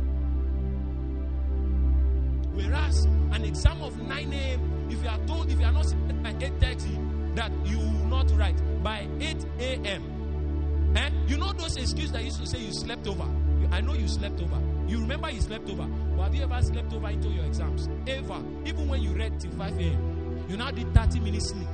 Whereas 2.54 3.04
an 3.04 3.44
exam 3.44 3.82
of 3.82 3.98
9 4.00 4.32
a.m., 4.32 4.88
if 4.90 5.02
you 5.02 5.08
are 5.08 5.18
told 5.26 5.50
if 5.50 5.58
you 5.58 5.66
are 5.66 5.72
not 5.72 5.86
seated 5.86 6.22
by 6.22 6.32
8:30 6.32 7.34
that 7.36 7.50
you 7.64 7.78
will 7.78 8.06
not 8.06 8.30
write 8.36 8.60
by 8.82 9.08
8 9.20 9.46
a.m. 9.58 10.94
Eh? 10.96 11.10
You 11.26 11.36
know 11.36 11.52
those 11.52 11.76
excuses 11.76 12.12
that 12.12 12.22
used 12.22 12.40
to 12.40 12.46
say 12.46 12.58
you 12.58 12.72
slept 12.72 13.06
over. 13.08 13.28
I 13.72 13.80
know 13.80 13.94
you 13.94 14.06
slept 14.06 14.40
over. 14.40 14.60
You 14.86 15.00
remember 15.00 15.30
you 15.30 15.40
slept 15.40 15.68
over. 15.68 15.86
But 16.16 16.22
have 16.24 16.34
you 16.34 16.42
ever 16.44 16.62
slept 16.62 16.92
over 16.92 17.08
into 17.08 17.28
your 17.28 17.44
exams? 17.44 17.88
Ever. 18.06 18.40
Even 18.64 18.88
when 18.88 19.02
you 19.02 19.10
read 19.10 19.40
till 19.40 19.50
5 19.52 19.78
a.m. 19.78 20.46
You 20.48 20.56
now 20.56 20.70
did 20.70 20.92
30 20.94 21.20
minutes 21.20 21.48
sleep. 21.48 21.66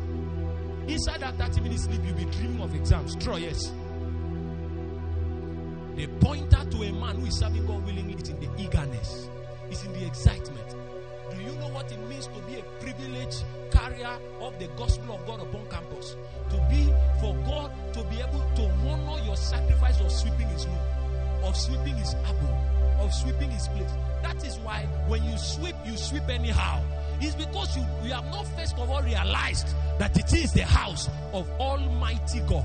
Inside 0.88 1.20
that 1.20 1.36
30 1.36 1.60
minutes 1.60 1.84
sleep, 1.84 2.00
you'll 2.04 2.16
be 2.16 2.24
dreaming 2.24 2.60
of 2.62 2.74
exams. 2.74 3.16
True, 3.16 3.36
yes. 3.36 3.72
The 5.96 6.06
pointer 6.20 6.64
to 6.64 6.82
a 6.82 6.92
man 6.92 7.16
who 7.20 7.26
is 7.26 7.38
serving 7.38 7.66
God 7.66 7.84
willingly 7.84 8.14
is 8.14 8.28
in 8.28 8.40
the 8.40 8.48
eagerness, 8.62 9.28
is 9.70 9.84
in 9.84 9.92
the 9.92 10.06
excitement. 10.06 10.74
Do 11.30 11.40
you 11.40 11.52
know 11.58 11.68
what 11.68 11.90
it 11.92 11.98
means 12.08 12.26
to 12.26 12.40
be 12.42 12.58
a 12.58 12.62
privileged 12.80 13.44
carrier 13.70 14.18
of 14.40 14.58
the 14.58 14.66
gospel 14.76 15.14
of 15.14 15.26
God 15.26 15.40
upon 15.40 15.66
campus? 15.68 16.16
To 16.50 16.56
be 16.68 16.92
for 17.20 17.34
God 17.46 17.70
to 17.94 18.04
be 18.04 18.20
able 18.20 18.44
to 18.56 18.62
honor 18.88 19.24
your 19.24 19.36
sacrifice 19.36 20.00
of 20.00 20.10
sweeping 20.10 20.48
his 20.48 20.66
room, 20.66 20.78
of 21.44 21.56
sweeping 21.56 21.94
his 21.94 22.14
apple, 22.14 22.58
of 23.00 23.14
sweeping 23.14 23.50
his 23.50 23.68
place. 23.68 23.92
That 24.22 24.44
is 24.44 24.58
why 24.58 24.86
when 25.06 25.22
you 25.24 25.36
sweep, 25.38 25.76
you 25.86 25.96
sweep 25.96 26.28
anyhow. 26.28 26.82
It's 27.20 27.34
because 27.34 27.76
you, 27.76 27.84
you 28.02 28.12
have 28.12 28.24
not 28.30 28.46
first 28.58 28.76
of 28.78 28.90
all 28.90 29.02
realized 29.02 29.68
that 29.98 30.16
it 30.18 30.32
is 30.32 30.52
the 30.52 30.64
house 30.64 31.08
of 31.32 31.48
Almighty 31.60 32.40
God. 32.40 32.64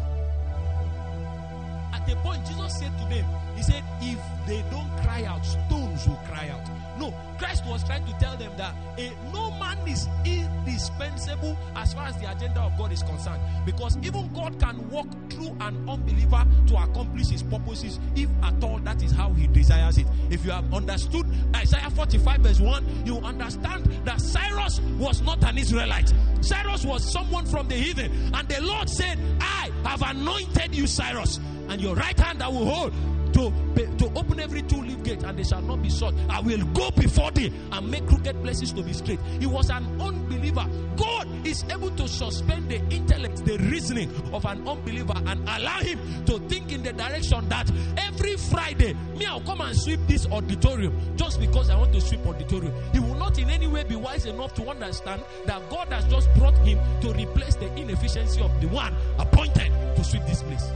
At 1.93 2.05
the 2.07 2.15
point, 2.17 2.45
Jesus 2.45 2.79
said 2.79 2.91
to 2.97 3.15
them, 3.15 3.25
He 3.55 3.63
said, 3.63 3.83
If 4.01 4.19
they 4.47 4.63
don't 4.71 4.89
cry 5.01 5.23
out, 5.25 5.45
stones 5.45 6.07
will 6.07 6.19
cry 6.27 6.49
out. 6.49 6.65
No, 6.97 7.13
Christ 7.37 7.65
was 7.65 7.83
trying 7.83 8.05
to 8.05 8.13
tell 8.19 8.37
them 8.37 8.51
that 8.57 8.73
eh, 8.97 9.11
no 9.33 9.51
man 9.51 9.77
is 9.87 10.07
indispensable 10.23 11.57
as 11.75 11.93
far 11.93 12.07
as 12.07 12.17
the 12.17 12.31
agenda 12.31 12.61
of 12.61 12.77
God 12.77 12.91
is 12.91 13.03
concerned. 13.03 13.41
Because 13.65 13.97
even 13.97 14.31
God 14.33 14.59
can 14.59 14.89
walk 14.89 15.07
through 15.29 15.55
an 15.59 15.89
unbeliever 15.89 16.45
to 16.67 16.75
accomplish 16.75 17.29
his 17.29 17.43
purposes, 17.43 17.99
if 18.15 18.29
at 18.43 18.63
all 18.63 18.79
that 18.79 19.01
is 19.03 19.11
how 19.11 19.31
he 19.33 19.47
desires 19.47 19.97
it. 19.97 20.07
If 20.29 20.45
you 20.45 20.51
have 20.51 20.73
understood 20.73 21.25
Isaiah 21.55 21.89
45, 21.89 22.39
verse 22.41 22.59
1, 22.59 23.05
you 23.05 23.17
understand 23.17 23.85
that 24.05 24.21
Cyrus 24.21 24.79
was 24.97 25.21
not 25.21 25.43
an 25.43 25.57
Israelite. 25.57 26.13
Cyrus 26.41 26.85
was 26.85 27.11
someone 27.11 27.45
from 27.45 27.67
the 27.67 27.75
heathen. 27.75 28.33
And 28.33 28.47
the 28.47 28.61
Lord 28.61 28.89
said, 28.89 29.19
I 29.41 29.69
have 29.83 30.01
anointed 30.01 30.73
you, 30.73 30.87
Cyrus, 30.87 31.39
and 31.67 31.81
your 31.81 31.95
right 31.95 32.17
hand 32.19 32.41
I 32.41 32.47
will 32.47 32.65
hold 32.65 32.93
to, 33.35 33.51
to 33.97 34.05
open 34.15 34.39
every 34.39 34.61
two-leaf 34.61 35.03
gate 35.03 35.23
and 35.23 35.37
they 35.37 35.43
shall 35.43 35.61
not 35.61 35.81
be 35.81 35.89
shut. 35.89 36.13
I 36.29 36.39
will 36.39 36.63
go 36.67 36.89
before 36.91 37.31
thee 37.31 37.51
and 37.71 37.91
make 37.91 38.07
crooked 38.07 38.41
places 38.41 38.71
to 38.73 38.81
be 38.81 38.93
straight. 38.93 39.19
He 39.39 39.45
was 39.45 39.69
an 39.69 39.85
unbeliever. 40.01 40.65
God 40.95 41.27
is 41.45 41.65
able 41.65 41.91
to 41.91 42.07
suspend 42.07 42.69
the 42.69 42.77
intellect, 42.89 43.45
the 43.45 43.57
reasoning 43.57 44.09
of 44.33 44.45
an 44.45 44.67
unbeliever 44.67 45.13
and 45.25 45.41
allow 45.41 45.79
him 45.79 45.99
to 46.25 46.39
think 46.47 46.71
in 46.71 46.81
the 46.81 46.93
direction 46.93 47.47
that 47.49 47.69
every 47.97 48.37
Friday, 48.37 48.93
me, 49.17 49.25
I'll 49.25 49.41
come 49.41 49.61
and 49.61 49.75
sweep 49.75 49.99
this 50.07 50.25
auditorium 50.27 51.17
just 51.17 51.39
because 51.41 51.69
I 51.69 51.77
want 51.77 51.91
to 51.93 52.01
sweep 52.01 52.25
auditorium. 52.25 52.73
He 52.93 52.99
will 52.99 53.15
not 53.15 53.37
in 53.37 53.49
any 53.49 53.67
way 53.67 53.83
be 53.83 53.97
wise 53.97 54.25
enough 54.25 54.53
to 54.55 54.69
understand 54.69 55.21
that 55.45 55.69
God 55.69 55.89
has 55.89 56.05
just 56.05 56.33
brought 56.35 56.57
him 56.59 56.79
to 57.01 57.13
replace 57.13 57.55
the 57.55 57.73
inefficiency 57.75 58.41
of 58.41 58.61
the 58.61 58.67
one 58.67 58.95
appointed 59.19 59.71
to 59.97 60.03
sweep 60.03 60.25
this 60.25 60.41
place. 60.41 60.71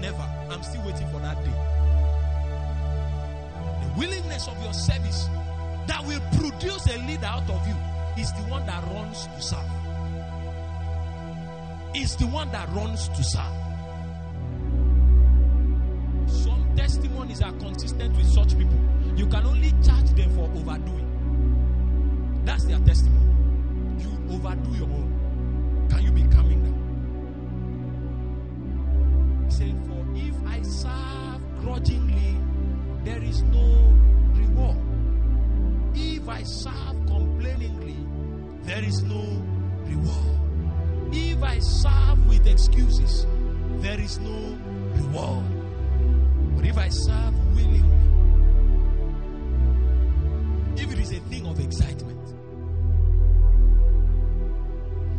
Never. 0.00 0.28
I'm 0.50 0.62
still 0.62 0.82
waiting 0.84 1.08
for 1.08 1.20
that 1.20 1.42
day. 1.44 1.52
The 3.82 4.00
willingness 4.00 4.48
of 4.48 4.62
your 4.62 4.72
service 4.72 5.28
that 5.86 6.04
will 6.06 6.20
produce 6.38 6.86
a 6.86 6.98
leader 7.06 7.26
out 7.26 7.48
of 7.48 7.66
you 7.66 7.74
is 8.22 8.32
the 8.32 8.42
one 8.50 8.66
that 8.66 8.82
runs 8.92 9.26
to 9.26 9.40
serve. 9.42 9.58
Is 11.94 12.16
the 12.16 12.26
one 12.26 12.50
that 12.52 12.68
runs 12.70 13.08
to 13.08 13.24
serve. 13.24 13.52
Some 16.28 16.72
testimonies 16.76 17.40
are 17.42 17.52
consistent 17.52 18.16
with 18.16 18.26
such 18.26 18.56
people. 18.58 18.78
You 19.16 19.26
can 19.26 19.46
only 19.46 19.72
charge 19.84 20.10
them 20.10 20.30
for 20.34 20.50
overdoing. 20.54 22.42
That's 22.44 22.64
their 22.64 22.78
testimony. 22.80 23.34
You 23.98 24.34
overdo 24.34 24.70
your 24.76 24.88
own. 24.88 25.25
For 29.48 30.04
if 30.14 30.34
I 30.44 30.60
serve 30.62 31.40
grudgingly, 31.60 32.36
there 33.04 33.22
is 33.22 33.42
no 33.42 33.94
reward. 34.34 34.76
If 35.94 36.28
I 36.28 36.42
serve 36.42 37.06
complainingly, 37.06 37.96
there 38.64 38.84
is 38.84 39.02
no 39.04 39.22
reward. 39.84 41.14
If 41.14 41.42
I 41.42 41.60
serve 41.60 42.26
with 42.28 42.46
excuses, 42.46 43.24
there 43.76 44.00
is 44.00 44.18
no 44.18 44.58
reward. 44.94 45.44
But 46.56 46.66
if 46.66 46.76
I 46.76 46.88
serve 46.88 47.34
willingly, 47.54 47.82
if 50.76 50.92
it 50.92 50.98
is 50.98 51.12
a 51.12 51.20
thing 51.30 51.46
of 51.46 51.60
excitement, 51.60 52.34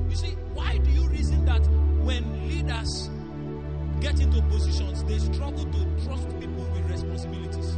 you 0.10 0.16
see, 0.16 0.36
why 0.54 0.78
do 0.78 0.92
you 0.92 1.08
reason 1.08 1.46
that 1.46 1.66
when 2.04 2.50
leaders 2.50 3.10
get 4.00 4.20
into 4.20 4.42
positions, 4.44 5.04
they 5.04 5.20
struggle 5.20 5.66
to 5.66 5.86
trust 6.06 6.28
people 6.40 6.64
with 6.74 6.90
responsibilities? 6.90 7.78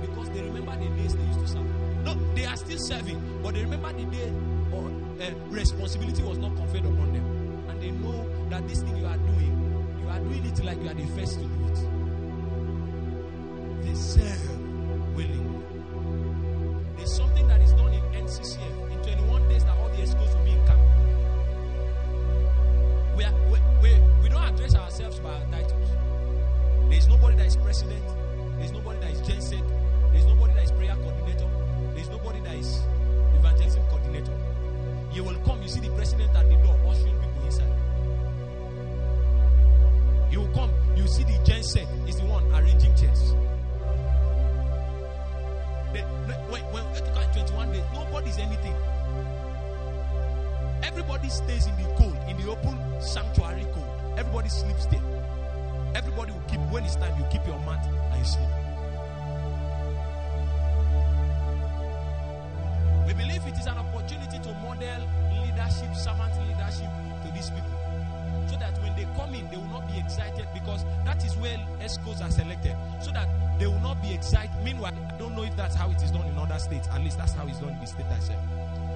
Because 0.00 0.30
they 0.30 0.42
remember 0.42 0.76
the 0.76 0.88
days 1.00 1.14
they 1.14 1.24
used 1.24 1.40
to 1.40 1.48
serve. 1.48 1.66
No, 2.04 2.14
they 2.34 2.46
are 2.46 2.56
still 2.56 2.78
serving, 2.78 3.20
but 3.42 3.54
they 3.54 3.62
remember 3.62 3.92
the 3.92 4.04
day 4.04 4.32
or 4.72 4.90
uh, 5.20 5.30
responsibility 5.50 6.22
was 6.22 6.38
not 6.38 6.56
conferred 6.56 6.84
upon 6.84 7.12
them, 7.12 7.24
and 7.68 7.80
they 7.80 7.90
know 7.90 8.28
that 8.48 8.66
this 8.68 8.80
thing 8.82 8.96
you 8.96 9.06
are 9.06 9.18
doing, 9.18 9.94
you 10.02 10.08
are 10.08 10.20
doing 10.20 10.44
it 10.46 10.64
like 10.64 10.80
you 10.82 10.88
are 10.88 10.94
the 10.94 11.06
first 11.18 11.38
to 11.38 11.44
do 11.44 11.66
it. 11.66 11.78
They 13.84 13.94
serve 13.94 14.50
willingly. 15.14 15.49
President. 27.70 28.02
There 28.56 28.64
is 28.64 28.72
nobody 28.72 28.98
that 28.98 29.10
is 29.12 29.20
genset. 29.22 29.89
Serve. 78.20 78.36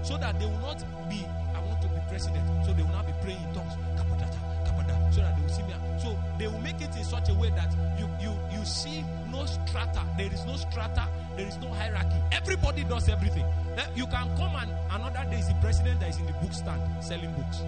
So 0.03 0.17
that 0.19 0.39
they 0.39 0.47
will 0.47 0.61
not 0.61 0.85
be, 1.09 1.25
I 1.55 1.61
want 1.65 1.81
to 1.83 1.89
be 1.89 2.01
president. 2.09 2.45
So 2.67 2.73
they 2.73 2.83
will 2.83 2.93
not 2.93 3.07
be 3.07 3.13
praying 3.23 3.43
in 3.43 3.55
tongues. 3.55 3.73
Kapadata, 3.97 4.39
kapada, 4.67 5.15
so 5.15 5.21
that 5.23 5.37
they 5.37 5.43
will 5.43 5.49
see 5.49 5.63
me. 5.63 5.75
So 5.99 6.19
they 6.39 6.47
will 6.47 6.61
make 6.61 6.81
it 6.81 6.95
in 6.97 7.05
such 7.05 7.29
a 7.31 7.35
way 7.35 7.51
that 7.51 7.73
you 7.99 8.09
you 8.21 8.37
you 8.53 8.65
see 8.65 9.05
no 9.31 9.47
strata. 9.47 10.03
There 10.19 10.33
is 10.33 10.45
no 10.45 10.57
strata. 10.57 11.09
There 11.37 11.47
is 11.47 11.57
no 11.59 11.69
hierarchy. 11.73 12.21
Everybody 12.33 12.85
does 12.85 13.09
everything. 13.09 13.47
You 13.95 14.07
can 14.07 14.29
come 14.37 14.55
and 14.57 14.71
another 14.91 15.29
day 15.31 15.39
is 15.39 15.49
the 15.49 15.55
president 15.61 16.01
that 16.01 16.11
is 16.11 16.19
in 16.19 16.27
the 16.27 16.33
bookstand 16.35 16.81
selling 17.03 17.33
books. 17.33 17.59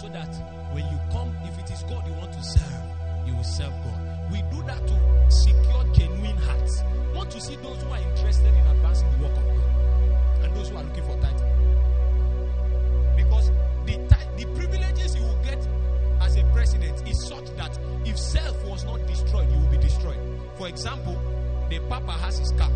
So 0.00 0.08
that 0.08 0.32
when 0.72 0.84
you 0.86 0.98
come, 1.12 1.34
if 1.44 1.58
it 1.58 1.70
is 1.70 1.82
God 1.84 2.06
you 2.06 2.14
want 2.14 2.32
to 2.32 2.42
serve, 2.42 2.82
you 3.26 3.34
will 3.36 3.44
serve 3.44 3.72
God. 3.84 4.15
We 4.30 4.42
do 4.50 4.62
that 4.64 4.86
to 4.86 5.30
secure 5.30 5.84
genuine 5.92 6.36
hearts. 6.38 6.82
Want 7.14 7.30
to 7.30 7.40
see 7.40 7.56
those 7.56 7.80
who 7.82 7.90
are 7.90 7.98
interested 7.98 8.46
in 8.46 8.66
advancing 8.66 9.10
the 9.12 9.24
work 9.24 9.36
of 9.36 9.44
God 9.44 10.44
and 10.44 10.54
those 10.56 10.68
who 10.68 10.76
are 10.76 10.84
looking 10.84 11.04
for 11.04 11.16
title. 11.20 11.46
Because 13.16 13.50
the 13.86 13.96
the 14.36 14.44
privileges 14.54 15.16
you 15.16 15.22
will 15.22 15.42
get 15.42 15.66
as 16.20 16.36
a 16.36 16.42
president 16.52 17.08
is 17.08 17.26
such 17.26 17.46
that 17.56 17.78
if 18.04 18.18
self 18.18 18.62
was 18.64 18.84
not 18.84 19.04
destroyed, 19.06 19.50
you 19.50 19.58
will 19.58 19.70
be 19.70 19.78
destroyed. 19.78 20.18
For 20.56 20.68
example, 20.68 21.18
the 21.70 21.78
Papa 21.88 22.12
has 22.12 22.38
his 22.38 22.52
car. 22.52 22.70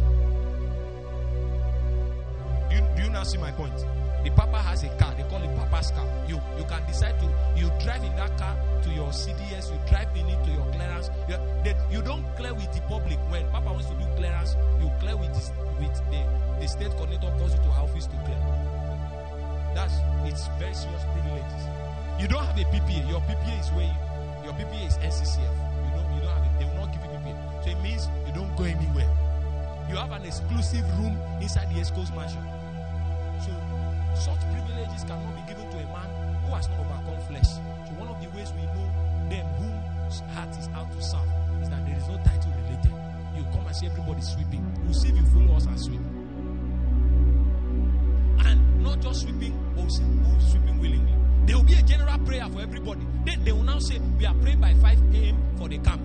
Do 2.71 2.77
you, 2.77 2.83
do 2.97 3.03
you 3.03 3.11
now 3.11 3.25
see 3.25 3.39
my 3.39 3.51
point? 3.53 3.77
The 4.25 4.31
Papa 4.31 4.59
has 4.59 4.85
a 4.85 4.89
car. 4.97 5.15
They 5.17 5.25
call 5.25 5.43
it 5.43 5.55
Papa's 5.57 5.91
car. 5.91 6.07
You 6.31 6.39
you 6.57 6.63
can 6.71 6.79
decide 6.87 7.19
to 7.19 7.27
you 7.59 7.67
drive 7.83 8.05
in 8.07 8.15
that 8.15 8.31
car 8.39 8.55
to 8.85 8.91
your 8.91 9.11
CDS. 9.11 9.67
You 9.67 9.79
drive 9.91 10.15
in 10.15 10.29
it 10.31 10.39
to 10.45 10.51
your 10.55 10.63
clearance. 10.71 11.11
You, 11.27 11.35
they, 11.65 11.75
you 11.91 12.03
don't 12.03 12.23
clear 12.37 12.55
with 12.55 12.71
the 12.71 12.81
public. 12.83 13.19
When 13.35 13.43
Papa 13.51 13.67
wants 13.67 13.91
to 13.91 13.95
do 13.99 14.07
clearance, 14.15 14.55
you 14.79 14.87
clear 15.01 15.17
with 15.17 15.35
this, 15.35 15.51
with 15.83 15.91
the 16.15 16.23
the 16.63 16.69
state 16.69 16.95
coordinator 16.95 17.35
calls 17.35 17.51
you 17.51 17.59
to 17.67 17.71
office 17.75 18.07
to 18.07 18.17
clear. 18.23 18.39
That's 19.75 19.99
it's 20.23 20.47
very 20.55 20.71
serious 20.71 21.03
privileges. 21.11 21.63
You 22.23 22.29
don't 22.31 22.47
have 22.47 22.55
a 22.55 22.63
PPA. 22.63 23.11
Your 23.11 23.27
PPA 23.27 23.59
is 23.59 23.69
where 23.75 23.91
you, 23.91 23.99
your 24.47 24.55
PPA 24.55 24.87
is 24.87 25.03
NCCF. 25.03 25.43
You 25.43 25.91
don't 25.99 26.15
you 26.15 26.21
don't 26.23 26.31
have 26.31 26.47
it. 26.47 26.55
They 26.63 26.67
will 26.71 26.87
not 26.87 26.95
give 26.95 27.03
you 27.03 27.11
PPA. 27.11 27.65
So 27.67 27.71
it 27.75 27.81
means 27.83 28.07
you 28.23 28.33
don't 28.39 28.55
go 28.55 28.71
anywhere. 28.71 29.11
You 29.91 29.99
have 29.99 30.15
an 30.15 30.23
exclusive 30.23 30.87
room 31.03 31.19
inside 31.43 31.75
the 31.75 31.81
Esco's 31.83 32.15
mansion. 32.15 32.47
So 33.43 33.51
such 34.15 34.39
privileges 34.55 35.03
cannot 35.03 35.35
be 35.35 35.43
given 35.51 35.67
to 35.71 35.77
a 35.79 35.87
man 35.91 36.20
who 36.51 36.57
has 36.57 36.69
not 36.69 36.81
overcome 36.81 37.21
flesh. 37.29 37.47
So 37.87 37.95
one 37.95 38.09
of 38.09 38.21
the 38.21 38.29
ways 38.37 38.53
we 38.59 38.63
know 38.75 38.87
them 39.31 39.47
whose 39.63 40.19
heart 40.35 40.51
is 40.59 40.69
out 40.75 40.91
to 40.91 41.01
serve 41.03 41.31
is 41.63 41.69
that 41.71 41.87
there 41.87 41.97
is 41.97 42.09
no 42.09 42.17
title 42.27 42.51
related. 42.67 42.93
You 43.37 43.45
come 43.55 43.67
and 43.67 43.77
see 43.77 43.87
everybody 43.87 44.21
sweeping. 44.21 44.67
We'll 44.85 44.95
see 44.95 45.09
if 45.11 45.17
you 45.17 45.27
follow 45.27 45.55
us 45.57 45.67
and 45.67 45.81
sweep. 45.81 46.01
And 48.47 48.83
not 48.83 49.01
just 49.01 49.23
sweeping, 49.23 49.55
but 49.77 49.83
we'll 49.83 49.91
see 49.91 50.03
who's 50.03 50.51
sweeping 50.51 50.79
willingly. 50.81 51.15
There 51.47 51.57
will 51.57 51.65
be 51.65 51.75
a 51.75 51.83
general 51.83 52.19
prayer 52.19 52.49
for 52.51 52.61
everybody. 52.61 53.07
Then 53.25 53.45
they 53.45 53.53
will 53.53 53.63
now 53.63 53.79
say, 53.79 53.99
We 54.19 54.27
are 54.27 54.35
praying 54.35 54.61
by 54.61 54.75
5 54.75 55.15
a.m. 55.15 55.55
for 55.57 55.69
the 55.69 55.79
camp. 55.79 56.03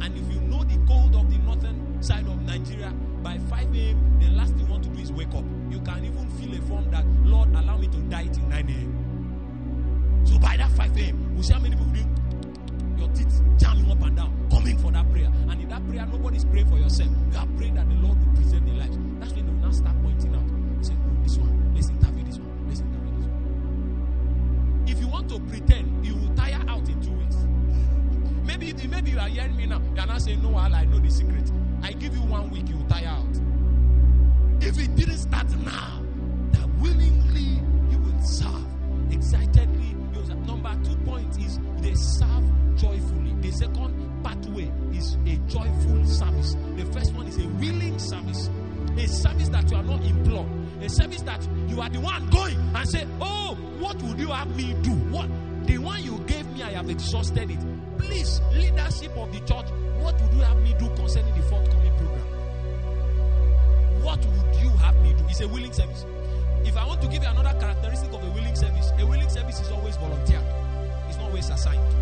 And 0.00 0.16
if 0.16 0.34
you 0.34 0.40
know 0.48 0.64
the 0.64 0.78
cold 0.88 1.14
of 1.14 1.30
the 1.30 1.38
northern 1.38 2.02
side 2.02 2.26
of 2.26 2.40
Nigeria, 2.42 2.90
by 3.22 3.38
5 3.38 3.74
a.m., 3.76 4.18
the 4.18 4.30
last 4.30 4.52
thing 4.54 4.60
you 4.66 4.72
want 4.72 4.84
to 4.84 4.90
do 4.90 5.00
is 5.00 5.12
wake 5.12 5.34
up. 5.34 5.44
You 5.70 5.80
can 5.80 6.04
even 6.04 6.28
fill 6.40 6.54
a 6.54 6.60
form 6.66 6.90
that, 6.90 7.04
Lord, 7.24 7.50
allow 7.50 7.76
me 7.76 7.88
to 7.88 7.98
die 8.08 8.26
till 8.32 8.44
9 8.46 8.68
a.m. 8.68 9.01
So 10.24 10.38
by 10.38 10.56
that 10.56 10.70
5 10.70 10.96
a.m., 10.98 11.36
we 11.36 11.42
see 11.42 11.52
how 11.52 11.60
many 11.60 11.76
people 11.76 11.92
do 11.92 12.00
your 12.98 13.08
teeth 13.14 13.40
jamming 13.58 13.90
up 13.90 14.00
and 14.02 14.16
down, 14.16 14.48
coming 14.50 14.78
for 14.78 14.90
that 14.92 15.10
prayer. 15.10 15.30
And 15.48 15.60
in 15.60 15.68
that 15.68 15.86
prayer, 15.88 16.06
nobody's 16.06 16.44
praying 16.44 16.68
for 16.68 16.78
yourself. 16.78 17.10
You 17.32 17.38
are 17.38 17.46
praying 17.56 17.74
that 17.74 17.88
the 17.88 17.94
Lord 17.96 18.18
will 18.24 18.34
preserve 18.34 18.64
their 18.64 18.74
lives. 18.74 18.98
That's 19.18 19.32
when 19.32 19.46
they 19.46 19.52
will 19.52 19.60
now 19.60 19.70
start 19.70 19.96
pointing 20.02 20.34
out. 20.34 20.84
Say, 20.84 20.94
oh, 20.94 21.22
this 21.22 21.36
one, 21.38 21.74
let's 21.74 21.88
interview 21.90 22.24
this 22.24 22.38
one, 22.38 22.68
let's 22.68 22.80
interview 22.80 23.10
this 23.16 23.26
one. 23.26 24.84
If 24.86 25.00
you 25.00 25.08
want 25.08 25.28
to 25.30 25.40
pretend, 25.40 26.06
you 26.06 26.14
will 26.14 26.34
tire 26.34 26.62
out 26.68 26.88
in 26.88 27.00
two 27.00 27.12
weeks. 27.12 27.36
Maybe, 28.44 28.72
maybe 28.86 29.10
you 29.10 29.18
are 29.18 29.28
hearing 29.28 29.56
me 29.56 29.66
now. 29.66 29.80
You 29.94 30.00
are 30.00 30.06
not 30.06 30.22
saying, 30.22 30.42
No, 30.42 30.56
I 30.56 30.84
know 30.84 30.98
the 30.98 31.10
secret. 31.10 31.50
I 31.82 31.92
give 31.92 32.14
you 32.14 32.22
one 32.22 32.50
week, 32.50 32.68
you 32.68 32.76
will 32.76 32.86
tire 32.86 33.06
out. 33.06 33.34
If 34.60 34.78
it 34.78 34.94
didn't 34.94 35.18
start 35.18 35.50
now, 35.58 36.02
that 36.52 36.68
willingly 36.80 37.60
you 37.90 37.98
will 37.98 38.22
serve, 38.22 38.64
excitedly 39.10 39.61
they 41.82 41.94
serve 41.94 42.44
joyfully. 42.76 43.34
The 43.40 43.50
second 43.50 44.22
pathway 44.24 44.70
is 44.94 45.14
a 45.26 45.36
joyful 45.50 46.04
service. 46.06 46.56
The 46.76 46.84
first 46.92 47.12
one 47.14 47.26
is 47.26 47.38
a 47.38 47.48
willing 47.48 47.98
service, 47.98 48.48
a 48.96 49.06
service 49.08 49.48
that 49.48 49.70
you 49.70 49.76
are 49.76 49.82
not 49.82 50.02
implored, 50.04 50.48
a 50.80 50.88
service 50.88 51.22
that 51.22 51.46
you 51.68 51.80
are 51.80 51.88
the 51.88 52.00
one 52.00 52.28
going 52.30 52.58
and 52.74 52.88
say, 52.88 53.06
"Oh, 53.20 53.56
what 53.78 54.00
would 54.02 54.18
you 54.18 54.28
have 54.28 54.54
me 54.56 54.74
do? 54.82 54.92
What 55.10 55.28
the 55.66 55.78
one 55.78 56.02
you 56.02 56.18
gave 56.26 56.46
me, 56.54 56.62
I 56.62 56.70
have 56.72 56.90
exhausted 56.90 57.50
it. 57.50 57.58
Please, 57.98 58.40
leadership 58.52 59.16
of 59.16 59.32
the 59.32 59.38
church, 59.40 59.66
what 60.00 60.20
would 60.20 60.32
you 60.34 60.40
have 60.42 60.60
me 60.62 60.74
do 60.78 60.88
concerning 60.96 61.34
the 61.34 61.42
forthcoming 61.42 61.92
program? 61.96 62.26
What 64.02 64.18
would 64.24 64.56
you 64.60 64.70
have 64.70 64.96
me 65.02 65.14
do? 65.14 65.24
It's 65.28 65.40
a 65.40 65.48
willing 65.48 65.72
service. 65.72 66.04
If 66.64 66.76
I 66.76 66.86
want 66.86 67.00
to 67.02 67.08
give 67.08 67.22
you 67.22 67.28
another 67.28 67.58
characteristic 67.60 68.12
of 68.12 68.22
a 68.22 68.30
willing 68.30 68.54
service, 68.56 68.92
a 68.98 69.06
willing 69.06 69.28
service 69.28 69.60
is 69.60 69.70
always 69.70 69.96
volunteer. 69.96 70.42
It's 71.12 71.18
not 71.20 71.28
always 71.28 71.50
assigned. 71.50 71.92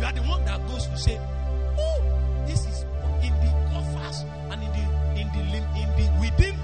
You 0.00 0.06
are 0.06 0.12
the 0.12 0.22
one 0.22 0.42
that 0.46 0.66
goes 0.68 0.86
to 0.86 0.96
say, 0.96 1.20
"Oh, 1.76 2.00
this 2.46 2.64
is 2.64 2.86
in 3.20 3.28
the 3.44 3.52
coffers 3.68 4.24
and 4.48 4.62
in 4.62 4.72
the 4.72 4.84
in 5.20 5.28
the 5.36 5.40
in 5.76 5.88
the 6.00 6.08
within 6.18 6.55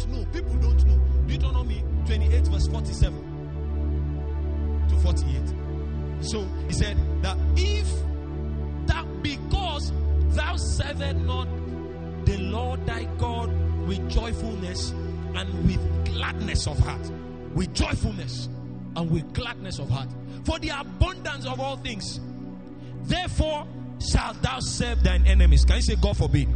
don't 0.00 0.12
know. 0.12 0.24
People 0.32 0.54
don't 0.56 0.84
know. 0.86 0.98
Deuteronomy 1.26 1.84
28, 2.06 2.46
verse 2.48 2.66
47 2.68 4.86
to 4.88 4.96
48. 4.96 5.54
So 6.22 6.46
he 6.66 6.74
said 6.74 6.96
that 7.22 7.36
if 7.56 7.86
that 8.86 9.06
because 9.22 9.92
thou 10.34 10.56
servest 10.56 11.16
not 11.16 11.48
the 12.24 12.36
Lord 12.38 12.84
thy 12.86 13.04
God 13.18 13.50
with 13.86 14.08
joyfulness 14.10 14.90
and 14.90 15.66
with 15.66 15.80
gladness 16.04 16.66
of 16.66 16.78
heart, 16.78 17.10
with 17.54 17.72
joyfulness 17.74 18.48
and 18.96 19.10
with 19.10 19.32
gladness 19.32 19.78
of 19.78 19.88
heart, 19.88 20.08
for 20.44 20.58
the 20.58 20.70
abundance 20.70 21.46
of 21.46 21.60
all 21.60 21.76
things, 21.76 22.20
therefore 23.02 23.66
shalt 24.00 24.40
thou 24.42 24.58
serve 24.60 25.02
thine 25.02 25.26
enemies. 25.26 25.64
Can 25.64 25.76
you 25.76 25.82
say, 25.82 25.96
God 25.96 26.16
forbid? 26.16 26.48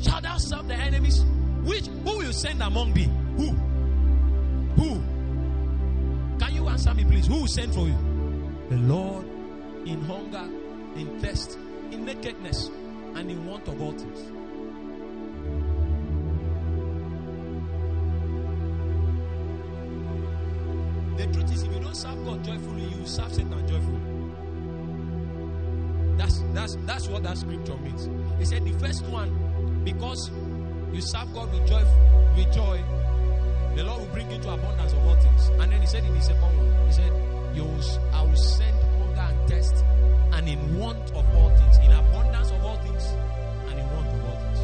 Shall 0.00 0.20
thou 0.20 0.36
serve 0.36 0.68
the 0.68 0.74
enemies? 0.74 1.24
Which 1.66 1.86
who 1.86 2.18
will 2.18 2.32
send 2.32 2.62
among 2.62 2.92
thee? 2.94 3.10
Who? 3.36 3.50
Who? 4.80 5.00
Can 6.38 6.54
you 6.54 6.68
answer 6.68 6.94
me, 6.94 7.04
please? 7.04 7.26
Who 7.26 7.40
will 7.40 7.48
send 7.48 7.74
for 7.74 7.88
you? 7.88 7.98
The 8.70 8.76
Lord 8.76 9.26
in 9.84 10.00
hunger, 10.02 10.48
in 10.94 11.20
thirst, 11.20 11.58
in 11.90 12.04
nakedness, 12.04 12.70
and 13.16 13.30
in 13.30 13.44
want 13.46 13.66
of 13.66 13.80
all 13.80 13.92
things. 13.92 14.18
The 21.18 21.26
truth 21.32 21.52
is, 21.52 21.62
if 21.64 21.72
you 21.72 21.80
don't 21.80 21.96
serve 21.96 22.24
God 22.24 22.44
joyfully, 22.44 22.84
you 22.84 23.06
serve 23.06 23.32
Satan 23.32 23.66
joyfully. 23.66 24.00
That's 26.16 26.42
that's 26.54 26.76
that's 26.86 27.08
what 27.08 27.24
that 27.24 27.38
scripture 27.38 27.76
means. 27.78 28.08
He 28.38 28.44
said 28.44 28.64
the 28.64 28.72
first 28.78 29.04
one, 29.06 29.82
because 29.84 30.30
you 30.92 31.00
serve 31.00 31.32
God 31.34 31.52
with 31.52 31.66
joy, 31.66 31.84
with 32.36 32.52
joy, 32.52 32.82
the 33.74 33.84
Lord 33.84 34.00
will 34.00 34.08
bring 34.08 34.30
you 34.30 34.38
to 34.38 34.50
abundance 34.52 34.92
of 34.92 35.06
all 35.06 35.16
things. 35.16 35.48
And 35.60 35.70
then 35.70 35.80
he 35.80 35.86
said 35.86 36.04
in 36.04 36.14
the 36.14 36.20
second 36.20 36.42
one, 36.42 36.86
he 36.86 36.92
said, 36.92 37.12
You 37.54 37.64
I 38.12 38.22
will 38.22 38.36
send 38.36 38.76
hunger 38.98 39.20
and 39.20 39.48
thirst, 39.50 39.84
and 40.32 40.48
in 40.48 40.78
want 40.78 41.10
of 41.12 41.24
all 41.36 41.50
things, 41.50 41.76
in 41.84 41.92
abundance 41.92 42.50
of 42.50 42.64
all 42.64 42.76
things, 42.78 43.04
and 43.68 43.78
in 43.78 43.86
want 43.92 44.08
of 44.08 44.24
all 44.24 44.40
things. 44.40 44.60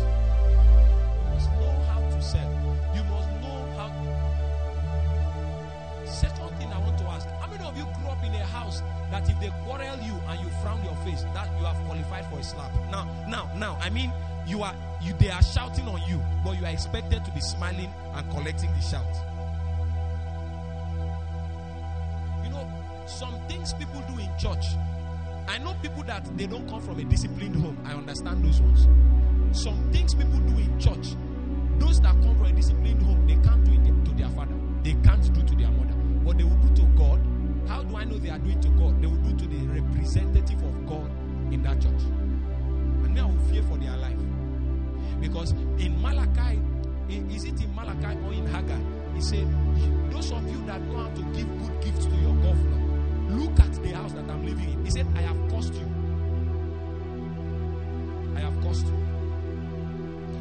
You 1.20 1.34
must 1.34 1.50
know 1.60 1.74
how 1.92 2.00
to 2.00 2.22
serve. 2.22 2.52
You 2.96 3.04
must 3.04 3.28
know 3.44 3.58
how. 3.76 3.90
Second 6.06 6.50
thing 6.58 6.72
I 6.72 6.78
want 6.78 6.98
to 6.98 7.04
ask: 7.04 7.28
How 7.40 7.48
many 7.48 7.64
of 7.64 7.76
you 7.76 7.84
grew 8.00 8.08
up 8.08 8.24
in 8.24 8.34
a 8.34 8.44
house 8.46 8.82
that 9.10 9.28
if 9.28 9.38
they 9.40 9.50
quarrel 9.64 9.98
you 10.00 10.16
and 10.28 10.40
you 10.40 10.48
frown 10.62 10.82
your 10.84 10.96
face, 11.04 11.24
that 11.34 11.48
you 11.58 11.64
have 11.66 11.76
qualified 11.84 12.26
for 12.30 12.38
a 12.38 12.42
slap? 12.42 12.72
Now, 12.90 13.04
now, 13.28 13.50
now, 13.56 13.78
I 13.80 13.90
mean, 13.90 14.10
you 14.46 14.62
are 14.62 14.74
you 15.00 15.12
they 15.14 15.30
are 15.30 15.42
shouting 15.42 15.86
on 15.88 16.00
you, 16.08 16.20
but 16.44 16.58
you 16.58 16.64
are 16.64 16.70
expected 16.72 17.24
to 17.24 17.30
be 17.32 17.40
smiling 17.40 17.92
and 18.14 18.30
collecting 18.30 18.70
the 18.72 18.80
shout. 18.80 19.04
You 22.44 22.50
know, 22.50 22.68
some 23.06 23.34
things 23.48 23.72
people 23.74 24.02
do 24.08 24.18
in 24.18 24.30
church. 24.38 24.64
I 25.48 25.58
know 25.58 25.74
people 25.82 26.04
that 26.04 26.24
they 26.36 26.46
don't 26.46 26.68
come 26.68 26.80
from 26.80 26.98
a 26.98 27.04
disciplined 27.04 27.56
home. 27.56 27.78
I 27.84 27.92
understand 27.92 28.44
those 28.44 28.60
ones. 28.60 28.86
Some 29.52 29.90
things 29.92 30.14
people 30.14 30.38
do 30.38 30.58
in 30.58 30.78
church, 30.78 31.16
those 31.78 32.00
that 32.00 32.14
come 32.22 32.36
from 32.36 32.46
a 32.46 32.52
disciplined 32.52 33.02
home, 33.02 33.26
they 33.26 33.34
can't 33.46 33.64
do 33.64 33.72
it 33.72 34.04
to 34.04 34.14
their 34.14 34.28
father. 34.30 34.54
They 34.82 34.94
can't 35.04 35.32
do 35.34 35.42
to 35.42 35.54
their 35.56 35.70
mother. 35.70 35.94
But 36.24 36.38
they 36.38 36.44
will 36.44 36.56
do 36.56 36.74
to 36.76 36.86
God. 36.96 37.20
How 37.68 37.82
do 37.82 37.96
I 37.96 38.04
know 38.04 38.18
they 38.18 38.30
are 38.30 38.38
doing 38.38 38.60
to 38.60 38.68
God? 38.70 39.00
They 39.02 39.06
will 39.06 39.16
do 39.16 39.36
to 39.36 39.46
the 39.46 39.66
representative 39.80 40.62
of 40.62 40.86
God 40.86 41.10
in 41.52 41.62
that 41.62 41.80
church. 41.80 42.02
And 43.04 43.18
I 43.18 43.24
will 43.26 43.38
fear 43.50 43.62
for 43.64 43.76
their 43.76 43.96
life. 43.96 44.18
Because 45.22 45.52
in 45.78 46.02
Malachi, 46.02 46.60
is 47.08 47.44
it 47.44 47.60
in 47.62 47.74
Malachi 47.74 48.18
or 48.26 48.32
in 48.32 48.44
Haggai? 48.46 48.80
He 49.14 49.20
said, 49.20 49.46
Those 50.10 50.32
of 50.32 50.44
you 50.50 50.64
that 50.66 50.80
know 50.82 50.98
how 50.98 51.10
to 51.10 51.22
give 51.32 51.46
good 51.58 51.80
gifts 51.80 52.06
to 52.06 52.14
your 52.16 52.34
governor, 52.36 53.30
look 53.30 53.58
at 53.60 53.72
the 53.82 53.90
house 53.90 54.12
that 54.14 54.28
I'm 54.28 54.44
living 54.44 54.72
in. 54.72 54.84
He 54.84 54.90
said, 54.90 55.06
I 55.14 55.20
have 55.22 55.36
cost 55.48 55.74
you. 55.74 55.86
I 58.36 58.40
have 58.40 58.60
cost 58.62 58.86
you. 58.86 58.98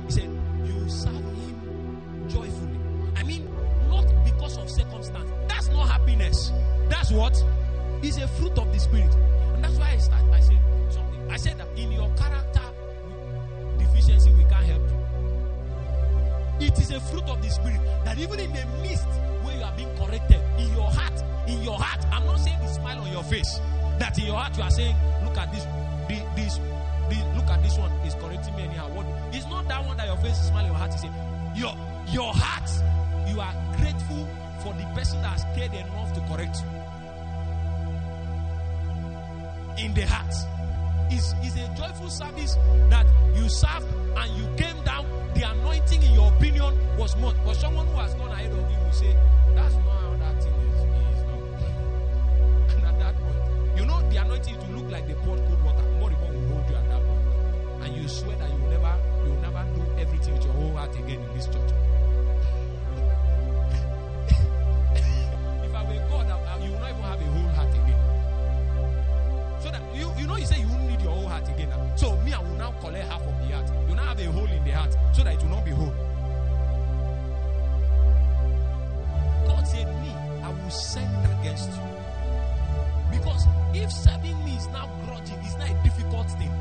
He 0.08 0.12
said, 0.12 0.30
You 0.66 0.90
serve 0.90 1.14
him 1.14 2.26
joyfully. 2.28 2.80
I 3.16 3.24
mean, 3.24 3.48
not 3.88 4.06
because 4.26 4.58
of 4.58 4.70
circumstance. 4.70 5.30
That's 5.48 5.68
not 5.70 5.90
happiness. 5.90 6.52
That's 6.90 7.12
what? 7.12 7.36
It's 8.02 8.18
a 8.18 8.28
fruit 8.28 8.58
of 8.58 8.74
the 8.74 8.80
spirit. 8.80 9.14
And 9.54 9.64
that's 9.64 9.78
why 9.78 9.92
I 9.92 9.98
start. 9.98 10.24
I 10.32 10.40
said 10.40 10.60
something. 10.90 11.32
I 11.32 11.38
said 11.38 11.58
that 11.60 11.68
in 11.78 11.92
your 11.92 12.10
character 12.16 12.62
deficiency, 13.78 14.32
It 16.62 16.78
is 16.80 16.92
a 16.92 17.00
fruit 17.00 17.28
of 17.28 17.42
the 17.42 17.50
spirit 17.50 17.80
that 18.06 18.18
even 18.20 18.40
in 18.40 18.52
the 18.54 18.66
midst 18.82 19.08
where 19.44 19.58
you 19.58 19.64
are 19.64 19.74
being 19.76 19.94
corrected, 19.98 20.40
in 20.60 20.72
your 20.74 20.90
heart, 20.92 21.24
in 21.48 21.62
your 21.64 21.78
heart, 21.80 22.06
I'm 22.14 22.26
not 22.26 22.40
saying 22.40 22.60
the 22.60 22.68
smile 22.68 23.00
on 23.02 23.12
your 23.12 23.24
face. 23.24 23.60
That 24.00 24.18
in 24.20 24.26
your 24.26 24.38
heart 24.38 24.56
you 24.58 24.64
are 24.64 24.70
saying, 24.72 24.96
look 25.24 25.38
at 25.38 25.52
this, 25.52 25.66
the- 26.08 26.26
this, 26.36 26.58
the- 27.10 27.26
look 27.36 27.50
at 27.50 27.62
this 27.64 27.78
one 27.78 27.92
is 28.06 28.14
correcting 28.16 28.56
me 28.56 28.64
anyhow. 28.64 28.90
What? 28.90 29.06
It's 29.34 29.48
not 29.48 29.68
that 29.70 29.86
one 29.86 29.98
that 29.98 30.06
your 30.08 30.18
face 30.18 30.40
is 30.40 30.48
smiling, 30.48 30.68
your 30.68 30.78
heart 30.78 30.94
is 30.94 31.02
saying, 31.02 31.14
your 31.56 31.74
your 32.08 32.34
heart, 32.34 32.70
you 33.28 33.40
are 33.42 33.54
grateful 33.78 34.28
for 34.64 34.74
the 34.74 34.86
person 34.94 35.22
that 35.22 35.40
has 35.40 35.46
cared 35.56 35.74
enough 35.74 36.14
to 36.14 36.20
correct 36.22 36.58
you. 39.78 39.86
In 39.86 39.94
the 39.94 40.06
heart. 40.06 40.34
Is 41.12 41.34
is 41.44 41.56
a 41.58 41.68
joyful 41.76 42.10
service 42.10 42.56
that 42.90 43.06
you 43.36 43.50
served 43.50 43.86
and 44.16 44.32
you 44.38 44.48
came 44.56 44.81
The 45.88 45.96
anointing, 45.96 46.10
in 46.10 46.14
your 46.14 46.28
opinion, 46.34 46.98
was 46.98 47.16
much. 47.18 47.36
But 47.46 47.56
someone 47.56 47.88
who 47.88 47.98
has 47.98 48.14
gone 48.16 48.32
ahead 48.32 48.52
of 48.52 48.58
you 48.58 48.78
will 48.84 48.92
say, 48.92 49.16
That's 49.56 49.74
not 49.76 49.84
how 49.84 50.16
that 50.18 50.44
thing 50.44 50.54
is. 50.54 50.80
is 50.80 51.24
not. 51.26 51.42
And 52.76 52.86
at 52.86 53.00
that 53.00 53.16
point, 53.16 53.78
you 53.78 53.86
know 53.86 54.02
the 54.10 54.18
anointing 54.18 54.60
to 54.60 54.72
look 54.72 54.92
like 54.92 55.08
they 55.08 55.14
poured 55.16 55.40
cold 55.40 55.64
water. 55.64 55.84
More 56.00 56.10
will 56.10 56.48
hold 56.50 56.70
you 56.70 56.76
at 56.76 56.88
that 56.88 57.02
point. 57.04 57.84
And 57.84 57.96
you 57.96 58.08
swear 58.08 58.36
that 58.38 58.50
you 58.52 58.58
will 58.62 58.70
never 58.70 58.96
you 59.26 59.32
will 59.32 59.42
never 59.42 59.66
do 59.76 59.82
everything 60.00 60.34
with 60.36 60.44
your 60.46 60.54
whole 60.54 60.74
heart 60.78 60.96
again 60.96 61.20
in 61.20 61.34
this 61.34 61.48
church. 61.48 61.72
heart 71.42 71.56
again 71.56 71.70
now. 71.70 71.96
So 71.96 72.16
me, 72.22 72.34
I 72.34 72.40
will 72.40 72.56
now 72.58 72.72
collect 72.80 73.08
half 73.08 73.22
of 73.22 73.38
the 73.40 73.56
heart. 73.56 73.72
You 73.90 73.96
now 73.96 74.04
have 74.06 74.20
a 74.20 74.32
hole 74.32 74.46
in 74.46 74.64
the 74.64 74.72
heart 74.72 74.96
so 75.14 75.24
that 75.24 75.34
it 75.34 75.42
will 75.42 75.50
not 75.50 75.66
be 75.66 75.72
whole. 75.72 75.94
God 79.48 79.68
said, 79.68 79.88
Me, 80.02 80.10
I 80.44 80.50
will 80.50 80.70
send 80.70 81.10
against 81.40 81.70
you. 81.70 83.20
Because 83.20 83.46
if 83.74 83.92
serving 83.92 84.44
me 84.46 84.56
is 84.56 84.68
now 84.68 84.90
grudging, 85.06 85.40
it's 85.44 85.58
not 85.58 85.70
a 85.70 85.84
difficult 85.84 86.30
thing. 86.32 86.52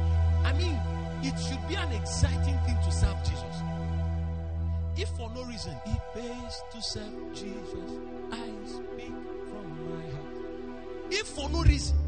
I 0.45 0.53
mean, 0.55 0.79
it 1.23 1.39
should 1.39 1.63
be 1.69 1.75
an 1.75 1.93
exciting 1.93 2.59
thing 2.67 2.77
to 2.85 2.93
serve 2.93 3.17
Jesus. 3.25 3.57
If 4.97 5.09
for 5.17 5.31
no 5.35 5.45
reason 5.45 5.75
it 5.87 6.01
pays 6.15 6.63
to 6.73 6.83
serve 6.83 7.15
Jesus, 7.33 7.91
I 8.33 8.49
speak 8.67 9.15
from 9.49 9.67
my 9.89 10.03
heart. 10.11 11.11
If 11.11 11.27
for 11.29 11.49
no 11.51 11.63
reason 11.63 12.00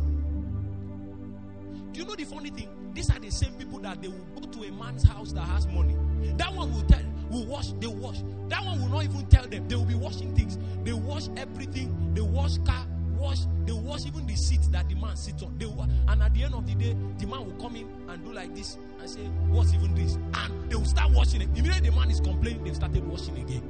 know 2.12 2.16
the 2.16 2.24
funny 2.24 2.50
thing? 2.50 2.68
These 2.92 3.10
are 3.10 3.18
the 3.18 3.30
same 3.30 3.52
people 3.54 3.78
that 3.80 4.02
they 4.02 4.08
will 4.08 4.26
go 4.38 4.46
to 4.46 4.64
a 4.64 4.72
man's 4.72 5.02
house 5.04 5.32
that 5.32 5.42
has 5.42 5.66
money. 5.66 5.96
That 6.36 6.54
one 6.54 6.72
will 6.72 6.82
tell, 6.82 7.02
will 7.30 7.46
wash, 7.46 7.72
they 7.72 7.86
wash. 7.86 8.22
That 8.48 8.64
one 8.64 8.80
will 8.80 8.88
not 8.88 9.04
even 9.04 9.26
tell 9.26 9.46
them. 9.46 9.66
They 9.68 9.76
will 9.76 9.84
be 9.84 9.94
washing 9.94 10.34
things. 10.34 10.58
They 10.84 10.92
wash 10.92 11.28
everything. 11.36 12.12
They 12.14 12.20
wash 12.20 12.58
car, 12.58 12.86
wash. 13.18 13.40
They 13.64 13.72
wash 13.72 14.06
even 14.06 14.26
the 14.26 14.36
seat 14.36 14.60
that 14.72 14.88
the 14.88 14.94
man 14.94 15.16
sits 15.16 15.42
on. 15.42 15.56
They 15.58 15.66
and 15.66 16.22
at 16.22 16.34
the 16.34 16.44
end 16.44 16.54
of 16.54 16.66
the 16.66 16.74
day, 16.74 16.96
the 17.18 17.26
man 17.26 17.46
will 17.46 17.60
come 17.60 17.76
in 17.76 17.88
and 18.08 18.22
do 18.24 18.32
like 18.32 18.54
this 18.54 18.76
and 19.00 19.08
say, 19.08 19.24
"What's 19.48 19.72
even 19.72 19.94
this?" 19.94 20.14
And 20.34 20.70
they 20.70 20.76
will 20.76 20.84
start 20.84 21.12
washing 21.12 21.40
it. 21.40 21.48
Immediately, 21.56 21.88
the 21.88 21.96
man 21.96 22.10
is 22.10 22.20
complaining. 22.20 22.64
They've 22.64 22.76
started 22.76 23.06
washing 23.08 23.38
again. 23.38 23.62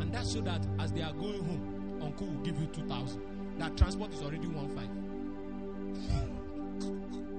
And 0.00 0.12
that's 0.12 0.32
so 0.32 0.40
that 0.42 0.66
as 0.78 0.92
they 0.92 1.02
are 1.02 1.12
going 1.14 1.42
home, 1.44 1.98
uncle 2.02 2.26
will 2.26 2.42
give 2.42 2.60
you 2.60 2.66
two 2.66 2.86
thousand. 2.88 3.22
That 3.58 3.76
transport 3.76 4.12
is 4.12 4.20
already 4.20 4.48
one 4.48 4.68
five. 4.76 4.90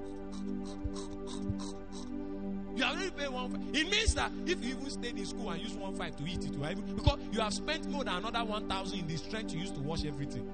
You 2.75 2.83
are 2.85 2.91
already 2.93 3.11
paying 3.11 3.33
one 3.33 3.51
five. 3.51 3.61
It 3.73 3.89
means 3.89 4.15
that 4.15 4.31
if 4.45 4.63
you 4.63 4.71
even 4.71 4.89
stayed 4.89 5.17
in 5.17 5.25
school 5.25 5.49
and 5.51 5.61
use 5.61 5.73
one 5.73 5.93
five 5.95 6.15
to 6.15 6.23
eat 6.25 6.43
it, 6.43 6.53
you 6.53 6.65
even, 6.65 6.95
because 6.95 7.19
you 7.31 7.39
have 7.41 7.53
spent 7.53 7.85
more 7.89 8.03
than 8.03 8.15
another 8.15 8.43
one 8.43 8.67
thousand 8.67 8.99
in 8.99 9.07
the 9.07 9.17
strength 9.17 9.53
you 9.53 9.59
used 9.59 9.75
to 9.75 9.81
wash 9.81 10.05
everything. 10.05 10.49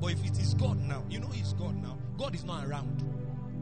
But 0.00 0.12
if 0.12 0.24
it 0.24 0.38
is 0.38 0.54
God 0.54 0.80
now, 0.88 1.04
you 1.08 1.20
know 1.20 1.30
it's 1.32 1.52
God 1.52 1.80
now. 1.80 1.96
God 2.18 2.34
is 2.34 2.44
not 2.44 2.66
around. 2.66 3.04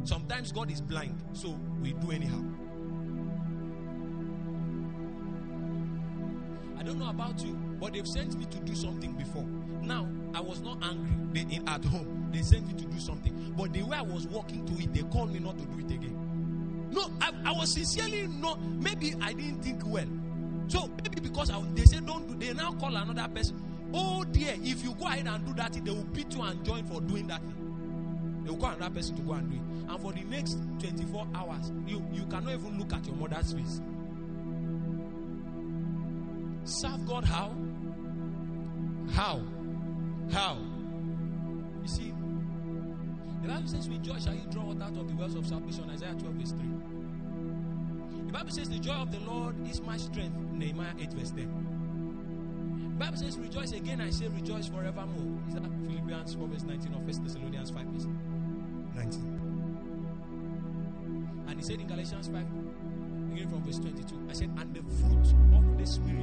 Sometimes 0.04 0.50
God 0.50 0.70
is 0.70 0.80
blind, 0.80 1.22
so 1.34 1.58
we 1.82 1.92
do 1.92 2.11
anyhow. 2.11 2.42
I 6.78 6.82
don't 6.82 6.98
know 6.98 7.11
about 7.11 7.44
you, 7.44 7.52
but 7.78 7.92
they've 7.92 8.08
sent 8.08 8.38
me 8.38 8.46
to 8.46 8.58
do 8.61 8.74
something 8.74 9.12
before. 9.12 9.44
Now, 9.82 10.08
I 10.35 10.41
was 10.41 10.61
not 10.61 10.78
angry 10.83 11.45
they, 11.45 11.61
at 11.66 11.85
home. 11.85 12.28
They 12.33 12.43
sent 12.43 12.66
me 12.66 12.74
to 12.74 12.85
do 12.85 12.99
something. 13.01 13.55
But 13.57 13.72
the 13.72 13.83
way 13.83 13.97
I 13.97 14.03
was 14.03 14.26
walking 14.26 14.64
to 14.66 14.83
it, 14.83 14.93
they 14.95 15.03
called 15.03 15.33
me 15.33 15.39
not 15.39 15.59
to 15.59 15.64
do 15.64 15.78
it 15.78 15.91
again. 15.91 16.89
No, 16.91 17.11
I, 17.20 17.33
I 17.47 17.53
was 17.53 17.72
sincerely 17.72 18.26
not. 18.26 18.61
Maybe 18.62 19.14
I 19.20 19.33
didn't 19.33 19.62
think 19.62 19.83
well. 19.85 20.07
So 20.68 20.89
maybe 21.03 21.20
because 21.20 21.51
I, 21.51 21.61
they 21.74 21.85
said 21.85 22.07
don't 22.07 22.26
do, 22.28 22.35
they 22.47 22.53
now 22.53 22.72
call 22.72 22.95
another 22.95 23.28
person. 23.33 23.61
Oh 23.93 24.24
dear, 24.24 24.55
if 24.62 24.85
you 24.85 24.95
go 24.95 25.07
ahead 25.07 25.26
and 25.26 25.45
do 25.45 25.53
that, 25.55 25.72
they 25.72 25.91
will 25.91 26.05
beat 26.05 26.33
you 26.35 26.43
and 26.43 26.64
join 26.64 26.85
for 26.85 27.01
doing 27.01 27.26
that 27.28 27.41
thing. 27.41 28.43
They 28.45 28.51
will 28.51 28.59
call 28.59 28.70
another 28.70 28.95
person 28.95 29.16
to 29.16 29.22
go 29.22 29.33
and 29.33 29.51
do 29.51 29.57
it. 29.57 29.91
And 29.91 30.01
for 30.01 30.12
the 30.12 30.22
next 30.22 30.59
24 30.78 31.26
hours, 31.35 31.72
you, 31.87 32.05
you 32.12 32.24
cannot 32.26 32.53
even 32.53 32.78
look 32.78 32.93
at 32.93 33.05
your 33.07 33.16
mother's 33.16 33.53
face. 33.53 33.81
Serve 36.64 37.07
God 37.07 37.24
how? 37.24 37.53
How? 39.12 39.43
How? 40.33 40.57
You 41.83 41.89
see, 41.89 42.12
the 43.43 43.49
Bible 43.49 43.68
says, 43.68 43.89
With 43.89 44.03
joy 44.03 44.18
shall 44.18 44.35
you 44.35 44.47
draw 44.51 44.64
water 44.64 44.83
out 44.83 44.97
of 44.97 45.09
the 45.09 45.14
wells 45.14 45.35
of 45.35 45.47
salvation. 45.47 45.89
Isaiah 45.91 46.14
12, 46.18 46.35
verse 46.35 46.53
3. 46.53 46.59
The 48.26 48.33
Bible 48.33 48.51
says, 48.51 48.68
The 48.68 48.78
joy 48.78 48.93
of 48.93 49.11
the 49.11 49.20
Lord 49.20 49.57
is 49.68 49.81
my 49.81 49.97
strength. 49.97 50.37
Nehemiah 50.53 50.93
8, 51.01 51.12
verse 51.14 51.31
10. 51.31 52.97
The 52.99 53.05
Bible 53.05 53.16
says, 53.16 53.39
Rejoice 53.39 53.72
again, 53.72 54.01
I 54.01 54.11
say, 54.11 54.28
rejoice 54.28 54.66
forevermore. 54.68 55.41
Is 55.49 55.55
that 55.55 55.64
Philippians 55.87 56.35
4, 56.35 56.49
verse 56.49 56.62
19 56.64 56.95
or 56.95 56.99
1 56.99 57.07
Thessalonians 57.07 57.70
5, 57.70 57.87
verse 57.87 58.07
19? 58.95 59.41
And 61.49 61.59
he 61.59 61.62
said 61.64 61.81
in 61.81 61.87
Galatians 61.87 62.28
5, 62.28 62.35
beginning 63.31 63.49
from 63.49 63.62
verse 63.64 63.78
22, 63.78 64.26
I 64.28 64.33
said, 64.35 64.51
And 64.59 64.74
the 64.74 64.83
fruit 64.83 65.35
of 65.57 65.78
the 65.78 65.87
Spirit 65.87 66.20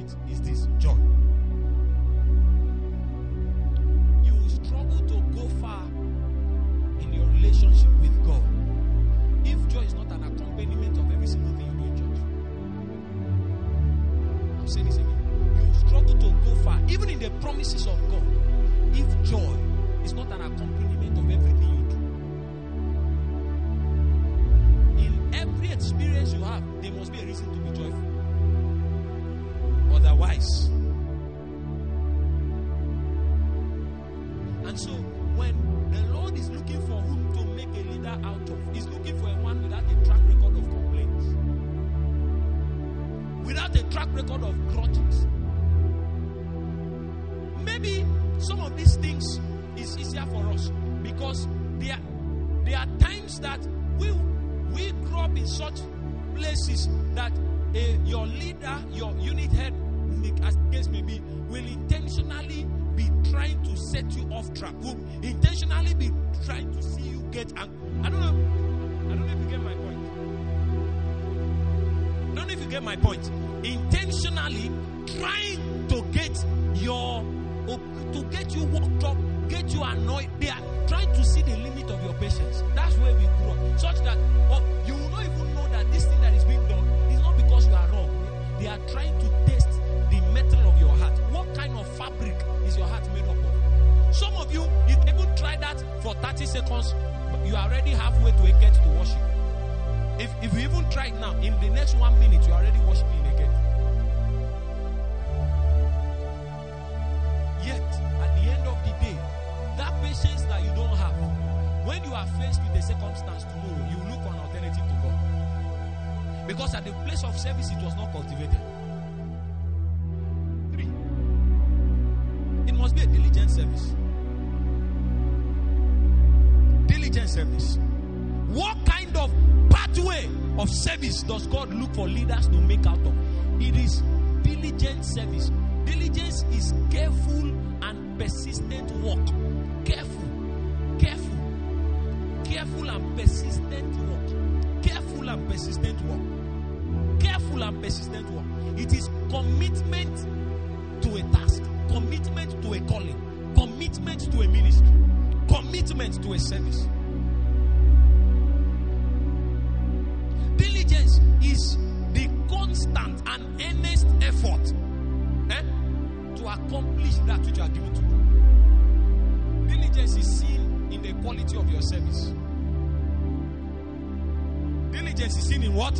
Diligence 174.98 175.36
is 175.36 175.46
seen 175.46 175.62
in 175.62 175.74
what? 175.74 175.94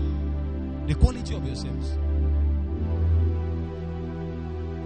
The 0.89 0.95
quality 0.97 1.33
of 1.37 1.47
your 1.47 1.55
service. 1.55 1.91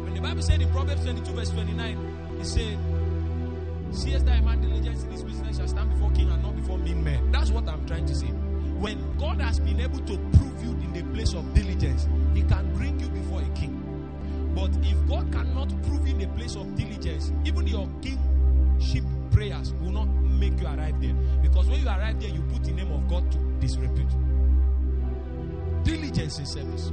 When 0.04 0.12
the 0.12 0.20
Bible 0.20 0.42
said 0.42 0.60
in 0.60 0.68
Proverbs 0.68 1.02
22, 1.02 1.32
verse 1.32 1.48
29, 1.48 2.38
it 2.38 2.44
said, 2.44 2.78
Seest 3.90 4.26
thy 4.26 4.40
man 4.42 4.60
diligence 4.60 5.04
in 5.04 5.12
his 5.12 5.24
business 5.24 5.56
shall 5.56 5.66
stand 5.66 5.90
before 5.94 6.10
king 6.10 6.28
and 6.28 6.42
not 6.42 6.54
before 6.54 6.76
mean 6.76 7.02
men. 7.02 7.32
That's 7.32 7.50
what 7.50 7.66
I'm 7.66 7.86
trying 7.86 8.04
to 8.04 8.14
say. 8.14 8.26
When 8.26 9.16
God 9.16 9.40
has 9.40 9.58
been 9.60 9.80
able 9.80 10.00
to 10.00 10.18
prove 10.18 10.62
you 10.62 10.72
in 10.72 10.92
the 10.92 11.02
place 11.14 11.32
of 11.32 11.54
diligence, 11.54 12.06
he 12.34 12.42
can 12.42 12.70
bring 12.74 13.00
you 13.00 13.08
before 13.08 13.40
a 13.40 13.48
king. 13.58 13.80
But 14.54 14.76
if 14.84 15.08
God 15.08 15.32
cannot 15.32 15.70
prove 15.84 16.06
you 16.06 16.12
in 16.12 16.18
the 16.18 16.28
place 16.36 16.54
of 16.54 16.76
diligence, 16.76 17.32
even 17.46 17.66
your 17.66 17.88
kingship 18.02 19.04
prayers 19.30 19.72
will 19.80 19.92
not 19.92 20.04
make 20.04 20.60
you 20.60 20.66
arrive 20.66 21.00
there. 21.00 21.14
Because 21.40 21.70
when 21.70 21.80
you 21.80 21.88
arrive 21.88 22.20
there, 22.20 22.28
you 22.28 22.42
put 22.52 22.62
the 22.62 22.72
name 22.72 22.92
of 22.92 23.08
God 23.08 23.32
to 23.32 23.51
disrepute. 23.62 24.10
Diligence 25.84 26.38
in 26.40 26.46
service. 26.46 26.90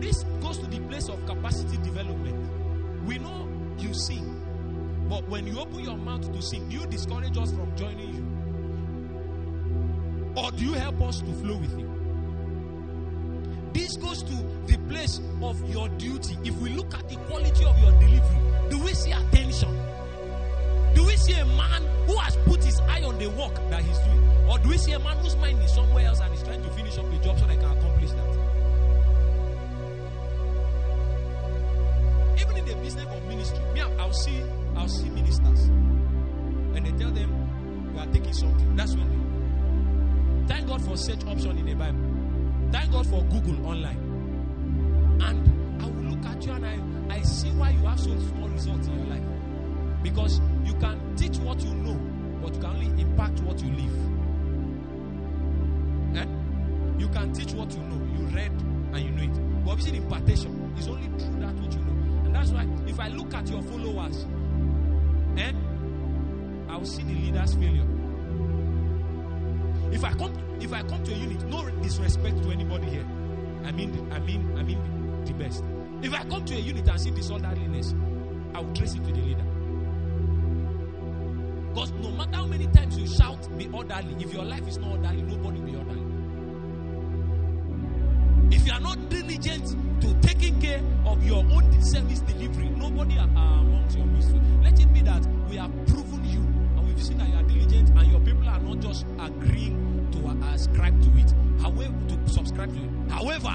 This 0.00 0.24
goes 0.42 0.58
to 0.58 0.66
the 0.66 0.80
place 0.80 1.08
of 1.08 1.24
capacity 1.26 1.76
development. 1.78 2.36
We 3.06 3.18
know 3.18 3.48
you 3.78 3.94
sing, 3.94 5.06
but 5.08 5.26
when 5.28 5.46
you 5.46 5.60
open 5.60 5.78
your 5.80 5.96
mouth 5.96 6.30
to 6.32 6.42
sing, 6.42 6.68
do 6.68 6.78
you 6.78 6.86
discourage 6.86 7.38
us 7.38 7.52
from 7.52 7.74
joining 7.76 8.14
you? 8.14 8.26
Or 10.36 10.50
do 10.50 10.64
you 10.64 10.72
help 10.72 11.00
us 11.02 11.20
to 11.20 11.32
flow 11.32 11.56
with 11.56 11.78
you? 11.78 11.88
This 13.72 13.96
goes 13.96 14.24
to 14.24 14.34
the 14.66 14.78
place 14.88 15.20
of 15.40 15.70
your 15.70 15.88
duty. 15.90 16.36
If 16.44 16.56
we 16.60 16.70
look 16.70 16.92
at 16.94 17.08
the 17.08 17.16
quality 17.28 17.64
of 17.64 17.78
your 17.78 17.92
delivery, 17.92 18.70
do 18.70 18.78
we 18.80 18.92
see 18.92 19.12
attention? 19.12 19.85
Do 20.96 21.04
we 21.04 21.14
see 21.18 21.34
a 21.34 21.44
man 21.44 21.82
who 22.06 22.16
has 22.16 22.36
put 22.48 22.64
his 22.64 22.80
eye 22.80 23.02
on 23.02 23.18
the 23.18 23.28
work 23.28 23.54
that 23.68 23.82
he's 23.82 23.98
doing? 23.98 24.48
Or 24.48 24.58
do 24.58 24.70
we 24.70 24.78
see 24.78 24.92
a 24.92 24.98
man 24.98 25.18
whose 25.18 25.36
mind 25.36 25.62
is 25.62 25.74
somewhere 25.74 26.06
else 26.06 26.20
and 26.20 26.32
is 26.32 26.42
trying 26.42 26.62
to 26.62 26.70
finish 26.70 26.96
up 26.96 27.04
a 27.12 27.18
job 27.18 27.38
so 27.38 27.46
they 27.46 27.56
can 27.56 27.70
accomplish 27.76 28.12
that? 28.12 28.30
Even 32.40 32.56
in 32.56 32.64
the 32.64 32.74
business 32.76 33.04
of 33.04 33.22
ministry, 33.28 33.58
me, 33.74 33.82
I'll 33.82 34.12
see, 34.14 34.42
I'll 34.74 34.88
see 34.88 35.10
ministers, 35.10 35.64
and 35.64 36.86
they 36.86 36.92
tell 36.92 37.10
them 37.10 37.92
we 37.92 38.00
are 38.00 38.06
taking 38.06 38.32
something. 38.32 38.74
That's 38.74 38.94
when 38.94 39.10
they 39.10 39.16
thank 40.48 40.66
God 40.66 40.82
for 40.82 40.96
search 40.96 41.24
option 41.26 41.58
in 41.58 41.66
the 41.66 41.74
Bible. 41.74 42.00
Thank 42.72 42.90
God 42.92 43.06
for 43.06 43.22
Google 43.24 43.66
online. 43.66 43.98
And 45.20 45.82
I 45.82 45.86
will 45.88 46.16
look 46.16 46.24
at 46.24 46.42
you 46.42 46.52
and 46.52 46.64
I, 46.64 47.16
I 47.16 47.20
see 47.20 47.50
why 47.50 47.70
you 47.70 47.80
have 47.80 48.00
so 48.00 48.18
small 48.18 48.48
results 48.48 48.86
in 48.86 48.98
your 48.98 49.06
life. 49.08 49.22
Because 50.02 50.40
you 50.66 50.74
can 50.74 51.16
teach 51.16 51.38
what 51.38 51.62
you 51.62 51.74
know, 51.74 51.98
but 52.42 52.54
you 52.54 52.60
can 52.60 52.70
only 52.70 53.02
impact 53.02 53.40
what 53.40 53.62
you 53.62 53.70
live. 53.70 53.96
Eh? 56.16 56.26
You 56.98 57.08
can 57.08 57.32
teach 57.32 57.52
what 57.52 57.72
you 57.72 57.82
know. 57.82 57.96
You 58.18 58.26
read 58.34 58.50
and 58.92 58.98
you 58.98 59.10
know 59.10 59.22
it. 59.22 59.64
But 59.64 59.70
obviously, 59.72 59.98
impartation 59.98 60.74
is 60.78 60.88
only 60.88 61.06
through 61.18 61.40
that 61.40 61.54
which 61.60 61.74
you 61.74 61.80
know. 61.82 62.24
And 62.24 62.34
that's 62.34 62.50
why 62.50 62.66
if 62.86 62.98
I 62.98 63.08
look 63.08 63.32
at 63.34 63.48
your 63.48 63.62
followers, 63.62 64.26
eh, 65.38 65.52
I 66.68 66.76
will 66.76 66.84
see 66.84 67.02
the 67.02 67.14
leader's 67.14 67.54
failure. 67.54 67.86
If 69.92 70.04
I 70.04 70.12
come, 70.14 70.34
if 70.60 70.72
I 70.72 70.82
come 70.82 71.04
to 71.04 71.12
a 71.12 71.16
unit, 71.16 71.44
no 71.44 71.70
disrespect 71.80 72.42
to 72.42 72.50
anybody 72.50 72.86
here. 72.88 73.06
I 73.64 73.72
mean, 73.72 74.10
I 74.12 74.18
mean, 74.18 74.52
I 74.58 74.62
mean 74.62 75.22
the 75.24 75.32
best. 75.32 75.62
If 76.02 76.12
I 76.12 76.24
come 76.24 76.44
to 76.44 76.54
a 76.54 76.58
unit 76.58 76.88
and 76.88 77.00
see 77.00 77.10
disorderliness, 77.10 77.94
I 78.54 78.60
will 78.60 78.72
trace 78.74 78.94
it 78.94 79.04
to 79.04 79.12
the 79.12 79.20
leader. 79.20 79.45
Because 81.76 81.92
no 81.92 82.10
matter 82.12 82.36
how 82.36 82.46
many 82.46 82.66
times 82.68 82.96
you 82.96 83.06
shout, 83.06 83.36
be 83.58 83.68
orderly. 83.68 84.16
If 84.18 84.32
your 84.32 84.44
life 84.44 84.66
is 84.66 84.78
not 84.78 84.92
orderly, 84.92 85.20
nobody 85.20 85.60
will 85.60 85.66
be 85.66 85.76
orderly. 85.76 86.02
If 88.50 88.66
you 88.66 88.72
are 88.72 88.80
not 88.80 89.10
diligent 89.10 90.00
to 90.00 90.14
taking 90.26 90.58
care 90.58 90.80
of 91.04 91.22
your 91.26 91.44
own 91.44 91.82
service 91.82 92.20
delivery, 92.20 92.70
nobody 92.70 93.18
are 93.18 93.28
amongst 93.28 93.94
your 93.94 94.06
midst. 94.06 94.34
Let 94.62 94.80
it 94.80 94.90
be 94.94 95.02
that 95.02 95.26
we 95.50 95.56
have 95.56 95.70
proven 95.88 96.24
you 96.24 96.38
and 96.38 96.88
we've 96.88 97.04
seen 97.04 97.18
that 97.18 97.28
you 97.28 97.34
are 97.34 97.42
diligent 97.42 97.90
and 97.90 98.10
your 98.10 98.20
people 98.20 98.48
are 98.48 98.58
not 98.58 98.80
just 98.80 99.04
agreeing 99.20 100.08
to 100.12 100.28
uh, 100.28 100.54
ascribe 100.54 100.98
to 101.02 101.10
it, 101.20 101.34
however, 101.60 101.92
to 102.08 102.28
subscribe 102.32 102.72
to 102.72 102.82
it. 102.82 103.10
However, 103.10 103.54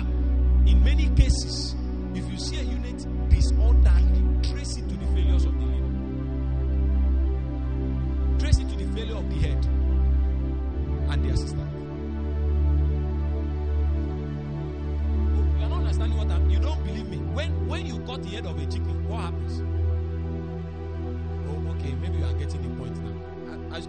in 0.67 0.84
many 0.84 1.09
cases, 1.15 1.76
if 2.13 2.30
you 2.30 2.38
see 2.38 2.59
a 2.59 2.63
unit 2.65 3.03
disorderly, 3.32 4.22
trace 4.43 4.78
it 4.78 4.88
to 4.89 4.95
the 4.95 5.07
failures 5.07 5.45
of 5.45 5.59
the 5.59 5.65
leader. 5.65 5.91
Failure 8.94 9.16
of 9.16 9.30
the 9.30 9.36
head 9.36 9.66
and 11.10 11.24
the 11.26 11.30
assistant. 11.30 11.72
You 15.58 15.66
are 15.66 15.70
not 15.70 15.80
understanding 15.80 16.18
what 16.18 16.30
I'm. 16.30 16.50
You 16.50 16.60
don't 16.60 16.84
believe 16.84 17.08
me. 17.10 17.18
When 17.18 17.68
when 17.68 17.86
you 17.86 18.00
cut 18.00 18.24
the 18.24 18.30
head 18.30 18.46
of 18.46 18.58
a 18.58 18.66
chicken, 18.66 19.08
what 19.08 19.22
happens? 19.22 19.62
Oh, 21.50 21.72
okay. 21.76 21.94
Maybe 22.02 22.18
you 22.18 22.26
are 22.26 22.34
getting 22.34 22.62
the 22.62 22.70
point 22.78 22.98
now. 23.04 23.12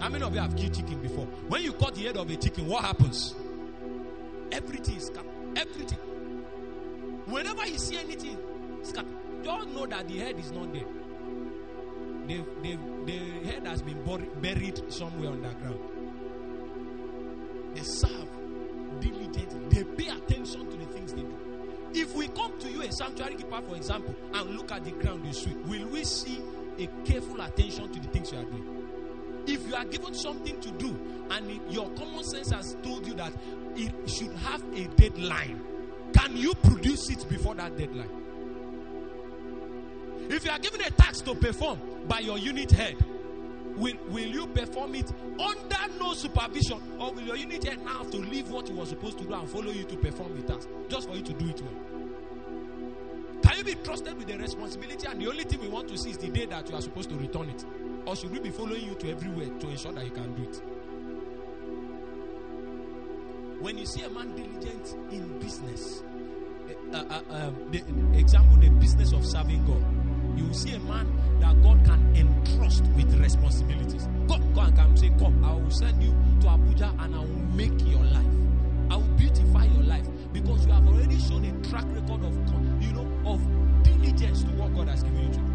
How 0.01 0.09
many 0.09 0.25
of 0.25 0.35
you 0.35 0.41
have 0.41 0.57
killed 0.57 0.75
chicken 0.75 1.01
before? 1.01 1.27
When 1.49 1.63
you 1.63 1.73
cut 1.73 1.95
the 1.95 2.03
head 2.05 2.17
of 2.17 2.31
a 2.31 2.37
chicken, 2.37 2.67
what 2.69 2.85
happens? 2.85 3.35
Everything 4.53 4.97
is 4.97 5.11
cut. 5.11 5.25
Everything. 5.57 5.99
Whenever 7.27 7.67
you 7.67 7.79
see 7.79 7.97
anything, 7.97 8.37
scatter. 8.83 9.09
Just 9.43 9.69
know 9.71 9.87
that 9.87 10.07
the 10.07 10.19
head 10.19 10.39
is 10.39 10.53
not 10.53 10.73
there. 10.73 10.87
The, 12.27 12.45
the, 12.63 12.79
the 13.05 13.19
head 13.51 13.67
has 13.67 13.83
been 13.83 14.03
buried 14.41 14.93
somewhere 14.93 15.31
underground. 15.31 15.81
They 17.75 17.83
serve 17.83 18.29
diligently. 19.01 19.61
They 19.71 19.85
pay 19.85 20.09
attention 20.11 20.71
to 20.71 20.77
the 20.77 20.87
things 20.87 21.13
they 21.13 21.23
do. 21.23 21.35
If 21.95 22.15
we 22.15 22.29
come 22.29 22.59
to 22.61 22.71
you, 22.71 22.83
a 22.83 22.93
sanctuary 22.93 23.35
keeper, 23.35 23.61
for 23.69 23.77
example, 23.77 24.15
and 24.33 24.57
look 24.57 24.71
at 24.73 24.85
the 24.85 24.93
ground 24.93 25.27
you 25.27 25.33
sweep, 25.33 25.57
will 25.67 25.89
we 25.89 26.05
see 26.05 26.41
a 26.79 26.87
careful 27.05 27.41
attention 27.41 27.93
to 27.93 28.01
the 28.01 28.09
things 28.09 28.33
you 28.33 28.39
are 28.39 28.45
doing? 28.45 28.87
If 29.47 29.67
you 29.67 29.75
are 29.75 29.85
given 29.85 30.15
something 30.15 30.61
to 30.61 30.71
do 30.73 31.27
and 31.31 31.51
it- 31.51 31.61
your 31.71 31.91
common 31.91 32.23
sense 32.25 32.51
has 32.51 32.77
told 32.83 33.07
you 33.07 33.15
that 33.15 33.33
it 33.77 33.93
should 34.09 34.33
have 34.37 34.63
a 34.75 34.85
deadline, 34.97 35.61
can 36.15 36.37
you 36.37 36.55
produce 36.55 37.11
it 37.11 37.29
before 37.29 37.55
that 37.57 37.77
deadline? 37.77 38.09
If 40.31 40.45
you 40.45 40.51
are 40.53 40.59
given 40.61 40.81
a 40.83 40.91
task 40.91 41.25
to 41.25 41.35
perform 41.35 41.79
by 42.09 42.21
your 42.21 42.39
unit 42.39 42.71
head, 42.71 42.97
will, 43.77 43.97
will 44.09 44.27
you 44.27 44.47
perform 44.47 44.95
it 44.95 45.11
under 45.39 45.99
no 45.99 46.15
supervision? 46.15 46.81
Or 46.99 47.13
will 47.13 47.23
your 47.23 47.37
unit 47.37 47.65
head 47.65 47.85
now 47.85 47.99
have 47.99 48.11
to 48.11 48.19
leave 48.19 48.51
what 48.51 48.69
you 48.69 48.77
were 48.77 48.87
supposed 48.87 49.19
to 49.19 49.25
do 49.25 49.35
and 49.35 49.49
follow 49.49 49.71
you 49.71 49.85
to 49.85 49.97
perform 49.97 50.41
the 50.41 50.53
task 50.53 50.69
just 50.89 51.09
for 51.09 51.15
you 51.15 51.23
to 51.23 51.33
do 51.33 51.49
it 51.49 51.61
well? 51.63 51.75
Can 53.43 53.59
you 53.59 53.65
be 53.65 53.75
trusted 53.83 54.17
with 54.17 54.29
the 54.29 54.39
responsibility 54.39 55.07
and 55.07 55.21
the 55.21 55.29
only 55.29 55.45
thing 55.45 55.61
we 55.61 55.69
want 55.69 55.89
to 55.89 55.99
see 55.99 56.11
is 56.11 56.19
the 56.19 56.29
day 56.29 56.47
that 56.47 56.69
you 56.69 56.75
are 56.77 56.81
supposed 56.81 57.11
to 57.11 57.17
return 57.17 57.49
it? 57.51 57.65
Or 58.07 58.17
should 58.17 58.31
we 58.31 58.41
be 58.41 58.51
following 58.51 58.85
you 58.85 58.95
to 58.95 59.11
everywhere 59.11 59.47
to 59.47 59.69
ensure 59.69 59.93
that 59.93 60.05
you 60.05 60.11
can 60.11 60.35
do 60.35 60.43
it? 60.43 60.63
When 63.61 63.79
you 63.79 63.87
see 63.87 64.03
a 64.03 64.11
man 64.11 64.35
diligent 64.35 64.97
in 65.13 65.39
business, 65.39 66.03
uh, 66.93 66.97
uh, 66.97 67.21
um, 67.31 67.71
the, 67.71 67.81
the 67.81 68.19
example, 68.19 68.57
the 68.57 68.71
business 68.71 69.13
of 69.13 69.25
serving 69.25 69.65
God, 69.65 70.39
you 70.39 70.47
will 70.47 70.55
see 70.55 70.75
a 70.75 70.81
man 70.81 71.07
that 71.43 71.61
God 71.61 71.85
can 71.85 72.17
entrust 72.17 72.85
with 72.95 73.13
responsibilities. 73.21 74.09
God, 74.29 74.55
God 74.55 74.77
can 74.77 74.97
say, 74.97 75.11
Come, 75.19 75.45
I 75.45 75.53
will 75.55 75.71
send 75.71 76.01
you 76.03 76.11
to 76.41 76.47
Abuja 76.47 76.91
and 77.05 77.15
I 77.15 77.19
will 77.19 77.45
make 77.59 77.75
your 77.85 78.05
life. 78.05 78.33
I 78.91 78.97
will 78.97 79.15
beautify 79.19 79.65
your 79.65 79.83
life 79.83 80.07
because 80.33 80.65
you 80.65 80.73
have 80.73 80.87
already 80.87 81.19
shown 81.19 81.45
a 81.45 81.69
track 81.69 81.85
record 81.89 82.23
of, 82.25 82.35
you 82.81 82.93
know, 82.93 83.09
of 83.27 83.41
diligence 83.83 84.45
to 84.45 84.51
what 84.51 84.73
God 84.75 84.89
has 84.89 85.03
given 85.03 85.19
you 85.19 85.29
to 85.31 85.39
do. 85.39 85.53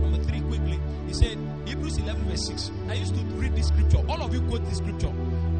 Number 0.00 0.24
three, 0.24 0.40
quickly, 0.40 0.80
he 1.06 1.12
said, 1.12 1.36
Hebrews 1.66 1.98
11, 1.98 2.22
verse 2.24 2.46
6. 2.46 2.70
I 2.88 2.94
used 2.94 3.14
to 3.14 3.20
read 3.36 3.54
this 3.54 3.68
scripture. 3.68 3.98
All 4.08 4.22
of 4.22 4.32
you 4.32 4.40
quote 4.42 4.64
this 4.64 4.78
scripture. 4.78 5.12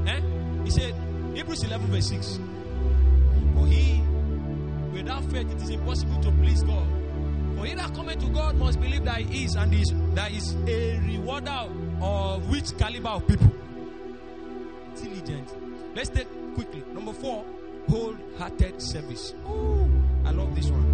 Eh? 0.06 0.20
He 0.64 0.70
said, 0.70 0.94
Hebrews 1.34 1.62
11, 1.64 1.88
verse 1.88 2.08
6. 2.08 2.40
For 3.54 3.66
he, 3.66 4.00
without 4.94 5.24
faith, 5.24 5.50
it 5.50 5.60
is 5.60 5.68
impossible 5.68 6.22
to 6.22 6.30
please 6.32 6.62
God. 6.62 6.95
For 7.56 7.64
he 7.64 7.74
that 7.74 7.94
to 7.94 8.28
God 8.34 8.56
must 8.56 8.78
believe 8.80 9.04
that 9.04 9.20
he 9.20 9.44
is, 9.44 9.54
and 9.54 9.72
is, 9.72 9.92
that 10.14 10.30
is 10.30 10.54
a 10.66 10.98
rewarder 10.98 11.68
of 12.02 12.50
which 12.50 12.76
caliber 12.76 13.08
of 13.08 13.26
people? 13.26 13.50
Diligent. 14.94 15.48
Let's 15.96 16.10
take 16.10 16.28
quickly. 16.54 16.84
Number 16.92 17.14
four, 17.14 17.46
wholehearted 17.88 18.82
service. 18.82 19.32
Ooh, 19.48 19.90
I 20.26 20.32
love 20.32 20.54
this 20.54 20.68
one. 20.68 20.84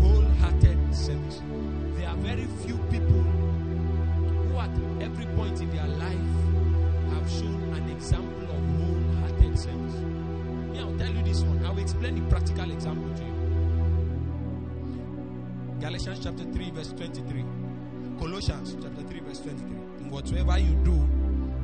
Wholehearted 0.00 0.94
service. 0.94 1.40
There 1.96 2.08
are 2.08 2.16
very 2.16 2.46
few 2.66 2.76
people 2.90 3.22
who, 3.22 4.58
at 4.58 4.70
every 5.02 5.26
point 5.36 5.60
in 5.60 5.70
their 5.70 5.86
life, 5.86 7.14
have 7.14 7.30
shown 7.30 7.74
an 7.74 7.88
example 7.90 8.42
of 8.42 8.60
wholehearted 8.80 9.56
service. 9.56 9.94
Me, 10.72 10.80
I'll 10.80 10.96
tell 10.98 11.14
you 11.14 11.22
this 11.22 11.42
one. 11.42 11.64
I 11.64 11.70
will 11.70 11.78
explain 11.78 12.16
the 12.16 12.28
practical 12.28 12.70
example 12.72 13.14
to 13.14 13.22
you. 13.22 13.41
Galatians 15.82 16.20
chapter 16.22 16.44
3, 16.44 16.70
verse 16.70 16.92
23. 16.92 17.44
Colossians 18.16 18.76
chapter 18.80 19.02
3, 19.02 19.18
verse 19.18 19.40
23. 19.40 19.68
And 19.98 20.12
whatsoever 20.12 20.56
you 20.56 20.74
do, 20.84 20.94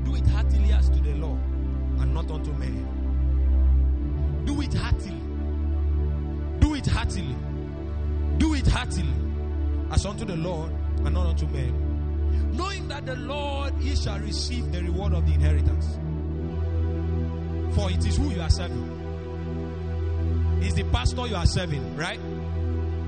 do 0.04 0.16
it 0.16 0.26
heartily 0.26 0.72
as 0.72 0.88
to 0.88 1.00
the 1.00 1.14
Lord 1.14 1.38
and 2.00 2.12
not 2.12 2.28
unto 2.28 2.52
men. 2.54 4.42
Do 4.44 4.60
it 4.60 4.74
heartily. 4.74 5.20
Do 6.58 6.74
it 6.74 6.86
heartily. 6.86 7.36
Do 8.38 8.54
it 8.54 8.66
heartily 8.66 9.14
as 9.92 10.04
unto 10.04 10.24
the 10.24 10.34
Lord 10.34 10.72
and 11.04 11.14
not 11.14 11.26
unto 11.26 11.46
men. 11.46 12.56
Knowing 12.56 12.88
that 12.88 13.06
the 13.06 13.14
Lord 13.14 13.72
he 13.74 13.94
shall 13.94 14.18
receive 14.18 14.72
the 14.72 14.82
reward 14.82 15.12
of 15.12 15.26
the 15.26 15.34
inheritance. 15.34 15.96
For 17.76 17.88
it 17.88 18.04
is 18.04 18.16
who 18.16 18.30
you 18.30 18.40
are 18.40 18.50
serving. 18.50 18.96
It's 20.60 20.74
the 20.74 20.82
pastor 20.90 21.28
you 21.28 21.36
are 21.36 21.46
serving, 21.46 21.94
right? 21.96 22.18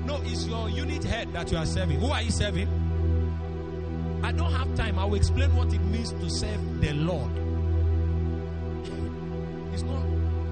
No, 0.05 0.19
it's 0.23 0.45
your 0.47 0.69
unit 0.69 1.03
head 1.03 1.31
that 1.33 1.51
you 1.51 1.57
are 1.57 1.65
serving. 1.65 1.99
Who 1.99 2.07
are 2.07 2.21
you 2.21 2.31
serving? 2.31 2.67
I 4.23 4.31
don't 4.31 4.51
have 4.51 4.75
time. 4.75 4.99
I 4.99 5.05
will 5.05 5.15
explain 5.15 5.55
what 5.55 5.73
it 5.73 5.81
means 5.81 6.11
to 6.11 6.29
serve 6.29 6.81
the 6.81 6.93
Lord. 6.93 7.31
It's 9.73 9.83
not, 9.83 10.03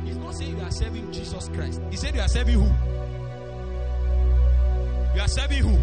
it's 0.06 0.16
not 0.16 0.34
saying 0.34 0.58
you 0.58 0.64
are 0.64 0.72
serving 0.72 1.12
Jesus 1.12 1.50
Christ. 1.50 1.82
He 1.92 1.98
said 1.98 2.16
you 2.16 2.22
are 2.22 2.28
serving 2.30 2.56
who? 2.56 2.68
You 5.16 5.22
are 5.22 5.28
serving 5.28 5.64
who? 5.64 5.78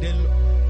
The, 0.00 0.06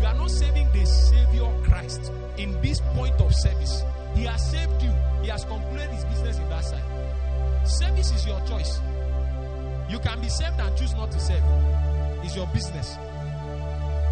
you 0.00 0.06
are 0.06 0.14
not 0.14 0.30
serving 0.30 0.70
the 0.72 0.86
Savior 0.86 1.52
Christ 1.64 2.10
in 2.38 2.58
this 2.62 2.80
point 2.94 3.20
of 3.20 3.34
service. 3.34 3.82
He 4.14 4.24
has 4.24 4.50
saved 4.50 4.82
you. 4.82 4.90
He 5.22 5.28
has 5.28 5.44
completed 5.44 5.90
his 5.90 6.04
business 6.06 6.38
in 6.38 6.48
that 6.48 6.64
side. 6.64 7.68
Service 7.68 8.10
is 8.12 8.26
your 8.26 8.40
choice. 8.46 8.80
You 9.88 9.98
can 10.00 10.20
be 10.20 10.28
saved 10.28 10.58
and 10.58 10.76
choose 10.76 10.94
not 10.94 11.10
to 11.12 11.20
serve. 11.20 11.42
It's 12.22 12.34
your 12.34 12.46
business. 12.48 12.96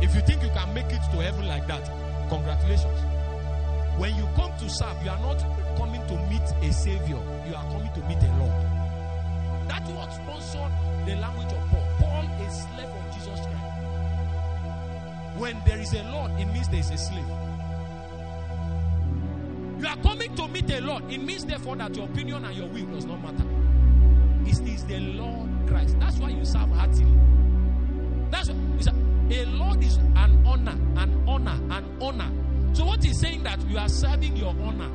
If 0.01 0.15
you 0.15 0.21
think 0.23 0.43
you 0.43 0.51
can 0.51 0.73
make 0.75 0.87
it 0.87 1.03
to 1.11 1.19
heaven 1.19 1.47
like 1.47 1.67
that, 1.67 1.85
congratulations. 2.29 3.01
When 3.99 4.15
you 4.17 4.29
come 4.37 4.53
to 4.59 4.69
serve, 4.69 5.03
you 5.03 5.11
are 5.11 5.21
not 5.21 5.39
coming 5.77 6.05
to 6.07 6.15
meet 6.29 6.43
a 6.63 6.73
savior, 6.73 7.19
you 7.49 7.55
are 7.55 7.65
coming 7.73 7.93
to 7.95 8.01
meet 8.07 8.19
a 8.19 8.31
Lord. 8.39 8.67
That's 9.69 9.91
what 9.91 10.13
sponsored 10.13 10.73
the 11.07 11.17
language 11.17 11.53
of 11.53 11.69
Paul. 11.71 11.87
Paul 11.99 12.25
is 12.47 12.55
slave 12.55 12.89
of 12.89 13.15
Jesus 13.15 13.41
Christ. 13.41 13.55
When 15.39 15.61
there 15.67 15.81
is 15.81 15.93
a 15.95 16.03
Lord, 16.05 16.31
it 16.39 16.47
means 16.47 16.69
there 16.69 16.81
is 16.81 16.91
a 16.91 16.99
slave. 16.99 17.27
You 19.79 19.87
are 19.89 19.97
coming 19.97 20.35
to 20.37 20.49
meet 20.49 20.71
a 20.71 20.81
Lord. 20.81 21.11
It 21.11 21.19
means, 21.19 21.45
therefore, 21.45 21.77
that 21.77 21.97
your 21.97 22.07
opinion 22.07 22.45
and 22.45 22.57
your 22.57 22.69
will 22.69 22.87
does 22.87 23.05
not 23.05 23.21
matter. 23.23 23.45
It 24.47 24.61
is 24.69 24.85
the 24.85 25.01
Lord 25.01 25.54
Christ. 25.67 25.99
That's 25.99 26.19
why 26.19 26.31
you 26.31 26.45
serve 26.45 26.71
heartily. 26.71 27.13
That's 28.31 28.49
serve. 28.49 29.05
A 29.31 29.45
Lord 29.47 29.83
is 29.83 29.97
an 29.97 30.43
honor, 30.47 30.79
an 30.97 31.25
honor, 31.27 31.59
an 31.71 31.99
honor. 32.01 32.31
So 32.75 32.85
what 32.85 33.03
he's 33.03 33.19
saying 33.19 33.43
that 33.45 33.61
you 33.69 33.79
are 33.79 33.89
serving 33.89 34.37
your 34.37 34.55
honor. 34.63 34.91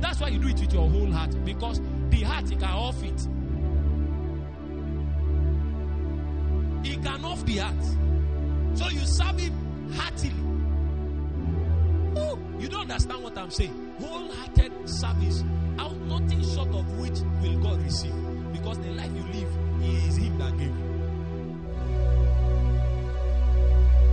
That's 0.00 0.20
why 0.20 0.28
you 0.28 0.38
do 0.38 0.48
it 0.48 0.60
with 0.60 0.72
your 0.72 0.88
whole 0.88 1.10
heart 1.10 1.34
because 1.44 1.80
the 2.10 2.22
heart 2.22 2.50
it 2.50 2.58
can 2.58 2.68
off 2.70 3.02
it. 3.02 3.20
He 6.84 6.96
can 6.96 7.24
off 7.24 7.44
the 7.44 7.58
heart. 7.58 7.84
So 8.74 8.88
you 8.88 9.00
serve 9.00 9.38
him 9.38 9.92
heartily. 9.92 10.32
Oh, 12.16 12.38
you 12.58 12.68
don't 12.68 12.82
understand 12.82 13.22
what 13.22 13.38
I'm 13.38 13.50
saying. 13.50 13.94
Wholehearted 14.00 14.88
service, 14.88 15.44
out 15.78 15.96
nothing 15.96 16.42
short 16.42 16.68
of 16.68 16.98
which 16.98 17.18
will 17.42 17.58
God 17.60 17.82
receive. 17.82 18.29
Because 18.52 18.78
the 18.78 18.90
life 18.90 19.10
you 19.14 19.22
live 19.40 19.52
is 19.82 20.16
Him 20.16 20.38
that 20.38 20.56
gave 20.58 20.68
you. 20.68 20.90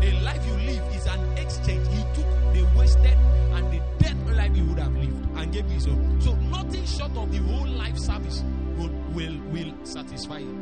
The 0.01 0.11
life 0.23 0.45
you 0.45 0.53
live 0.53 0.95
is 0.95 1.05
an 1.07 1.37
exchange. 1.37 1.87
He 1.87 2.03
took 2.13 2.29
the 2.53 2.67
wasted 2.77 3.17
and 3.53 3.73
the 3.73 3.81
dead 3.99 4.17
life 4.37 4.55
you 4.55 4.65
would 4.65 4.79
have 4.79 4.95
lived 4.95 5.27
and 5.35 5.51
gave 5.51 5.67
you 5.67 5.73
his 5.73 5.87
own. 5.87 6.21
So 6.21 6.35
nothing 6.35 6.85
short 6.85 7.15
of 7.17 7.31
the 7.31 7.39
whole 7.39 7.67
life 7.67 7.97
service 7.97 8.43
will 8.77 8.91
will, 9.13 9.37
will 9.51 9.73
satisfy 9.83 10.39
you. 10.39 10.53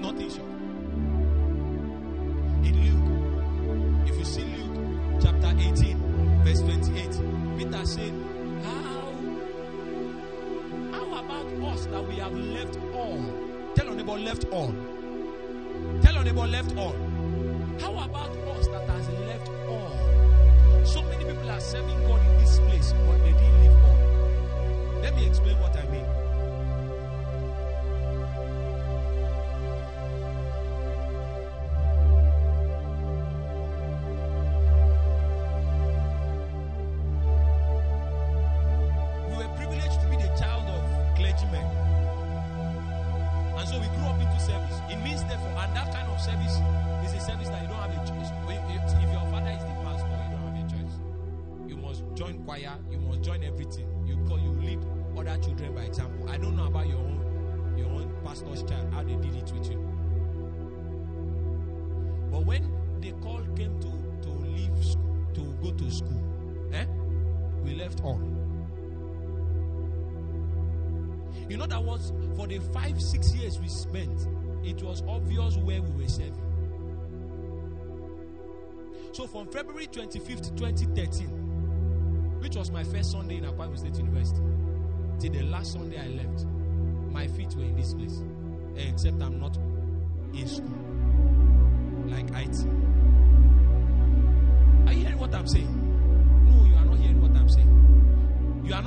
Nothing 0.00 0.30
short. 0.30 0.48
In 2.64 2.74
Luke, 2.84 4.08
if 4.08 4.18
you 4.18 4.24
see 4.24 4.44
Luke 4.44 5.20
chapter 5.22 5.52
18, 5.58 6.42
verse 6.44 6.60
28, 6.60 7.58
Peter 7.58 7.86
said, 7.86 8.12
us 11.64 11.86
that 11.86 12.06
we 12.06 12.16
have 12.16 12.34
left 12.34 12.78
all? 12.94 13.22
Tell 13.74 13.88
on 13.88 14.00
about 14.00 14.20
left 14.20 14.44
all. 14.50 14.74
Tell 16.02 16.18
on 16.18 16.28
about 16.28 16.50
left 16.50 16.76
all. 16.76 16.96
How 17.80 17.92
about 17.92 18.30
us 18.56 18.68
that 18.68 18.88
has 18.88 19.08
left 19.26 19.50
all? 19.68 20.84
So 20.84 21.02
many 21.02 21.24
people 21.24 21.50
are 21.50 21.60
serving 21.60 22.00
God 22.06 22.20
in 22.26 22.38
this 22.38 22.58
place, 22.60 22.92
but 23.06 23.18
they 23.18 23.32
didn't 23.32 23.60
leave 23.62 23.84
all. 23.84 25.00
Let 25.02 25.16
me 25.16 25.26
explain 25.26 25.58
what 25.60 25.76
I 25.76 25.84
mean. 25.88 26.23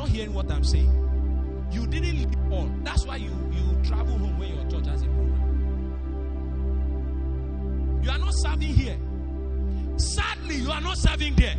Not 0.07 0.15
hearing 0.15 0.33
what 0.33 0.49
I'm 0.51 0.63
saying. 0.63 1.67
You 1.71 1.85
didn't 1.87 2.17
leave 2.17 2.51
all. 2.51 2.69
That's 2.83 3.05
why 3.05 3.17
you, 3.17 3.29
you 3.51 3.83
travel 3.83 4.17
home 4.17 4.39
when 4.39 4.55
your 4.55 4.65
church 4.69 4.87
has 4.87 5.01
a 5.01 5.05
program. 5.05 5.43
You 8.03 8.11
are 8.11 8.17
not 8.19 8.33
serving 8.33 8.73
here. 8.73 8.97
Sadly, 9.97 10.55
you 10.55 10.71
are 10.71 10.81
not 10.81 10.97
serving 10.97 11.35
there. 11.35 11.55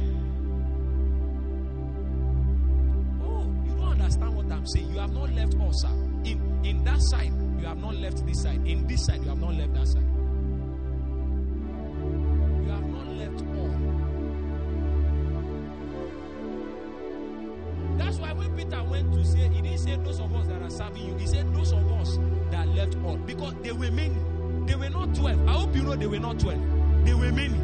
Oh, 3.22 3.44
you 3.66 3.74
don't 3.76 4.00
understand 4.00 4.34
what 4.36 4.50
I'm 4.50 4.66
saying. 4.66 4.90
You 4.92 4.98
have 4.98 5.12
not 5.12 5.30
left 5.34 5.54
all, 5.60 5.72
sir. 5.72 5.88
In 6.24 6.40
in 6.64 6.84
that 6.84 7.00
side, 7.00 7.32
you 7.60 7.66
have 7.66 7.78
not 7.78 7.96
left 7.96 8.24
this 8.26 8.42
side. 8.42 8.66
In 8.66 8.86
this 8.86 9.04
side, 9.06 9.22
you 9.22 9.28
have 9.28 9.40
not 9.40 9.54
left 9.54 9.74
that 9.74 9.88
side. 9.88 10.17
Didn't 19.88 20.04
those 20.04 20.20
of 20.20 20.34
us 20.34 20.46
that 20.46 20.62
are 20.62 20.70
serving 20.70 21.02
you. 21.02 21.16
He 21.16 21.26
said 21.26 21.54
those 21.54 21.72
of 21.72 21.92
us 21.92 22.18
that 22.50 22.68
left 22.68 22.96
all. 23.04 23.16
Because 23.16 23.54
they 23.62 23.72
were 23.72 23.90
many. 23.90 24.16
They 24.66 24.74
were 24.74 24.90
not 24.90 25.14
12. 25.14 25.48
I 25.48 25.52
hope 25.52 25.74
you 25.74 25.82
know 25.82 25.96
they 25.96 26.06
were 26.06 26.18
not 26.18 26.38
12. 26.38 27.06
They 27.06 27.14
were 27.14 27.32
many. 27.32 27.58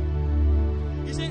He 1.07 1.12
said, 1.12 1.31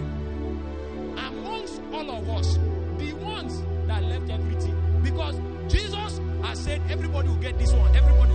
amongst 1.17 1.81
all 1.91 2.11
of 2.11 2.29
us, 2.29 2.57
the 2.97 3.13
ones 3.13 3.63
that 3.87 4.03
left 4.03 4.29
everything. 4.29 5.01
Because 5.01 5.39
Jesus 5.67 6.21
has 6.43 6.59
said, 6.59 6.81
everybody 6.89 7.27
will 7.27 7.35
get 7.37 7.57
this 7.57 7.73
one, 7.73 7.95
everybody 7.95 8.33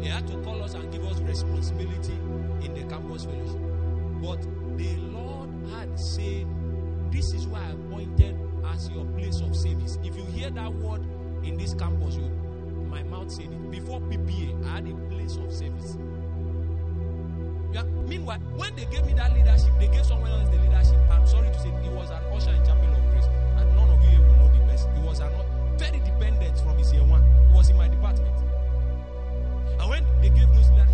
They 0.00 0.06
had 0.06 0.26
to 0.28 0.36
call 0.42 0.62
us 0.62 0.74
and 0.74 0.90
give 0.92 1.04
us 1.06 1.18
responsibility 1.20 2.12
in 2.64 2.74
the 2.74 2.82
campus 2.88 3.24
fellowship. 3.24 3.60
But 4.22 4.40
the 4.76 4.96
Lord 5.10 5.50
had 5.72 5.98
said, 5.98 6.46
This 7.10 7.32
is 7.32 7.46
why 7.46 7.60
I 7.60 7.72
appointed 7.72 8.36
as 8.72 8.88
your 8.90 9.04
place 9.06 9.40
of 9.40 9.56
service. 9.56 9.98
If 10.04 10.16
you 10.16 10.24
hear 10.26 10.50
that 10.50 10.72
word 10.74 11.02
in 11.42 11.56
this 11.56 11.74
campus, 11.74 12.16
you, 12.16 12.28
my 12.88 13.02
mouth 13.02 13.30
said 13.30 13.46
it. 13.46 13.70
Before 13.70 14.00
PPA, 14.00 14.66
I 14.66 14.76
had 14.76 14.88
a 14.88 14.94
place 15.10 15.36
of 15.36 15.52
service. 15.52 15.96
Yeah. 17.72 17.82
Meanwhile, 18.06 18.38
when 18.56 18.74
they 18.76 18.84
gave 18.86 19.04
me 19.04 19.14
that 19.14 19.34
leadership, 19.34 19.72
they 19.78 19.88
gave 19.88 20.06
someone 20.06 20.30
else 20.30 20.48
the 20.48 20.56
leadership. 20.62 20.96
I'm 21.10 21.26
sorry 21.26 21.48
to 21.48 21.58
say, 21.58 21.68
it 21.68 21.92
was 21.92 22.10
an 22.10 22.22
usher 22.32 22.50
in 22.50 22.64
Chapel 22.64 22.88
of 22.94 23.10
Praise. 23.10 23.26
And 23.58 23.76
none 23.76 23.90
of 23.90 24.02
you 24.12 24.20
will 24.20 24.36
know 24.36 24.48
the 24.48 24.64
best. 24.70 24.88
It 24.88 25.02
was 25.02 25.20
an, 25.20 25.32
very 25.76 25.98
dependent 26.00 26.58
from 26.60 26.78
his 26.78 26.92
year 26.92 27.04
one. 27.04 27.22
It 27.22 27.54
was 27.54 27.68
in 27.68 27.76
my 27.76 27.88
department. 27.88 28.47
And 30.20 30.34
when 30.34 30.87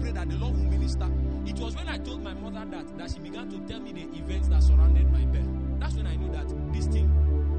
pray 0.00 0.12
that 0.12 0.28
the 0.28 0.36
Lord 0.36 0.56
will 0.56 0.64
minister. 0.64 1.08
It 1.46 1.58
was 1.58 1.76
when 1.76 1.88
I 1.88 1.98
told 1.98 2.22
my 2.22 2.34
mother 2.34 2.64
that 2.70 2.98
that 2.98 3.10
she 3.10 3.20
began 3.20 3.48
to 3.50 3.58
tell 3.66 3.80
me 3.80 3.92
the 3.92 4.02
events 4.18 4.48
that 4.48 4.62
surrounded 4.62 5.10
my 5.12 5.24
birth. 5.26 5.48
That's 5.80 5.94
when 5.94 6.06
I 6.06 6.16
knew 6.16 6.30
that 6.32 6.48
this 6.72 6.86
thing, 6.86 7.08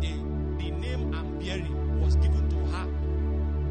the, 0.01 0.63
the 0.63 0.71
name 0.71 1.13
I'm 1.13 1.39
bearing, 1.39 2.01
was 2.01 2.15
given 2.15 2.49
to 2.49 2.55
her 2.71 2.87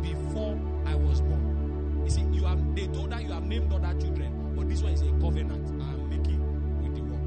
before 0.03 0.59
I 0.86 0.95
was 0.95 1.20
born. 1.20 2.03
You 2.05 2.11
see, 2.11 2.23
you 2.32 2.45
have 2.45 2.74
they 2.74 2.86
told 2.89 3.12
her 3.12 3.20
you 3.20 3.32
have 3.32 3.45
named 3.45 3.73
other 3.73 3.99
children, 4.01 4.53
but 4.57 4.69
this 4.69 4.82
one 4.82 4.93
is 4.93 5.03
a 5.03 5.11
covenant 5.20 5.69
I'm 5.82 6.09
making 6.09 6.40
with 6.82 6.95
the 6.95 7.03
world. 7.03 7.20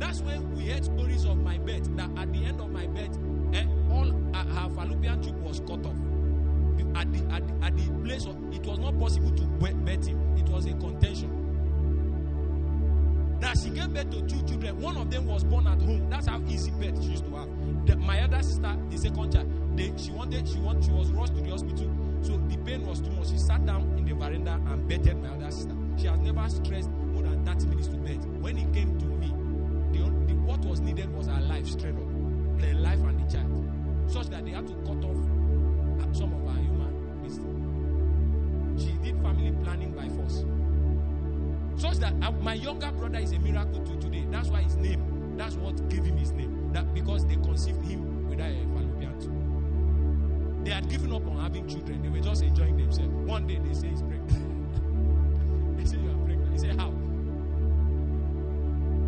That's 0.00 0.20
when 0.22 0.54
we 0.56 0.66
heard 0.66 0.84
stories 0.84 1.24
of 1.24 1.38
my 1.38 1.58
birth. 1.58 1.94
That 1.96 2.10
at 2.16 2.32
the 2.32 2.44
end 2.44 2.60
of 2.60 2.70
my 2.70 2.86
birth, 2.86 3.18
eh, 3.54 3.64
all 3.90 4.10
uh, 4.34 4.44
her 4.44 4.70
fallopian 4.74 5.22
tube 5.22 5.40
was 5.42 5.60
cut 5.60 5.84
off. 5.86 5.96
At 6.94 7.12
the, 7.12 7.18
at 7.32 7.42
at 7.62 7.76
the 7.76 8.04
place 8.04 8.26
of 8.26 8.36
it 8.52 8.64
was 8.66 8.78
not 8.78 8.98
possible 8.98 9.30
to 9.30 9.42
birth 9.42 10.06
him. 10.06 10.36
It 10.36 10.48
was 10.48 10.66
a 10.66 10.72
contention. 10.74 11.38
That 13.40 13.56
she 13.62 13.70
gave 13.70 13.94
birth 13.94 14.10
to 14.10 14.22
two 14.22 14.42
children. 14.46 14.80
One 14.80 14.96
of 14.96 15.10
them 15.10 15.26
was 15.26 15.44
born 15.44 15.66
at 15.68 15.80
home. 15.80 16.10
That's 16.10 16.26
how 16.26 16.40
easy 16.48 16.70
birth 16.72 17.00
she 17.02 17.10
used 17.10 17.24
to 17.26 17.36
have. 17.36 17.48
The, 17.86 17.96
my 17.96 18.20
other 18.22 18.42
sister, 18.42 18.76
the 18.90 18.98
second 18.98 19.32
child, 19.32 19.76
they, 19.76 19.92
she 19.96 20.10
wanted, 20.10 20.48
she 20.48 20.58
wanted, 20.58 20.84
she 20.84 20.90
was 20.90 21.10
rushed 21.12 21.36
to 21.36 21.40
the 21.40 21.50
hospital. 21.50 21.90
So 22.22 22.36
the 22.48 22.56
pain 22.64 22.84
was 22.84 23.00
too 23.00 23.10
much. 23.10 23.28
She 23.28 23.38
sat 23.38 23.64
down 23.64 23.82
in 23.96 24.04
the 24.04 24.14
veranda 24.14 24.60
and 24.66 24.88
betted 24.88 25.22
my 25.22 25.28
other 25.28 25.50
sister. 25.52 25.74
She 25.98 26.06
has 26.06 26.18
never 26.18 26.48
stressed 26.48 26.90
more 26.90 27.22
than 27.22 27.44
30 27.46 27.66
minutes 27.66 27.88
to 27.88 27.96
bed. 27.98 28.42
When 28.42 28.58
it 28.58 28.72
came 28.72 28.98
to 28.98 29.04
me, 29.06 29.28
the, 29.92 30.04
the, 30.26 30.34
what 30.40 30.64
was 30.64 30.80
needed 30.80 31.14
was 31.14 31.28
her 31.28 31.40
life 31.40 31.66
straight 31.66 31.94
up. 31.94 32.60
The 32.60 32.74
life 32.74 32.98
and 32.98 33.24
the 33.24 33.32
child. 33.32 33.70
Such 34.08 34.28
that 34.30 34.44
they 34.44 34.50
had 34.50 34.66
to 34.66 34.74
cut 34.84 35.04
off 35.04 35.37
some 36.12 36.32
of 36.32 36.46
our 36.46 36.56
human 36.56 37.22
wisdom. 37.22 38.76
She 38.78 38.92
did 39.04 39.20
family 39.22 39.52
planning 39.62 39.92
by 39.92 40.08
force. 40.08 40.44
Such 41.76 41.98
that 41.98 42.14
uh, 42.22 42.32
my 42.32 42.54
younger 42.54 42.90
brother 42.90 43.18
is 43.18 43.32
a 43.32 43.38
miracle 43.38 43.84
to 43.84 43.96
today. 44.00 44.26
That's 44.30 44.48
why 44.48 44.62
his 44.62 44.76
name, 44.76 45.36
that's 45.36 45.54
what 45.54 45.88
gave 45.88 46.04
him 46.04 46.16
his 46.16 46.32
name. 46.32 46.72
That 46.72 46.92
because 46.92 47.24
they 47.26 47.36
conceived 47.36 47.84
him 47.84 48.28
without 48.28 48.50
a 48.50 48.66
fallopian 48.74 49.20
tube. 49.20 50.64
They 50.64 50.72
had 50.72 50.88
given 50.90 51.12
up 51.12 51.26
on 51.26 51.38
having 51.38 51.68
children. 51.68 52.02
They 52.02 52.08
were 52.08 52.20
just 52.20 52.42
enjoying 52.42 52.76
themselves. 52.76 53.12
One 53.28 53.46
day 53.46 53.60
they 53.64 53.74
say 53.74 53.88
he's 53.88 54.02
pregnant. 54.02 54.28
they 55.78 55.84
say 55.84 55.98
you 55.98 56.10
are 56.10 56.24
pregnant. 56.24 56.52
He 56.52 56.58
said, 56.58 56.76
How? 56.78 56.88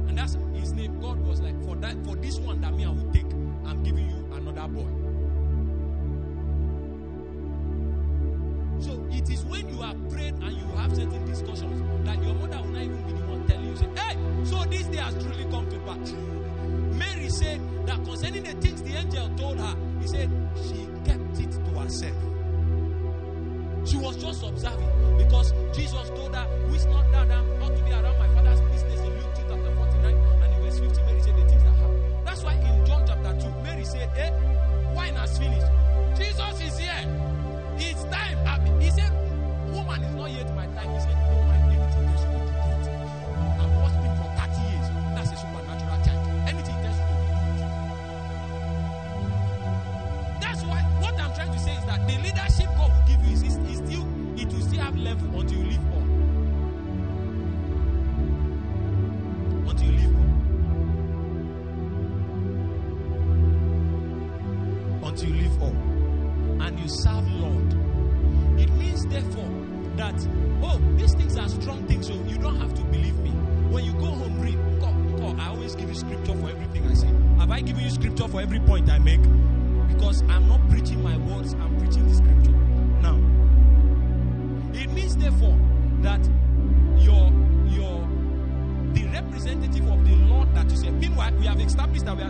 And 0.08 0.16
that's 0.16 0.36
his 0.54 0.72
name. 0.72 1.00
God 1.00 1.18
was 1.26 1.40
like, 1.40 1.60
For 1.64 1.74
that, 1.76 1.96
for 2.04 2.14
this 2.16 2.38
one 2.38 2.60
that 2.60 2.72
me 2.74 2.84
I 2.84 2.90
will 2.90 3.10
take, 3.12 3.30
I'm 3.66 3.82
giving 3.82 4.08
you 4.08 4.28
another 4.32 4.68
boy. 4.68 4.99
And 10.34 10.52
you 10.52 10.66
have 10.76 10.94
certain 10.94 11.24
discussions 11.26 12.06
that 12.06 12.22
your 12.22 12.34
mother 12.34 12.58
will 12.62 12.70
not 12.70 12.82
even 12.82 13.02
be 13.02 13.12
the 13.12 13.26
one 13.26 13.46
telling 13.46 13.68
you, 13.68 13.76
say, 13.76 13.88
Hey, 13.96 14.16
so 14.44 14.64
this 14.64 14.86
day 14.86 14.98
has 14.98 15.14
truly 15.22 15.44
come 15.50 15.68
to 15.70 15.78
pass. 15.80 16.12
Mary 16.96 17.28
said 17.28 17.60
that 17.86 18.04
concerning 18.04 18.42
the 18.42 18.52
things 18.60 18.82
the 18.82 18.94
angel 18.96 19.28
told 19.36 19.58
her, 19.58 19.76
he 20.00 20.06
said 20.06 20.30
she 20.56 20.86
kept 21.04 21.38
it 21.40 21.52
to 21.52 21.70
herself. 21.78 22.16
She 23.88 23.96
was 23.96 24.16
just 24.16 24.42
observing 24.44 25.16
because 25.18 25.52
Jesus 25.74 26.08
told 26.10 26.34
her, 26.34 26.46
Wish 26.70 26.84
not 26.84 27.10
that 27.12 27.30
I'm 27.30 27.58
not 27.58 27.74
to 27.76 27.82
be 27.82 27.90
around 27.90 28.18
my 28.18 28.28
father's 28.34 28.60
business 28.72 29.00
in 29.00 29.10
Luke 29.18 29.34
2 29.34 29.42
chapter 29.48 29.74
49 29.74 30.14
and 30.14 30.54
in 30.54 30.62
verse 30.62 30.78
50. 30.78 31.02
Mary 31.02 31.20
said 31.22 31.36
the 31.36 31.48
things 31.48 31.62
that 31.64 31.74
happen. 31.74 32.24
That's 32.24 32.44
why 32.44 32.54
in 32.54 32.86
John 32.86 33.04
chapter 33.06 33.40
2, 33.40 33.62
Mary 33.62 33.84
said, 33.84 34.08
Hey, 34.10 34.30
wine 34.94 35.14
has 35.14 35.38
finished. 35.38 35.66
Jesus 36.16 36.60
is 36.60 36.78
here. 36.78 37.20
It's 37.78 38.04
time. 38.04 38.80
He 38.80 38.90
said, 38.90 39.12
Woman 39.72 40.02
is 40.02 40.14
not 40.14 40.30
yet 40.30 40.54
my 40.54 40.66
time. 40.66 40.90
He 40.90 41.00
said, 41.00 41.14
man, 41.14 41.60
anything 41.70 42.06
else 42.10 42.24
you 42.24 42.30
oh, 42.34 42.42
do, 42.42 42.52
do 42.82 42.90
it. 42.90 43.10
I've 43.60 43.72
watched 43.78 44.02
him 44.02 44.14
for 44.18 44.28
30 44.34 44.60
years. 44.70 44.86
That's 45.14 45.30
a 45.30 45.36
supernatural 45.36 45.98
child. 46.04 46.22
Anything 46.50 46.78
else 46.86 46.98
you 46.98 47.06
do, 47.06 47.14
it. 47.14 47.70
That's 50.40 50.62
why 50.64 50.80
what 51.00 51.14
I'm 51.20 51.32
trying 51.34 51.52
to 51.52 51.58
say 51.58 51.74
is 51.76 51.84
that 51.86 52.00
the 52.08 52.16
leadership 52.18 52.68
God 52.76 52.90
will 52.90 53.06
give 53.06 53.20
you 53.24 53.32
is, 53.34 53.42
is, 53.42 53.56
is 53.70 53.78
still 53.78 54.06
it 54.36 54.48
will 54.52 54.62
still 54.62 54.80
have 54.80 54.96
level 54.96 55.40
until 55.40 55.59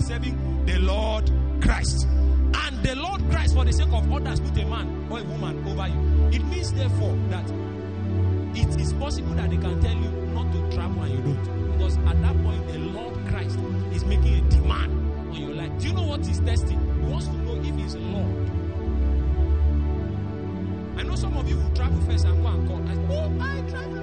serving 0.03 0.65
the 0.67 0.79
Lord 0.79 1.31
Christ. 1.63 2.07
And 2.09 2.83
the 2.83 2.95
Lord 2.97 3.21
Christ, 3.31 3.55
for 3.55 3.65
the 3.65 3.73
sake 3.73 3.93
of 3.93 4.13
others, 4.13 4.41
put 4.41 4.59
a 4.59 4.67
man 4.67 5.07
or 5.11 5.21
a 5.21 5.25
woman 5.25 5.67
over 5.69 5.89
you. 5.89 6.29
It 6.33 6.45
means 6.47 6.73
therefore 6.73 7.17
that 7.29 7.49
it 8.55 8.81
is 8.81 8.93
possible 8.95 9.35
that 9.35 9.51
they 9.51 9.57
can 9.57 9.81
tell 9.81 9.95
you 9.95 10.11
not 10.35 10.53
to 10.53 10.77
travel 10.77 11.03
and 11.03 11.13
you 11.13 11.21
don't. 11.23 11.73
Because 11.73 11.97
at 11.99 12.21
that 12.23 12.43
point, 12.43 12.67
the 12.69 12.79
Lord 12.79 13.15
Christ 13.29 13.59
is 13.93 14.05
making 14.05 14.35
a 14.35 14.51
demand 14.51 14.93
on 15.31 15.35
your 15.35 15.55
life. 15.55 15.71
Do 15.79 15.89
you 15.89 15.95
know 15.95 16.03
what 16.03 16.27
he's 16.27 16.41
testing? 16.41 16.79
He 16.79 17.11
wants 17.11 17.27
to 17.27 17.35
know 17.35 17.57
if 17.57 17.77
he's 17.77 17.97
Lord. 17.97 18.51
I 20.99 21.03
know 21.03 21.15
some 21.15 21.37
of 21.37 21.49
you 21.49 21.57
will 21.57 21.71
travel 21.75 22.01
first 22.03 22.27
and 22.27 22.43
go 22.43 22.49
and 22.49 22.69
call. 22.69 22.89
I, 22.89 22.95
oh, 23.17 23.33
I 23.41 23.71
travel. 23.71 24.00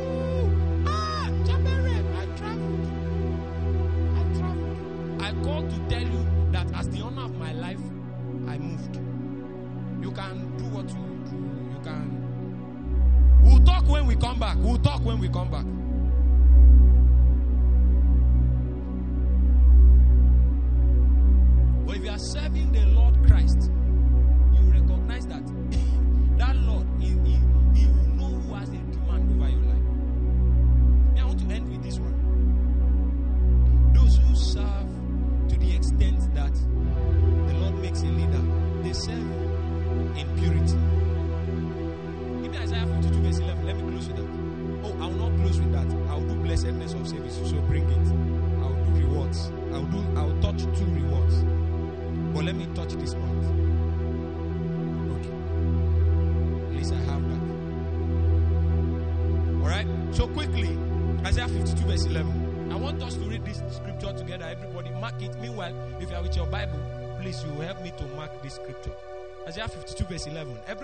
We 14.18 14.22
come 14.22 14.39
back. 14.39 14.57
We'll 14.60 14.77
talk 14.77 15.03
when 15.03 15.19
we 15.19 15.30
come 15.30 15.52
back. 15.52 15.76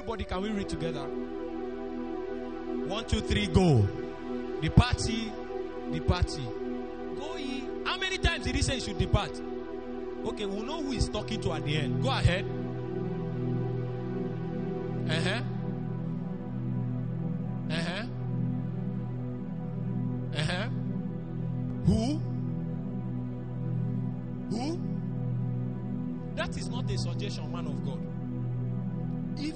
Everybody, 0.04 0.26
can 0.26 0.42
we 0.42 0.50
read 0.50 0.68
together? 0.68 1.06
One, 2.90 3.06
two, 3.06 3.22
three, 3.22 3.48
go. 3.48 3.88
The 4.60 4.68
party, 4.68 5.32
the 5.94 6.02
party. 6.02 6.46
Go 7.18 7.38
ye. 7.38 7.64
How 7.86 7.98
many 7.98 8.18
times 8.18 8.44
did 8.44 8.54
he 8.54 8.62
say 8.64 8.76
you 8.76 8.82
should 8.82 8.98
depart? 8.98 9.32
Okay, 10.26 10.46
we'll 10.46 10.64
know 10.64 10.82
who 10.84 10.92
he's 10.92 11.08
talking 11.08 11.40
to 11.44 11.54
at 11.54 11.64
the 11.64 11.78
end. 11.78 12.04
Go 12.04 12.10
ahead. 12.10 12.44
Uh 15.10 15.22
huh. 15.22 15.42
Uh 17.72 17.82
huh. 17.82 18.06
Uh 20.36 20.44
huh. 20.44 20.70
Who? 21.86 22.22
Who? 24.50 24.80
That 26.36 26.58
is 26.58 26.68
not 26.68 26.92
a 26.92 26.98
suggestion, 26.98 27.50
man 27.50 27.68
of 27.68 27.86
God. 27.86 28.00
If 29.38 29.56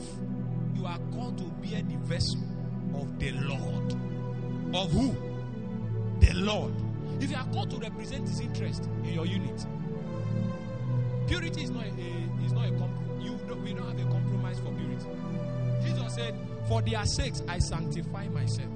are 0.87 0.99
called 1.13 1.37
to 1.37 1.43
bear 1.65 1.81
the 1.81 1.97
vessel 2.05 2.39
of 2.95 3.19
the 3.19 3.31
Lord, 3.31 3.93
of 4.73 4.91
who? 4.91 5.15
The 6.19 6.33
Lord. 6.33 6.73
If 7.19 7.31
you 7.31 7.37
are 7.37 7.45
called 7.47 7.69
to 7.71 7.77
represent 7.77 8.27
His 8.27 8.39
interest 8.39 8.89
in 9.03 9.13
your 9.13 9.25
unit, 9.25 9.65
purity 11.27 11.63
is 11.63 11.69
not 11.71 11.83
a, 11.83 12.45
is 12.45 12.53
not 12.53 12.67
a 12.67 12.71
comprom- 12.71 13.23
you 13.23 13.37
don't, 13.47 13.63
we 13.63 13.73
don't 13.73 13.87
have 13.87 13.99
a 13.99 14.11
compromise 14.11 14.59
for 14.59 14.71
purity. 14.71 15.07
Jesus 15.83 16.15
said, 16.15 16.35
"For 16.67 16.81
their 16.81 17.05
sakes 17.05 17.41
I 17.47 17.59
sanctify 17.59 18.27
myself. 18.29 18.69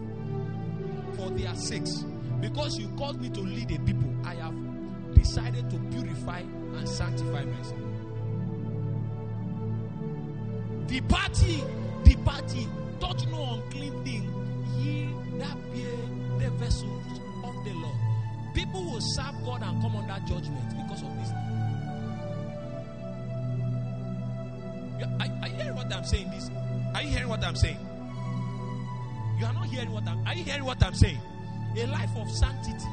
For 1.16 1.30
their 1.32 1.56
sakes, 1.56 2.04
because 2.40 2.78
you 2.78 2.88
called 2.98 3.22
me 3.22 3.30
to 3.30 3.42
lead 3.42 3.72
a 3.72 3.80
people, 3.80 4.14
I 4.26 4.36
have 4.36 4.56
decided 5.14 5.70
to 5.70 5.78
purify 5.92 6.40
and 6.40 6.90
sanctify 6.90 7.46
myself." 7.46 7.82
The 10.88 11.02
party, 11.02 11.64
the 12.04 12.16
party, 12.24 12.68
touch 13.00 13.26
no 13.28 13.54
unclean 13.56 14.04
thing, 14.04 14.34
ye 14.78 15.10
that 15.38 15.58
bear 15.74 15.98
the 16.40 16.50
vessels 16.58 17.20
of 17.44 17.64
the 17.64 17.74
Lord. 17.74 17.96
People 18.54 18.84
will 18.84 19.02
serve 19.02 19.36
God 19.46 19.64
and 19.64 19.82
come 19.82 19.96
under 19.96 20.20
judgment 20.28 20.70
because 20.70 21.02
of 21.04 21.16
this. 21.20 21.30
Yeah, 25.00 25.42
Are, 25.42 25.48
you 25.48 25.56
hearing 25.56 25.76
what 25.76 25.94
I'm 25.94 26.04
saying? 26.04 26.30
This, 26.32 26.50
are 26.94 27.02
you 27.02 27.10
hearing 27.10 27.30
what 27.30 27.44
I'm 27.44 27.56
saying? 27.56 27.80
You 29.40 29.46
are 29.46 29.54
not 29.54 29.66
hearing 29.66 29.92
what 29.92 30.08
I'm. 30.08 30.28
Are 30.28 30.36
you 30.36 30.44
hearing 30.44 30.66
what 30.66 30.84
I'm 30.84 30.94
saying? 30.94 31.20
A 31.78 31.86
life 31.88 32.16
of 32.18 32.30
sanctity. 32.30 32.86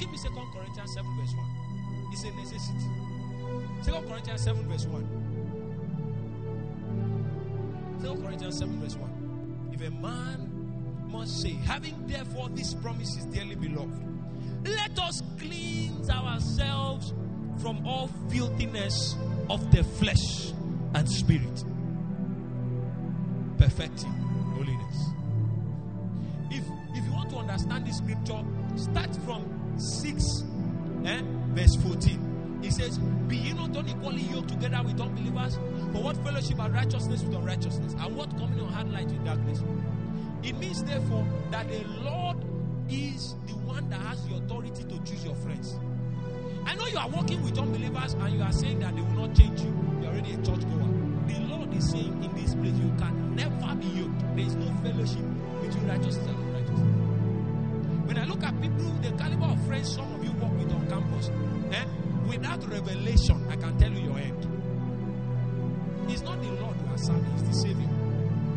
Give 0.00 0.10
me 0.10 0.16
Second 0.16 0.46
Corinthians 0.52 0.94
seven 0.94 1.14
verse 1.20 1.34
one. 1.34 1.50
It's 2.10 2.24
a 2.24 2.30
necessity. 2.32 2.86
Second 3.82 4.08
Corinthians 4.08 4.40
seven 4.42 4.66
verse 4.66 4.86
one. 4.86 5.29
Second 8.00 8.22
Corinthians 8.22 8.58
seven 8.58 8.80
verse 8.80 8.96
one. 8.96 9.70
If 9.72 9.86
a 9.86 9.90
man 9.90 11.08
must 11.10 11.42
say, 11.42 11.50
having 11.50 12.06
therefore 12.06 12.48
these 12.48 12.74
promises, 12.74 13.26
dearly 13.26 13.56
beloved, 13.56 14.02
let 14.64 14.98
us 14.98 15.22
cleanse 15.38 16.08
ourselves 16.08 17.12
from 17.60 17.86
all 17.86 18.08
filthiness 18.30 19.16
of 19.50 19.70
the 19.70 19.84
flesh 19.84 20.52
and 20.94 21.08
spirit, 21.10 21.64
perfecting 23.58 24.12
holiness. 24.54 25.10
If 26.50 26.64
if 26.96 27.04
you 27.04 27.12
want 27.12 27.30
to 27.30 27.36
understand 27.36 27.86
this 27.86 27.98
scripture, 27.98 28.42
start 28.76 29.14
from 29.24 29.78
6 29.78 30.44
eh, 31.04 31.20
verse 31.54 31.76
14. 31.76 32.29
It 32.62 32.72
says, 32.72 32.98
Be 32.98 33.36
ye 33.36 33.52
not 33.52 33.76
unequally 33.76 34.22
yoked 34.22 34.48
together 34.48 34.82
with 34.84 35.00
unbelievers? 35.00 35.56
For 35.92 36.02
what 36.02 36.16
fellowship 36.18 36.60
are 36.60 36.70
righteousness 36.70 37.22
with 37.22 37.34
unrighteousness? 37.34 37.94
And 37.94 38.16
what 38.16 38.30
communion 38.30 38.68
had 38.68 38.92
light 38.92 39.06
with 39.06 39.24
darkness? 39.24 39.62
It 40.42 40.56
means, 40.58 40.84
therefore, 40.84 41.26
that 41.50 41.68
the 41.68 41.84
Lord 42.02 42.36
is 42.88 43.36
the 43.46 43.54
one 43.54 43.88
that 43.90 44.00
has 44.00 44.26
the 44.26 44.36
authority 44.36 44.84
to 44.84 44.98
choose 45.04 45.24
your 45.24 45.34
friends. 45.36 45.78
I 46.66 46.74
know 46.74 46.86
you 46.86 46.98
are 46.98 47.08
working 47.08 47.42
with 47.42 47.58
unbelievers 47.58 48.14
and 48.14 48.34
you 48.34 48.42
are 48.42 48.52
saying 48.52 48.80
that 48.80 48.94
they 48.94 49.02
will 49.02 49.26
not 49.26 49.34
change 49.34 49.60
you. 49.60 49.74
You're 50.00 50.10
already 50.10 50.32
a 50.32 50.36
church 50.36 50.60
goer. 50.60 50.88
The 51.26 51.40
Lord 51.48 51.74
is 51.74 51.90
saying 51.90 52.22
in 52.22 52.34
this 52.34 52.54
place, 52.54 52.74
you 52.74 52.92
can 52.98 53.34
never 53.34 53.74
be 53.76 53.86
yoked. 53.88 54.20
There 54.36 54.46
is 54.46 54.54
no 54.56 54.72
fellowship 54.82 55.24
between 55.62 55.88
righteousness 55.88 56.26
and 56.26 56.36
unrighteousness. 56.36 58.06
When 58.06 58.18
I 58.18 58.24
look 58.24 58.42
at 58.42 58.60
people, 58.60 58.90
the 59.02 59.12
caliber 59.12 59.46
of 59.46 59.66
friends 59.66 59.94
some 59.94 60.12
of 60.14 60.24
you 60.24 60.32
work 60.32 60.52
with 60.58 60.72
on 60.72 60.86
campus, 60.88 61.30
eh, 61.72 61.84
without 62.30 62.64
revelation, 62.68 63.44
I 63.50 63.56
can 63.56 63.76
tell 63.76 63.90
you 63.90 64.08
your 64.08 64.18
end. 64.18 64.46
It's 66.08 66.22
not 66.22 66.40
the 66.40 66.48
Lord 66.48 66.76
you 66.80 66.94
are 66.94 66.98
serving, 66.98 67.32
it's 67.34 67.42
the 67.42 67.54
Savior. 67.54 67.88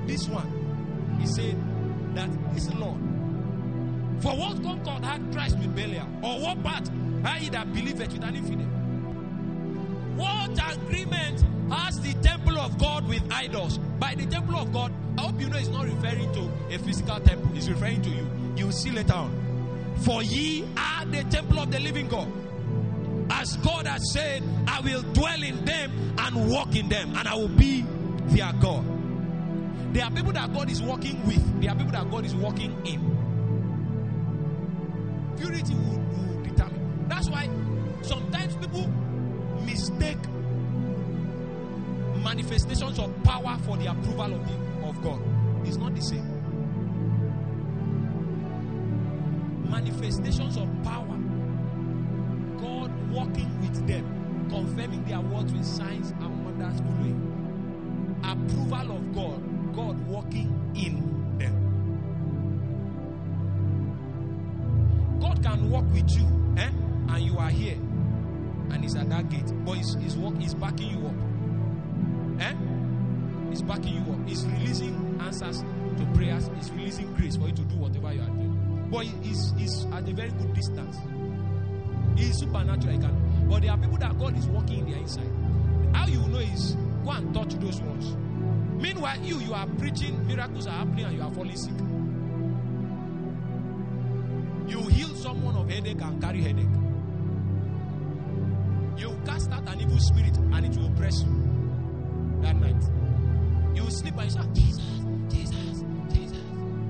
This 0.05 0.27
one, 0.27 1.17
he 1.19 1.25
said 1.25 1.57
that 2.15 2.29
is 2.55 2.67
the 2.67 2.77
Lord. 2.77 2.99
For 4.21 4.35
what 4.37 4.61
concord 4.61 5.03
had 5.03 5.33
Christ 5.33 5.57
with 5.57 5.75
Belial? 5.75 6.07
Or 6.21 6.39
what 6.39 6.63
part 6.63 6.87
had 7.23 7.41
he 7.41 7.49
that 7.49 7.73
believeth 7.73 8.13
with 8.13 8.23
an 8.23 8.35
infidel? 8.35 8.67
What 10.15 10.51
agreement 10.77 11.43
has 11.71 11.99
the 11.99 12.13
temple 12.21 12.57
of 12.59 12.77
God 12.77 13.07
with 13.07 13.23
idols? 13.31 13.79
By 13.99 14.13
the 14.13 14.27
temple 14.27 14.55
of 14.55 14.71
God, 14.71 14.93
I 15.17 15.21
hope 15.21 15.41
you 15.41 15.49
know 15.49 15.57
it's 15.57 15.69
not 15.69 15.85
referring 15.85 16.31
to 16.33 16.75
a 16.75 16.77
physical 16.77 17.19
temple, 17.21 17.49
it's 17.55 17.67
referring 17.67 18.03
to 18.03 18.09
you. 18.09 18.27
You 18.55 18.65
will 18.67 18.73
see 18.73 18.91
later 18.91 19.13
on. 19.13 19.95
For 20.01 20.21
ye 20.21 20.63
are 20.77 21.05
the 21.05 21.23
temple 21.23 21.59
of 21.59 21.71
the 21.71 21.79
living 21.79 22.07
God. 22.07 22.31
As 23.43 23.57
God 23.57 23.85
has 23.87 24.13
said, 24.13 24.41
I 24.69 24.79
will 24.79 25.01
dwell 25.01 25.43
in 25.43 25.65
them 25.65 26.15
and 26.17 26.49
walk 26.49 26.77
in 26.77 26.87
them, 26.87 27.13
and 27.13 27.27
I 27.27 27.35
will 27.35 27.49
be 27.49 27.81
their 28.27 28.53
God. 28.53 28.85
There 29.93 30.01
are 30.01 30.11
people 30.11 30.31
that 30.31 30.53
God 30.53 30.71
is 30.71 30.81
working 30.81 31.21
with, 31.27 31.61
there 31.61 31.71
are 31.71 31.75
people 31.75 31.91
that 31.91 32.09
God 32.09 32.23
is 32.23 32.33
working 32.33 32.71
in. 32.85 33.01
Purity 35.37 35.73
will, 35.73 35.99
will 35.99 36.41
determine. 36.43 37.05
That's 37.09 37.29
why 37.29 37.49
sometimes 38.01 38.55
people 38.55 38.87
mistake 39.65 40.19
manifestations 42.23 42.97
of 42.97 43.23
power 43.23 43.57
for 43.65 43.75
the 43.75 43.87
approval 43.87 44.35
of, 44.35 44.47
the, 44.47 44.87
of 44.87 45.01
God. 45.03 45.21
It's 45.67 45.75
not 45.75 45.93
the 45.93 46.01
same. 46.01 46.29
Manifestations 49.69 50.55
of 50.55 50.69
power, 50.85 51.12
God 53.13 53.27
working 53.27 53.61
with 53.61 53.87
them, 53.87 54.47
confirming 54.49 55.03
their 55.05 55.19
words 55.21 55.53
with 55.53 55.65
signs 55.65 56.11
and 56.11 56.45
wonders 56.45 56.79
following. 56.81 58.19
Approval 58.23 58.97
of 58.97 59.13
God, 59.15 59.75
God 59.75 60.07
working 60.07 60.73
in 60.75 61.37
them. 61.37 61.59
God 65.19 65.43
can 65.43 65.69
work 65.69 65.85
with 65.93 66.09
you, 66.17 66.25
eh? 66.57 66.69
and 67.09 67.23
you 67.23 67.37
are 67.37 67.49
here, 67.49 67.75
and 68.71 68.81
He's 68.83 68.95
at 68.95 69.09
that 69.09 69.29
gate, 69.29 69.51
but 69.65 69.73
He's, 69.77 69.95
he's, 70.01 70.15
work, 70.17 70.37
he's 70.39 70.53
backing 70.55 70.89
you 70.89 71.07
up. 71.07 71.13
Eh? 72.41 72.53
He's 73.49 73.61
backing 73.61 73.95
you 74.03 74.13
up. 74.13 74.27
He's 74.27 74.43
releasing 74.45 75.19
answers 75.21 75.59
to 75.61 76.05
prayers. 76.15 76.49
He's 76.55 76.71
releasing 76.71 77.13
grace 77.13 77.35
for 77.35 77.47
you 77.47 77.53
to 77.53 77.61
do 77.63 77.75
whatever 77.75 78.11
you 78.13 78.21
are 78.21 78.27
doing. 78.27 78.87
But 78.89 79.05
he- 79.05 79.27
he's, 79.27 79.53
he's 79.57 79.85
at 79.85 80.09
a 80.09 80.13
very 80.13 80.31
good 80.31 80.53
distance. 80.55 80.97
He's 82.17 82.37
supernatural. 82.37 82.99
Can. 82.99 83.47
But 83.49 83.61
there 83.61 83.71
are 83.71 83.77
people 83.77 83.97
that 83.97 84.17
God 84.17 84.37
is 84.37 84.47
working 84.47 84.79
in 84.79 84.89
their 84.89 84.99
inside. 84.99 85.29
How 85.93 86.07
you 86.07 86.19
know 86.27 86.39
is 86.39 86.75
go 87.03 87.11
and 87.11 87.33
touch 87.33 87.53
those 87.55 87.81
ones. 87.81 88.15
Meanwhile, 88.81 89.19
you 89.21 89.39
you 89.39 89.53
are 89.53 89.67
preaching, 89.77 90.25
miracles 90.27 90.67
are 90.67 90.71
happening, 90.71 91.05
and 91.05 91.15
you 91.15 91.21
are 91.21 91.31
falling 91.31 91.55
sick. 91.55 91.73
You 94.67 94.81
heal 94.89 95.15
someone 95.15 95.55
of 95.55 95.69
headache 95.69 96.01
and 96.01 96.21
carry 96.21 96.41
headache. 96.41 96.65
You 98.97 99.19
cast 99.25 99.51
out 99.51 99.67
an 99.67 99.81
evil 99.81 99.99
spirit 99.99 100.37
and 100.37 100.65
it 100.65 100.77
will 100.77 100.87
oppress 100.87 101.21
you 101.23 102.39
that 102.41 102.55
night. 102.55 102.81
You 103.75 103.83
will 103.83 103.91
sleep 103.91 104.13
and 104.17 104.23
you 104.25 104.29
say, 104.29 104.47
Jesus, 104.53 105.01
Jesus, 105.29 105.83
Jesus. 106.13 106.37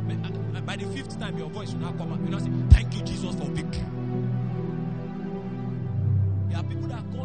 By- 0.08 0.74
uh, 0.74 0.76
the 0.78 0.86
fifth 0.96 1.20
time, 1.20 1.38
your 1.38 1.50
voice 1.50 1.74
will 1.74 1.82
not 1.82 1.98
come 1.98 2.14
out. 2.14 2.20
You 2.22 2.30
not 2.30 2.42
say, 2.42 2.52
Thank 2.70 2.96
you, 2.96 3.02
Jesus, 3.04 3.36
for 3.36 3.46
victory. 3.46 4.03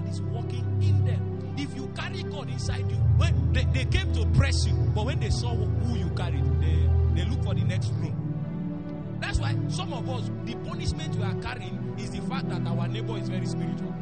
Is 0.08 0.20
working 0.22 0.64
in 0.82 1.04
them. 1.04 1.54
If 1.56 1.74
you 1.74 1.88
carry 1.96 2.22
God 2.24 2.48
inside 2.50 2.88
you, 2.90 2.96
when 3.16 3.52
they, 3.52 3.64
they 3.72 3.84
came 3.84 4.12
to 4.14 4.26
press 4.26 4.66
you, 4.66 4.74
but 4.94 5.06
when 5.06 5.20
they 5.20 5.30
saw 5.30 5.54
who 5.54 5.96
you 5.96 6.08
carried, 6.10 6.44
they, 6.60 6.88
they 7.14 7.28
look 7.28 7.42
for 7.44 7.54
the 7.54 7.64
next 7.64 7.88
room. 7.94 9.16
That's 9.20 9.40
why 9.40 9.56
some 9.68 9.92
of 9.92 10.08
us, 10.08 10.30
the 10.44 10.54
punishment 10.68 11.16
we 11.16 11.24
are 11.24 11.34
carrying 11.42 11.94
is 11.98 12.10
the 12.10 12.20
fact 12.22 12.48
that 12.50 12.64
our 12.66 12.86
neighbor 12.86 13.16
is 13.18 13.28
very 13.28 13.46
spiritual. 13.46 13.92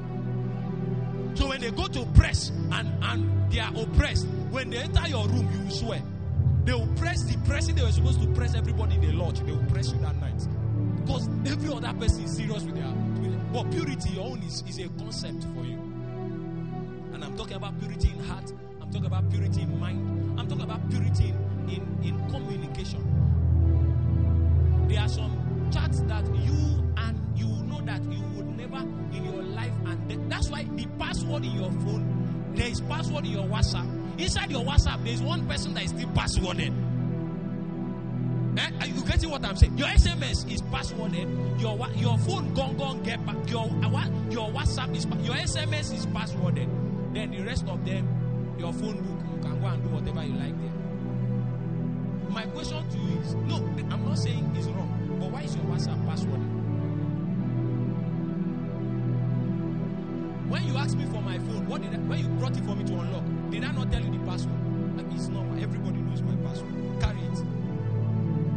So 1.34 1.48
when 1.48 1.60
they 1.60 1.70
go 1.70 1.86
to 1.86 2.04
press 2.14 2.50
and, 2.50 2.92
and 3.02 3.50
they 3.50 3.60
are 3.60 3.72
oppressed, 3.76 4.26
when 4.50 4.70
they 4.70 4.78
enter 4.78 5.08
your 5.08 5.26
room, 5.28 5.48
you 5.52 5.60
will 5.64 5.70
swear. 5.70 6.02
They 6.64 6.72
will 6.72 6.88
press 6.96 7.22
the 7.24 7.38
pressing 7.46 7.76
they 7.76 7.82
were 7.82 7.92
supposed 7.92 8.20
to 8.22 8.28
press 8.28 8.54
everybody 8.54 8.96
in 8.96 9.00
the 9.02 9.12
lodge. 9.12 9.40
They 9.40 9.52
will 9.52 9.64
press 9.64 9.92
you 9.92 9.98
that 10.00 10.16
night. 10.16 10.46
Because 11.04 11.28
every 11.46 11.72
other 11.72 11.92
person 11.98 12.24
is 12.24 12.36
serious 12.36 12.64
with 12.64 12.74
their. 12.74 12.88
with- 13.20 13.52
But 13.52 13.70
purity, 13.70 14.10
your 14.10 14.26
own, 14.26 14.42
is, 14.42 14.62
is 14.68 14.78
a 14.80 14.88
concept 14.98 15.44
for 15.54 15.64
you. 15.64 15.85
I'm 17.36 17.40
talking 17.40 17.56
about 17.58 17.78
purity 17.78 18.08
in 18.08 18.24
heart. 18.24 18.50
I'm 18.80 18.90
talking 18.90 19.04
about 19.04 19.30
purity 19.30 19.60
in 19.60 19.78
mind. 19.78 20.40
I'm 20.40 20.48
talking 20.48 20.64
about 20.64 20.88
purity 20.88 21.34
in, 21.68 21.68
in, 21.68 21.98
in 22.02 22.30
communication. 22.30 23.04
There 24.88 24.98
are 24.98 25.08
some 25.08 25.68
chats 25.70 26.00
that 26.04 26.24
you 26.34 26.82
and 26.96 27.20
you 27.34 27.46
know 27.64 27.82
that 27.82 28.02
you 28.04 28.22
would 28.36 28.56
never 28.56 28.78
in 28.78 29.22
your 29.22 29.42
life 29.42 29.72
and. 29.84 30.32
That's 30.32 30.48
why 30.48 30.64
the 30.64 30.86
password 30.98 31.44
in 31.44 31.50
your 31.50 31.70
phone, 31.72 32.52
there 32.54 32.68
is 32.68 32.80
password 32.80 33.26
in 33.26 33.32
your 33.32 33.44
WhatsApp. 33.44 34.18
Inside 34.18 34.50
your 34.50 34.64
WhatsApp, 34.64 35.04
there 35.04 35.12
is 35.12 35.20
one 35.20 35.46
person 35.46 35.74
that 35.74 35.84
is 35.84 35.90
still 35.90 36.08
passworded. 36.08 36.72
Eh? 38.58 38.70
Are 38.80 38.86
you 38.86 39.04
getting 39.04 39.28
what 39.28 39.44
I'm 39.44 39.56
saying? 39.56 39.76
Your 39.76 39.88
SMS 39.88 40.50
is 40.50 40.62
passworded. 40.62 41.60
Your 41.60 41.76
your 41.96 42.16
phone 42.16 42.54
gone 42.54 42.78
gone 42.78 43.02
get 43.02 43.26
back. 43.26 43.36
Your? 43.50 43.66
Your 44.30 44.48
WhatsApp 44.48 44.96
is 44.96 45.04
your 45.22 45.34
SMS 45.34 45.92
is 45.92 46.06
passworded. 46.06 46.85
Then 47.16 47.30
the 47.30 47.40
rest 47.44 47.66
of 47.66 47.82
them, 47.86 48.06
your 48.58 48.74
phone 48.74 49.00
book, 49.00 49.24
you 49.32 49.40
can 49.40 49.58
go 49.58 49.66
and 49.68 49.82
do 49.82 49.88
whatever 49.88 50.22
you 50.22 50.34
like 50.36 50.52
there. 50.60 52.28
My 52.28 52.44
question 52.52 52.86
to 52.90 52.98
you 52.98 53.20
is 53.20 53.32
no, 53.48 53.56
I'm 53.90 54.04
not 54.04 54.18
saying 54.18 54.52
it's 54.54 54.66
wrong, 54.66 55.16
but 55.18 55.30
why 55.30 55.40
is 55.40 55.56
your 55.56 55.64
WhatsApp 55.64 55.96
password? 56.04 56.44
When 60.50 60.62
you 60.68 60.76
asked 60.76 60.98
me 60.98 61.06
for 61.06 61.22
my 61.22 61.38
phone, 61.38 61.66
what 61.66 61.80
did 61.80 61.94
I, 61.94 61.96
when 62.04 62.18
you 62.18 62.28
brought 62.36 62.54
it 62.54 62.64
for 62.66 62.76
me 62.76 62.84
to 62.84 62.92
unlock, 62.92 63.24
did 63.50 63.64
I 63.64 63.72
not 63.72 63.90
tell 63.90 64.02
you 64.02 64.12
the 64.12 64.22
password? 64.26 64.98
Like 64.98 65.06
it's 65.14 65.28
normal, 65.28 65.56
everybody 65.62 66.02
knows 66.02 66.20
my 66.20 66.36
password. 66.46 66.68
Carry 67.00 67.20
it. 67.32 67.40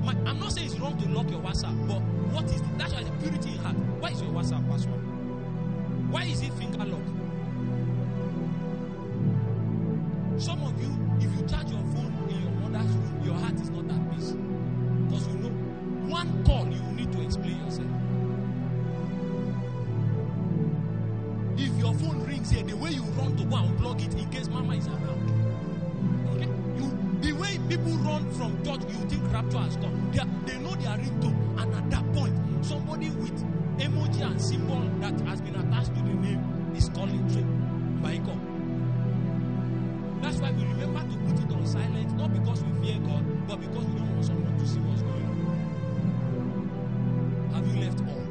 My, 0.04 0.12
I'm 0.30 0.38
not 0.38 0.52
saying 0.52 0.68
it's 0.68 0.78
wrong 0.78 1.00
to 1.00 1.08
lock 1.08 1.32
your 1.32 1.40
WhatsApp, 1.40 1.88
but 1.88 2.02
what 2.36 2.44
is 2.52 2.62
the, 2.62 2.68
that's 2.76 2.92
why 2.92 3.04
the 3.04 3.12
purity 3.24 3.52
in 3.52 3.58
heart. 3.60 3.78
Why 4.04 4.10
is 4.10 4.22
your 4.22 4.32
WhatsApp 4.32 4.68
password? 4.68 5.00
Why 6.12 6.24
is 6.26 6.42
it 6.42 6.52
finger 6.56 6.84
lock? 6.84 7.19
If 11.30 11.40
you 11.40 11.48
charge 11.48 11.70
your 11.72 11.82
phone 11.94 12.28
in 12.30 12.42
your 12.42 12.52
mother's 12.52 12.92
room, 12.96 13.22
your 13.24 13.36
heart 13.36 13.54
is 13.56 13.70
not 13.70 13.86
at 13.86 14.12
peace. 14.12 14.32
Because 14.32 15.28
you 15.28 15.34
know, 15.36 15.50
one 16.10 16.44
call 16.44 16.66
you 16.68 16.82
need 16.94 17.12
to 17.12 17.22
explain 17.22 17.58
yourself. 17.66 17.88
If 21.58 21.78
your 21.78 21.94
phone 21.96 22.24
rings 22.26 22.50
here, 22.50 22.64
the 22.64 22.76
way 22.76 22.92
you 22.92 23.04
run 23.04 23.36
to 23.38 23.44
go 23.44 23.58
and 23.58 23.78
plug 23.78 24.02
it 24.02 24.14
in 24.14 24.30
case 24.30 24.48
mama 24.48 24.76
is 24.76 24.88
around. 24.88 25.22
Okay? 26.36 26.50
You 26.78 26.98
the 27.22 27.32
way 27.34 27.60
people 27.68 27.94
run 27.98 28.32
from 28.32 28.64
church, 28.64 28.82
you 28.90 29.10
think 29.10 29.34
rapture 29.34 29.58
has 29.58 29.76
come. 29.76 30.12
They, 30.14 30.20
are, 30.20 30.28
they 30.46 30.58
know 30.58 30.76
their 30.76 30.98
ringtone. 30.98 31.62
And 31.62 31.76
at 31.76 31.90
that 31.92 32.14
point, 32.14 32.66
somebody 32.66 33.10
with 33.10 33.38
emoji 33.78 34.22
and 34.22 34.42
symbol 34.42 34.82
that 35.02 35.20
has 35.22 35.42
been 35.42 35.56
attached 35.56 35.94
to 35.96 36.02
the 36.02 36.14
name 36.14 36.74
is 36.76 36.90
calling 36.90 37.28
silent, 41.80 42.12
not 42.18 42.34
because 42.34 42.64
we 42.64 42.72
fear 42.82 43.00
God, 43.00 43.48
but 43.48 43.60
because 43.60 43.86
we 43.86 44.00
don't 44.00 44.14
want 44.14 44.26
someone 44.26 44.58
to 44.58 44.68
see 44.68 44.80
what's 44.80 45.02
going 45.02 45.24
on. 45.26 45.36
Have 47.54 47.68
you 47.68 47.76
left 47.84 48.00
all? 48.02 48.24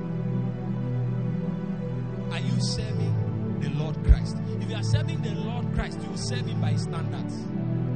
Are 2.33 2.41
you 2.41 2.61
serving 2.61 3.15
the 3.61 3.71
Lord 3.71 3.97
Christ? 4.05 4.37
If 4.61 4.69
you 4.69 4.77
are 4.77 4.83
serving 4.83 5.23
the 5.23 5.35
Lord 5.35 5.75
Christ, 5.75 5.99
you 6.03 6.11
will 6.11 6.19
serve 6.19 6.47
him 6.47 6.61
by 6.61 6.77
standards. 6.77 7.45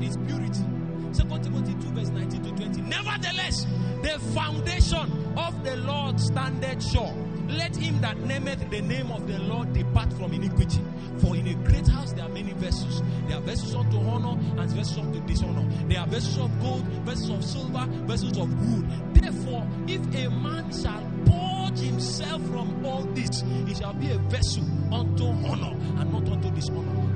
His 0.00 0.16
purity. 0.26 0.64
2 1.12 1.24
Timothy 1.42 1.74
2, 1.74 1.78
verse 1.92 2.08
19 2.08 2.42
to 2.42 2.50
20. 2.52 2.80
Nevertheless, 2.82 3.66
the 4.02 4.18
foundation 4.34 5.34
of 5.36 5.62
the 5.64 5.76
Lord 5.76 6.18
standeth 6.18 6.82
sure. 6.90 7.14
Let 7.48 7.77
him 7.77 8.01
that 8.01 8.16
nameth 8.19 8.70
the 8.70 8.81
name 8.81 9.10
of 9.10 9.27
the 9.27 9.39
Lord 9.39 9.73
depart 9.73 10.12
from 10.14 10.32
iniquity. 10.32 10.81
For 11.19 11.36
in 11.36 11.47
a 11.47 11.55
great 11.55 11.86
house 11.86 12.12
there 12.12 12.24
are 12.24 12.28
many 12.28 12.52
vessels. 12.55 13.02
There 13.28 13.36
are 13.36 13.40
vessels 13.40 13.74
unto 13.74 13.98
honor 13.98 14.39
and 14.60 14.70
vessels 14.70 14.98
unto 14.98 15.20
dishonor. 15.27 15.66
There 15.89 16.01
are 16.01 16.06
vessels 16.06 16.39
of 16.39 16.62
gold, 16.62 16.85
vessels 17.05 17.31
of 17.31 17.44
silver, 17.44 17.86
vessels 18.06 18.39
of 18.39 18.48
wood. 18.66 19.14
Therefore, 19.14 19.66
if 19.86 20.01
a 20.14 20.31
man 20.31 20.73
shall 20.73 21.02
purge 21.27 21.78
himself 21.78 22.43
from 22.47 22.85
all 22.85 23.02
this, 23.14 23.43
he 23.66 23.74
shall 23.74 23.94
be 23.94 24.10
a 24.10 24.19
vessel 24.19 24.64
unto 24.93 25.24
honor 25.24 25.77
and 26.01 26.12
not 26.12 26.28
unto 26.28 26.51
dishonor. 26.51 27.12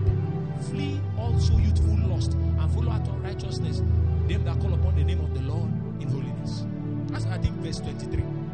Flee 0.71 1.01
also 1.19 1.57
youthful 1.59 1.99
lust 2.09 2.33
and 2.33 2.73
follow 2.73 2.93
after 2.93 3.13
righteousness 3.13 3.83
them 4.29 4.45
that 4.45 4.59
call 4.61 4.75
upon 4.75 4.95
the 4.97 5.05
name 5.05 5.21
of 5.21 5.33
the 5.35 5.41
Lord 5.41 5.71
in 6.01 6.09
holiness. 6.09 6.67
That's 7.11 7.27
I 7.27 7.39
think 7.39 7.55
verse 7.57 7.79
23. 7.79 8.46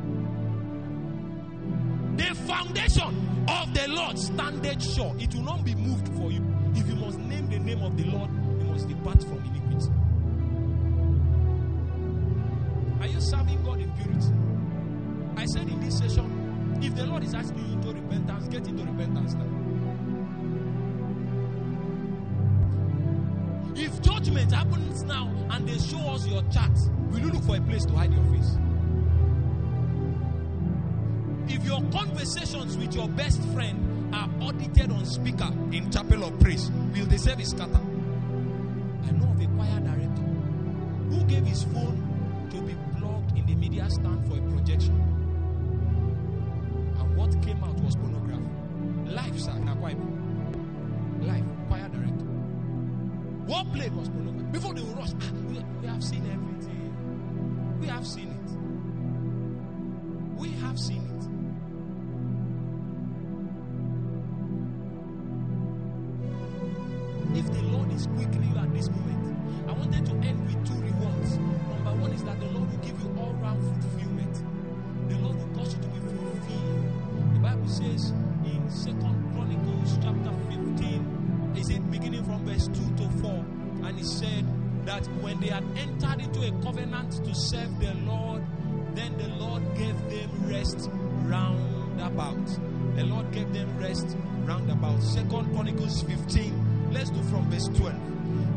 The 2.16 2.34
foundation 2.46 3.44
of 3.48 3.74
the 3.74 3.88
Lord 3.88 4.18
standeth 4.18 4.82
sure. 4.94 5.14
It 5.18 5.34
will 5.34 5.42
not 5.44 5.64
be 5.64 5.74
moved 5.74 6.08
for 6.16 6.30
you. 6.30 6.44
If 6.74 6.86
you 6.86 6.94
must 6.96 7.18
name 7.18 7.48
the 7.48 7.58
name 7.58 7.82
of 7.82 7.96
the 7.96 8.04
Lord, 8.04 8.30
you 8.30 8.66
must 8.66 8.88
depart 8.88 9.22
from 9.22 9.38
iniquity. 9.44 9.90
Are 13.00 13.06
you 13.06 13.20
serving 13.20 13.62
God 13.64 13.80
in 13.80 13.90
purity? 13.92 14.32
I 15.36 15.46
said 15.46 15.68
in 15.68 15.80
this 15.80 15.98
session, 15.98 16.78
if 16.82 16.94
the 16.94 17.06
Lord 17.06 17.24
is 17.24 17.34
asking 17.34 17.66
you 17.66 17.74
into 17.74 17.88
repentance, 17.92 18.48
get 18.48 18.66
into 18.66 18.84
repentance 18.84 19.34
now. 19.34 19.46
If 23.74 24.02
judgment 24.02 24.52
happens 24.52 25.02
now 25.04 25.28
and 25.50 25.66
they 25.66 25.78
show 25.78 25.98
us 26.10 26.26
your 26.26 26.42
chart, 26.50 26.76
will 27.10 27.20
you 27.20 27.30
look 27.30 27.42
for 27.44 27.56
a 27.56 27.60
place 27.60 27.84
to 27.86 27.94
hide 27.94 28.12
your 28.12 28.24
face? 28.24 28.56
If 31.52 31.66
your 31.66 31.82
conversations 31.92 32.78
with 32.78 32.94
your 32.94 33.08
best 33.10 33.42
friend 33.52 34.14
are 34.14 34.26
audited 34.40 34.90
on 34.90 35.04
speaker 35.04 35.50
in 35.70 35.90
chapel 35.90 36.24
of 36.24 36.40
praise, 36.40 36.70
will 36.94 37.04
the 37.04 37.18
service 37.18 37.50
scatter? 37.50 37.76
I 37.76 39.10
know 39.10 39.28
of 39.28 39.38
a 39.38 39.46
choir 39.48 39.80
director 39.80 40.22
who 41.10 41.22
gave 41.24 41.44
his 41.44 41.64
phone 41.64 42.48
to 42.52 42.62
be 42.62 42.74
plugged 42.98 43.36
in 43.36 43.44
the 43.44 43.54
media 43.54 43.90
stand 43.90 44.26
for 44.26 44.38
a 44.38 44.40
projection. 44.50 44.94
And 46.98 47.16
what 47.18 47.30
came 47.42 47.62
out 47.62 47.78
was 47.80 47.96
pornography. 47.96 49.12
Life, 49.12 49.38
sir, 49.38 49.52
na 49.58 49.74
choir. 49.74 49.96
Life, 51.20 51.44
choir 51.68 51.88
director. 51.90 52.24
What 53.44 53.70
played 53.74 53.92
was 53.94 54.08
pornography. 54.08 54.46
Before 54.52 54.72
they 54.72 54.80
rush, 54.80 55.10
ah, 55.20 55.30
we, 55.48 55.62
we 55.82 55.86
have 55.86 56.02
seen 56.02 56.24
everything. 56.32 57.78
We 57.78 57.88
have 57.88 58.06
seen 58.06 58.30
it. 58.30 58.50
We 60.40 60.48
have 60.62 60.78
seen 60.78 61.02
it. 61.02 61.11
If 67.92 67.98
the 67.98 68.08
Lord 68.08 68.16
is 68.16 68.24
quickening 68.24 68.56
at 68.56 68.72
this 68.72 68.88
moment, 68.88 69.68
I 69.68 69.72
wanted 69.72 70.06
to 70.06 70.12
end 70.26 70.40
with 70.46 70.66
two 70.66 70.80
rewards. 70.80 71.36
Number 71.36 71.92
one 72.00 72.12
is 72.12 72.24
that 72.24 72.40
the 72.40 72.46
Lord 72.46 72.70
will 72.70 72.78
give 72.78 72.98
you 73.00 73.14
all 73.18 73.32
round 73.34 73.60
fulfillment. 73.62 74.34
The 75.08 75.16
Lord 75.18 75.36
will 75.36 75.58
cause 75.58 75.74
you 75.74 75.80
to 75.82 75.88
be 75.88 76.00
fulfilled. 76.00 77.34
The 77.34 77.40
Bible 77.40 77.68
says 77.68 78.10
in 78.46 78.70
Second 78.70 79.32
Chronicles 79.34 79.98
chapter 80.02 80.32
15, 80.48 81.54
is 81.56 81.68
it 81.68 81.90
beginning 81.90 82.24
from 82.24 82.44
verse 82.46 82.68
2 82.68 82.72
to 82.72 83.08
4? 83.20 83.30
And 83.84 83.98
he 83.98 84.04
said 84.04 84.46
that 84.86 85.06
when 85.20 85.40
they 85.40 85.48
had 85.48 85.64
entered 85.76 86.20
into 86.22 86.40
a 86.40 86.62
covenant 86.62 87.12
to 87.24 87.34
serve 87.34 87.78
the 87.78 87.92
Lord, 88.06 88.42
then 88.94 89.16
the 89.18 89.28
Lord 89.36 89.62
gave 89.76 89.98
them 90.08 90.30
rest 90.48 90.88
round 91.24 92.00
about. 92.00 92.46
The 92.96 93.04
Lord 93.04 93.30
gave 93.32 93.52
them 93.52 93.78
rest 93.78 94.16
round 94.44 94.70
about. 94.70 95.02
Second 95.02 95.52
Chronicles 95.52 96.02
15. 96.04 96.71
Let's 96.92 97.10
do 97.10 97.22
from 97.24 97.50
verse 97.50 97.68
12. 97.68 97.94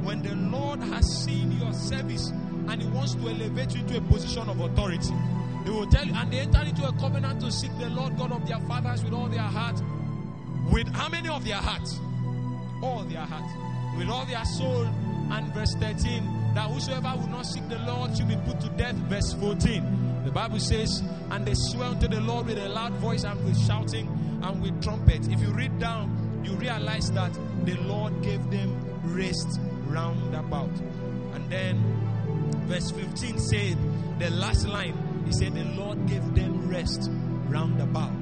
When 0.05 0.21
the 0.21 0.35
Lord 0.35 0.79
has 0.81 1.23
seen 1.23 1.51
your 1.53 1.73
service 1.73 2.29
and 2.67 2.81
He 2.81 2.87
wants 2.89 3.15
to 3.15 3.21
elevate 3.21 3.73
you 3.73 3.81
into 3.81 3.97
a 3.97 4.01
position 4.01 4.49
of 4.49 4.59
authority, 4.59 5.13
He 5.63 5.71
will 5.71 5.87
tell 5.87 6.05
you, 6.05 6.13
and 6.13 6.31
they 6.31 6.39
enter 6.39 6.61
into 6.61 6.87
a 6.87 6.93
covenant 6.93 7.41
to 7.41 7.51
seek 7.51 7.71
the 7.79 7.89
Lord 7.89 8.17
God 8.17 8.31
of 8.31 8.47
their 8.47 8.59
fathers 8.61 9.03
with 9.03 9.13
all 9.13 9.27
their 9.27 9.39
heart. 9.39 9.81
With 10.71 10.87
how 10.93 11.09
many 11.09 11.29
of 11.29 11.45
their 11.45 11.57
hearts? 11.57 11.99
All 12.81 13.03
their 13.03 13.21
heart. 13.21 13.97
With 13.97 14.09
all 14.09 14.25
their 14.25 14.43
soul. 14.45 14.87
And 15.31 15.51
verse 15.55 15.73
13, 15.79 16.53
that 16.53 16.69
whosoever 16.69 17.13
will 17.17 17.27
not 17.27 17.47
seek 17.47 17.67
the 17.67 17.79
Lord 17.79 18.15
should 18.15 18.27
be 18.27 18.37
put 18.45 18.61
to 18.61 18.69
death. 18.69 18.95
Verse 19.09 19.33
14. 19.33 20.23
The 20.25 20.31
Bible 20.31 20.59
says, 20.59 21.01
and 21.31 21.45
they 21.45 21.53
swear 21.55 21.89
unto 21.89 22.07
the 22.07 22.21
Lord 22.21 22.47
with 22.47 22.57
a 22.57 22.69
loud 22.69 22.93
voice 22.93 23.23
and 23.23 23.43
with 23.43 23.59
shouting 23.65 24.07
and 24.43 24.61
with 24.61 24.83
trumpets. 24.83 25.27
If 25.27 25.39
you 25.39 25.51
read 25.51 25.79
down, 25.79 26.14
you 26.45 26.53
realize 26.53 27.11
that 27.11 27.33
the 27.65 27.75
Lord 27.81 28.21
gave 28.21 28.49
them 28.49 28.75
rest 29.03 29.59
round 29.87 30.33
about. 30.35 30.69
And 31.33 31.49
then 31.49 31.83
verse 32.67 32.91
15 32.91 33.39
said, 33.39 33.77
the 34.19 34.29
last 34.29 34.67
line, 34.67 35.23
he 35.25 35.33
said, 35.33 35.53
the 35.53 35.63
Lord 35.63 36.07
gave 36.07 36.35
them 36.35 36.69
rest 36.69 37.09
round 37.49 37.81
about. 37.81 38.13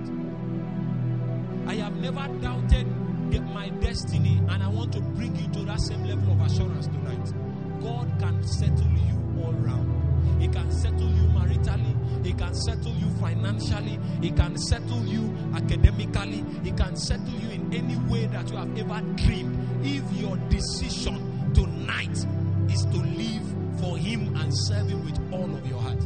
I 1.68 1.76
have 1.76 1.96
never 1.98 2.28
doubted 2.40 2.88
my 3.42 3.70
destiny, 3.70 4.40
and 4.50 4.62
I 4.62 4.68
want 4.68 4.94
to 4.94 5.02
bring 5.02 5.36
you 5.36 5.48
to 5.54 5.66
that 5.66 5.82
same 5.82 6.04
level 6.06 6.34
of 6.34 6.42
assurance 6.42 6.86
tonight. 6.88 7.34
God 7.82 8.12
can 8.20 8.44
settle 8.44 8.92
you 8.92 9.44
all 9.44 9.54
round. 9.54 10.42
He 10.42 10.48
can 10.48 10.72
settle 10.72 11.10
you 11.10 11.24
maritally. 11.30 11.93
He 12.24 12.34
can 12.34 12.54
settle 12.56 12.94
you 12.96 13.10
financially. 13.20 14.00
He 14.22 14.32
can 14.32 14.58
settle 14.58 15.06
you 15.06 15.36
academically. 15.56 16.44
He 16.64 16.72
can 16.72 16.96
settle 16.96 17.34
you 17.40 17.50
in 17.50 17.74
any 17.74 17.96
way 18.12 18.26
that 18.28 18.50
you 18.50 18.58
have 18.58 18.78
ever 18.78 19.02
dreamed. 19.16 19.86
If 19.86 20.04
your 20.14 20.38
decision 20.50 21.52
tonight 21.54 22.18
is 22.72 22.86
to 22.86 22.98
live 22.98 23.80
for 23.80 23.98
Him 23.98 24.36
and 24.38 24.52
serve 24.56 24.88
Him 24.88 25.04
with 25.06 25.20
all 25.34 25.54
of 25.54 25.68
your 25.68 25.80
heart. 25.80 26.00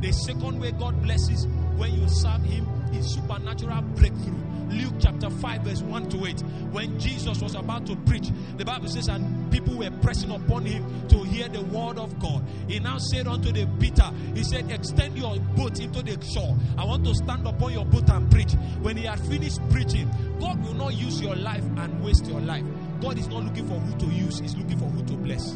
The 0.00 0.12
second 0.12 0.60
way 0.60 0.72
God 0.72 1.00
blesses 1.02 1.46
when 1.76 1.92
you 1.94 2.08
serve 2.08 2.42
Him 2.44 2.66
is 2.92 3.14
supernatural 3.14 3.82
breakthrough. 3.82 4.38
Luke 4.70 4.94
chapter 5.00 5.30
5, 5.30 5.62
verse 5.62 5.82
1 5.82 6.08
to 6.10 6.26
8. 6.26 6.40
When 6.72 6.98
Jesus 6.98 7.40
was 7.40 7.54
about 7.54 7.86
to 7.86 7.96
preach, 7.96 8.28
the 8.56 8.64
Bible 8.64 8.88
says, 8.88 9.08
and 9.08 9.50
people 9.50 9.76
were 9.76 9.90
pressing 10.02 10.30
upon 10.30 10.64
him 10.64 11.08
to 11.08 11.22
hear 11.24 11.48
the 11.48 11.62
word 11.62 11.98
of 11.98 12.18
God. 12.18 12.44
He 12.66 12.78
now 12.78 12.98
said 12.98 13.26
unto 13.26 13.52
the 13.52 13.66
Peter, 13.78 14.10
He 14.34 14.44
said, 14.44 14.70
Extend 14.70 15.16
your 15.16 15.38
boat 15.56 15.80
into 15.80 16.02
the 16.02 16.22
shore. 16.24 16.56
I 16.76 16.84
want 16.84 17.04
to 17.06 17.14
stand 17.14 17.46
upon 17.46 17.72
your 17.72 17.84
boat 17.84 18.08
and 18.10 18.30
preach. 18.30 18.52
When 18.82 18.96
he 18.96 19.04
had 19.04 19.20
finished 19.20 19.58
preaching, 19.70 20.10
God 20.40 20.62
will 20.64 20.74
not 20.74 20.94
use 20.94 21.20
your 21.20 21.36
life 21.36 21.64
and 21.64 22.04
waste 22.04 22.26
your 22.26 22.40
life. 22.40 22.64
God 23.00 23.18
is 23.18 23.28
not 23.28 23.44
looking 23.44 23.66
for 23.66 23.74
who 23.74 23.98
to 23.98 24.06
use, 24.14 24.38
He's 24.40 24.56
looking 24.56 24.78
for 24.78 24.86
who 24.86 25.04
to 25.04 25.14
bless. 25.14 25.54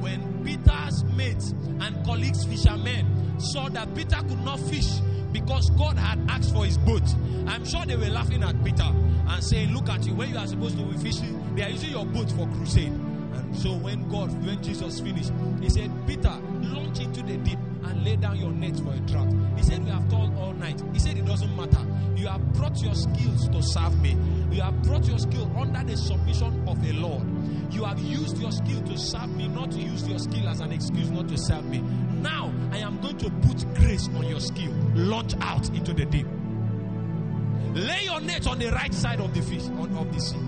When 0.00 0.44
Peter's 0.44 1.04
mates 1.16 1.50
and 1.80 2.04
colleagues, 2.04 2.44
fishermen, 2.44 3.40
saw 3.40 3.68
that 3.70 3.94
Peter 3.94 4.16
could 4.16 4.44
not 4.44 4.60
fish 4.60 5.00
because 5.40 5.68
God 5.70 5.98
had 5.98 6.18
asked 6.30 6.54
for 6.54 6.64
his 6.64 6.78
boat. 6.78 7.02
I'm 7.46 7.64
sure 7.66 7.84
they 7.84 7.96
were 7.96 8.08
laughing 8.08 8.42
at 8.42 8.62
Peter 8.64 8.84
and 9.28 9.44
saying, 9.44 9.74
Look 9.74 9.88
at 9.90 10.06
you, 10.06 10.14
when 10.14 10.30
you 10.30 10.38
are 10.38 10.46
supposed 10.46 10.78
to 10.78 10.84
be 10.84 10.96
fishing, 10.96 11.54
they 11.54 11.62
are 11.62 11.68
using 11.68 11.90
your 11.90 12.06
boat 12.06 12.30
for 12.32 12.48
crusade. 12.56 12.92
And 12.92 13.56
so 13.56 13.74
when 13.74 14.08
God, 14.08 14.32
when 14.46 14.62
Jesus 14.62 15.00
finished, 15.00 15.32
he 15.60 15.68
said, 15.68 15.90
Peter, 16.06 16.32
launch 16.62 17.00
into 17.00 17.22
the 17.22 17.36
deep 17.36 17.58
and 17.84 18.02
lay 18.02 18.16
down 18.16 18.36
your 18.38 18.50
net 18.50 18.76
for 18.80 18.94
a 18.94 19.00
trout. 19.10 19.28
He 19.56 19.62
said, 19.62 19.84
We 19.84 19.90
have 19.90 20.08
toiled 20.08 20.34
all 20.38 20.54
night. 20.54 20.82
He 20.94 20.98
said, 20.98 21.18
It 21.18 21.26
doesn't 21.26 21.54
matter. 21.54 21.84
You 22.16 22.28
have 22.28 22.52
brought 22.54 22.80
your 22.80 22.94
skills 22.94 23.48
to 23.50 23.62
serve 23.62 24.00
me. 24.00 24.16
You 24.50 24.62
have 24.62 24.82
brought 24.82 25.04
your 25.06 25.18
skill 25.18 25.50
under 25.56 25.82
the 25.84 25.96
submission 25.96 26.66
of 26.68 26.82
a 26.84 26.92
Lord. 26.92 27.22
You 27.72 27.84
have 27.84 27.98
used 27.98 28.38
your 28.38 28.52
skill 28.52 28.80
to 28.82 28.96
serve 28.98 29.34
me, 29.36 29.48
not 29.48 29.72
to 29.72 29.78
use 29.78 30.06
your 30.08 30.18
skill 30.18 30.48
as 30.48 30.60
an 30.60 30.72
excuse 30.72 31.10
not 31.10 31.28
to 31.28 31.36
serve 31.36 31.64
me. 31.66 31.78
Now 32.22 32.52
I 32.72 32.78
am 32.78 33.00
going 33.00 33.18
to 33.18 33.30
put 33.30 33.74
grace 33.74 34.08
on 34.08 34.26
your 34.26 34.40
skill. 34.40 34.72
Launch 34.94 35.34
out 35.40 35.68
into 35.70 35.92
the 35.92 36.06
deep. 36.06 36.26
Lay 37.74 38.04
your 38.04 38.20
net 38.20 38.46
on 38.46 38.58
the 38.58 38.70
right 38.70 38.94
side 38.94 39.20
of 39.20 39.34
the 39.34 39.42
fish, 39.42 39.64
on, 39.64 39.94
of 39.98 40.12
the 40.14 40.20
sea. 40.20 40.38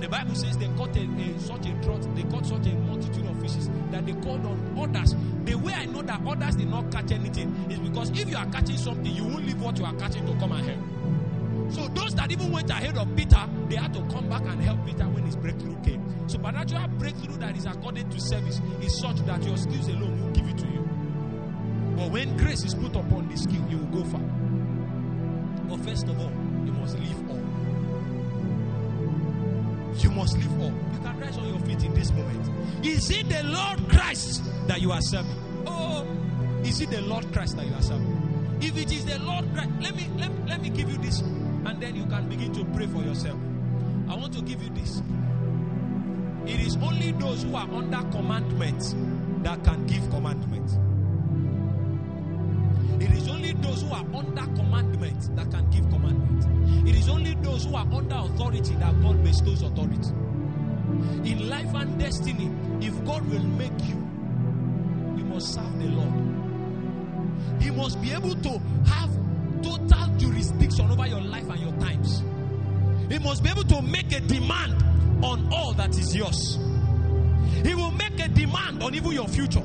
The 0.00 0.08
Bible 0.08 0.34
says 0.34 0.58
they 0.58 0.66
caught 0.76 0.96
a, 0.96 1.00
a, 1.00 1.38
such 1.38 1.64
a 1.66 1.72
drought, 1.74 2.02
they 2.16 2.24
caught 2.24 2.44
such 2.44 2.66
a 2.66 2.74
multitude 2.74 3.24
of 3.24 3.40
fishes 3.40 3.70
that 3.92 4.04
they 4.04 4.14
called 4.14 4.44
on 4.44 4.76
others. 4.76 5.14
The 5.44 5.54
way 5.54 5.72
I 5.74 5.84
know 5.84 6.02
that 6.02 6.20
others 6.26 6.56
did 6.56 6.68
not 6.68 6.90
catch 6.90 7.12
anything 7.12 7.54
is 7.70 7.78
because 7.78 8.10
if 8.10 8.28
you 8.28 8.36
are 8.36 8.46
catching 8.46 8.78
something, 8.78 9.14
you 9.14 9.22
won't 9.22 9.46
leave 9.46 9.62
what 9.62 9.78
you 9.78 9.84
are 9.84 9.94
catching 9.94 10.26
to 10.26 10.32
come 10.40 10.50
and 10.50 10.66
help. 10.70 11.01
So 11.72 11.88
those 11.88 12.14
that 12.16 12.30
even 12.30 12.50
went 12.52 12.70
ahead 12.70 12.96
of 12.98 13.14
Peter, 13.16 13.42
they 13.68 13.76
had 13.76 13.92
to 13.94 14.00
come 14.12 14.28
back 14.28 14.42
and 14.42 14.60
help 14.60 14.84
Peter 14.84 15.04
when 15.04 15.24
his 15.24 15.36
breakthrough 15.36 15.80
came. 15.82 16.02
So 16.28 16.36
Supernatural 16.36 16.88
breakthrough 16.98 17.36
that 17.38 17.56
is 17.56 17.66
according 17.66 18.08
to 18.10 18.20
service 18.20 18.60
is 18.82 18.98
such 18.98 19.16
that 19.26 19.42
your 19.44 19.56
skills 19.56 19.88
alone 19.88 20.20
will 20.22 20.30
give 20.32 20.46
it 20.48 20.58
to 20.58 20.66
you. 20.66 20.80
But 21.96 22.10
when 22.10 22.36
grace 22.36 22.64
is 22.64 22.74
put 22.74 22.94
upon 22.96 23.28
the 23.28 23.36
skill, 23.36 23.64
you 23.70 23.78
will 23.78 24.02
go 24.02 24.04
far. 24.04 24.20
But 25.68 25.80
first 25.84 26.08
of 26.08 26.18
all, 26.20 26.30
you 26.66 26.72
must 26.72 26.98
leave 26.98 27.30
all. 27.30 27.38
You 29.98 30.10
must 30.10 30.36
leave 30.36 30.52
all. 30.60 30.72
You 30.92 30.98
can 31.02 31.20
rise 31.20 31.38
on 31.38 31.48
your 31.48 31.58
feet 31.60 31.82
in 31.84 31.94
this 31.94 32.10
moment. 32.12 32.84
Is 32.86 33.10
it 33.10 33.28
the 33.28 33.42
Lord 33.44 33.88
Christ 33.90 34.42
that 34.66 34.80
you 34.80 34.90
are 34.92 35.00
serving? 35.02 35.36
Oh, 35.66 36.06
is 36.64 36.80
it 36.80 36.90
the 36.90 37.02
Lord 37.02 37.30
Christ 37.32 37.56
that 37.56 37.66
you 37.66 37.74
are 37.74 37.82
serving? 37.82 38.58
If 38.60 38.76
it 38.76 38.90
is 38.92 39.04
the 39.04 39.18
Lord 39.20 39.44
Christ, 39.54 39.70
let 39.80 39.94
me 39.94 40.08
let, 40.18 40.30
me- 40.30 40.48
let 40.48 40.62
me 40.62 40.70
give 40.70 40.88
you 40.90 40.96
this, 40.98 41.22
and 41.64 41.80
then 41.80 41.94
you 41.94 42.04
can 42.06 42.28
begin 42.28 42.52
to 42.52 42.64
pray 42.76 42.86
for 42.86 43.02
yourself. 43.02 43.38
I 44.08 44.14
want 44.14 44.32
to 44.34 44.42
give 44.42 44.62
you 44.62 44.70
this. 44.70 45.02
It 46.46 46.60
is 46.60 46.76
only 46.76 47.12
those 47.12 47.44
who 47.44 47.54
are 47.54 47.68
under 47.72 48.02
commandment 48.10 48.94
that 49.44 49.62
can 49.64 49.86
give 49.86 50.08
commandment. 50.10 50.70
It 53.00 53.10
is 53.12 53.28
only 53.28 53.52
those 53.52 53.82
who 53.82 53.92
are 53.92 54.06
under 54.14 54.42
commandment 54.54 55.36
that 55.36 55.50
can 55.50 55.70
give 55.70 55.88
commandment. 55.88 56.88
It 56.88 56.96
is 56.96 57.08
only 57.08 57.34
those 57.34 57.64
who 57.64 57.76
are 57.76 57.86
under 57.92 58.16
authority 58.16 58.74
that 58.76 59.00
God 59.02 59.22
bestows 59.22 59.62
authority. 59.62 60.10
In 61.24 61.48
life 61.48 61.72
and 61.74 61.98
destiny, 61.98 62.50
if 62.80 63.04
God 63.04 63.24
will 63.30 63.42
make 63.42 63.78
you, 63.84 63.96
you 65.16 65.24
must 65.24 65.54
serve 65.54 65.78
the 65.78 65.86
Lord. 65.86 67.62
He 67.62 67.70
must 67.70 68.02
be 68.02 68.12
able 68.12 68.34
to 68.34 68.60
have 68.86 69.10
total 69.62 70.06
jurisdiction 70.16 70.90
over 70.90 71.06
your 71.06 71.20
life 71.20 71.48
and 71.48 71.60
your 71.60 71.72
times. 71.80 72.22
He 73.10 73.18
must 73.18 73.42
be 73.42 73.50
able 73.50 73.64
to 73.64 73.82
make 73.82 74.12
a 74.12 74.20
demand 74.20 74.82
on 75.24 75.48
all 75.52 75.72
that 75.74 75.90
is 75.90 76.14
yours. 76.14 76.58
He 77.64 77.74
will 77.74 77.90
make 77.92 78.18
a 78.20 78.28
demand 78.28 78.82
on 78.82 78.94
even 78.94 79.12
your 79.12 79.28
future. 79.28 79.62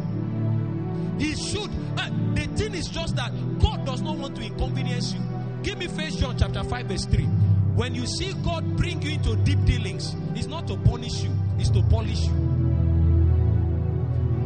He 1.18 1.36
should. 1.36 1.70
uh, 1.98 2.10
the 2.34 2.46
thing 2.56 2.76
is 2.76 2.88
just 2.90 3.16
that 3.16 3.32
God 3.60 3.86
does 3.86 4.02
not 4.02 4.18
want 4.18 4.36
to 4.36 4.42
inconvenience 4.44 5.14
you. 5.14 5.22
Give 5.64 5.78
me 5.80 5.88
First 5.88 6.20
John 6.20 6.38
chapter 6.38 6.64
5, 6.64 6.86
verse 6.86 7.06
3. 7.06 7.24
When 7.76 7.96
you 7.96 8.06
see 8.06 8.34
God 8.44 8.76
bring 8.78 9.02
you 9.02 9.12
into 9.12 9.36
deep 9.38 9.64
dealings, 9.66 10.16
it's 10.36 10.48
not 10.48 10.68
to 10.68 10.78
punish 10.78 11.24
you, 11.24 11.32
it's 11.58 11.70
to 11.72 11.82
polish 11.84 12.22
you. 12.26 12.34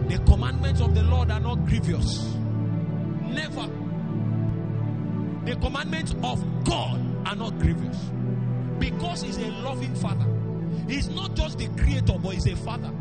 The 0.10 0.18
commandments 0.26 0.82
of 0.82 0.94
the 0.96 1.04
Lord 1.04 1.32
are 1.32 1.40
not 1.40 1.66
grievous. 1.66 2.24
Never. 3.24 3.70
The 5.46 5.56
commandments 5.56 6.14
of 6.24 6.64
God 6.66 7.28
are 7.28 7.36
not 7.36 7.58
grievous. 7.60 7.98
Because 8.80 9.24
He's 9.24 9.38
a 9.38 9.48
loving 9.48 9.96
Father. 9.96 10.26
He's 10.88 11.10
not 11.10 11.36
just 11.36 11.58
the 11.58 11.68
creator, 11.82 12.18
but 12.22 12.34
He's 12.34 12.48
a 12.48 12.56
Father. 12.56 12.92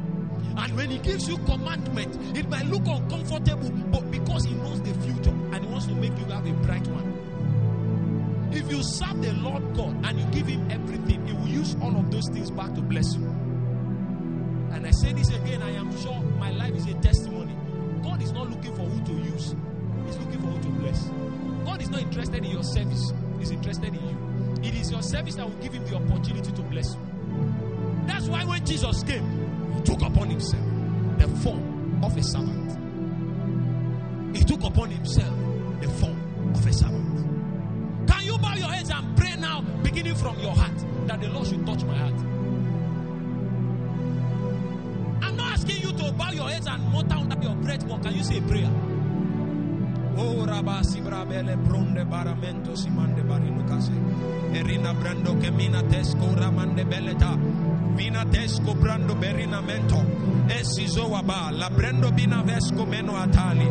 And 0.56 0.76
when 0.76 0.90
He 0.90 0.98
gives 0.98 1.28
you 1.28 1.36
commandment, 1.38 2.36
it 2.36 2.48
might 2.48 2.66
look 2.66 2.86
uncomfortable, 2.86 3.70
but 3.90 4.10
because 4.10 4.44
He 4.44 4.54
knows 4.54 4.80
the 4.82 4.94
future 5.02 5.30
and 5.30 5.64
He 5.64 5.70
wants 5.70 5.86
to 5.86 5.94
make 5.94 6.16
you 6.18 6.24
have 6.26 6.46
a 6.46 6.52
bright 6.64 6.86
one. 6.88 8.50
If 8.52 8.70
you 8.70 8.82
serve 8.82 9.22
the 9.22 9.32
Lord 9.34 9.74
God 9.76 10.04
and 10.04 10.18
you 10.18 10.26
give 10.26 10.46
Him 10.46 10.70
everything, 10.70 11.26
He 11.26 11.32
will 11.32 11.46
use 11.48 11.76
all 11.82 11.94
of 11.96 12.10
those 12.10 12.28
things 12.30 12.50
back 12.50 12.74
to 12.74 12.80
bless 12.80 13.14
you. 13.14 13.24
And 14.72 14.86
I 14.86 14.90
say 14.92 15.12
this 15.12 15.28
again, 15.28 15.62
I 15.62 15.72
am 15.72 15.94
sure 16.00 16.20
my 16.38 16.50
life 16.50 16.74
is 16.74 16.86
a 16.86 16.94
testimony. 16.94 17.54
God 18.02 18.22
is 18.22 18.32
not 18.32 18.48
looking 18.48 18.74
for 18.74 18.82
who 18.82 19.04
to 19.04 19.12
use, 19.30 19.54
He's 20.06 20.16
looking 20.16 20.40
for 20.40 20.46
who 20.48 20.62
to 20.62 20.68
bless. 20.80 21.10
God 21.70 21.82
is 21.82 21.88
not 21.90 22.00
interested 22.00 22.44
in 22.44 22.50
your 22.50 22.64
service, 22.64 23.12
He's 23.38 23.52
interested 23.52 23.94
in 23.94 23.94
you. 23.94 24.68
It 24.68 24.74
is 24.74 24.90
your 24.90 25.02
service 25.02 25.36
that 25.36 25.46
will 25.46 25.62
give 25.62 25.72
Him 25.72 25.84
the 25.86 25.94
opportunity 25.94 26.50
to 26.50 26.62
bless 26.62 26.94
you. 26.94 27.00
That's 28.06 28.26
why 28.26 28.44
when 28.44 28.66
Jesus 28.66 29.04
came, 29.04 29.72
He 29.76 29.80
took 29.82 30.02
upon 30.02 30.30
Himself 30.30 30.64
the 31.18 31.28
form 31.28 32.02
of 32.02 32.16
a 32.16 32.22
servant. 32.24 32.76
He 34.36 34.42
took 34.42 34.64
upon 34.64 34.90
Himself 34.90 35.32
the 35.80 35.88
form 35.90 36.52
of 36.56 36.66
a 36.66 36.72
servant. 36.72 38.08
Can 38.08 38.24
you 38.24 38.36
bow 38.38 38.54
your 38.56 38.68
heads 38.68 38.90
and 38.90 39.16
pray 39.16 39.36
now, 39.36 39.60
beginning 39.84 40.16
from 40.16 40.40
your 40.40 40.52
heart, 40.52 40.76
that 41.06 41.20
the 41.20 41.28
Lord 41.28 41.46
should 41.46 41.64
touch 41.64 41.84
my 41.84 41.96
heart? 41.96 42.14
I'm 45.22 45.36
not 45.36 45.52
asking 45.52 45.82
you 45.82 45.92
to 45.92 46.12
bow 46.14 46.32
your 46.32 46.48
heads 46.48 46.66
and 46.66 46.82
mutter 46.92 47.14
under 47.14 47.40
your 47.40 47.54
breath, 47.54 47.86
but 47.88 48.02
can 48.02 48.12
you 48.16 48.24
say 48.24 48.38
a 48.38 48.42
prayer? 48.42 48.72
Ora 50.20 50.62
basi 50.62 51.00
brabele 51.00 51.56
pronde 51.56 52.04
baramento 52.04 52.76
si 52.76 52.90
mande 52.90 53.22
barino 53.22 53.64
case. 53.64 53.90
Erina 54.52 54.92
brando 54.92 55.36
che 55.38 55.50
mina 55.50 55.82
tesco 55.82 56.34
ramande 56.34 56.84
beleta. 56.84 57.38
Vina 57.94 58.24
tesco 58.26 58.74
brando 58.74 59.14
berinamento. 59.14 60.04
Essi 60.46 60.86
zoaba 60.86 61.50
la 61.50 61.70
brando 61.70 62.10
bina 62.12 62.42
vesco 62.42 62.84
meno 62.84 63.16
atali. 63.16 63.66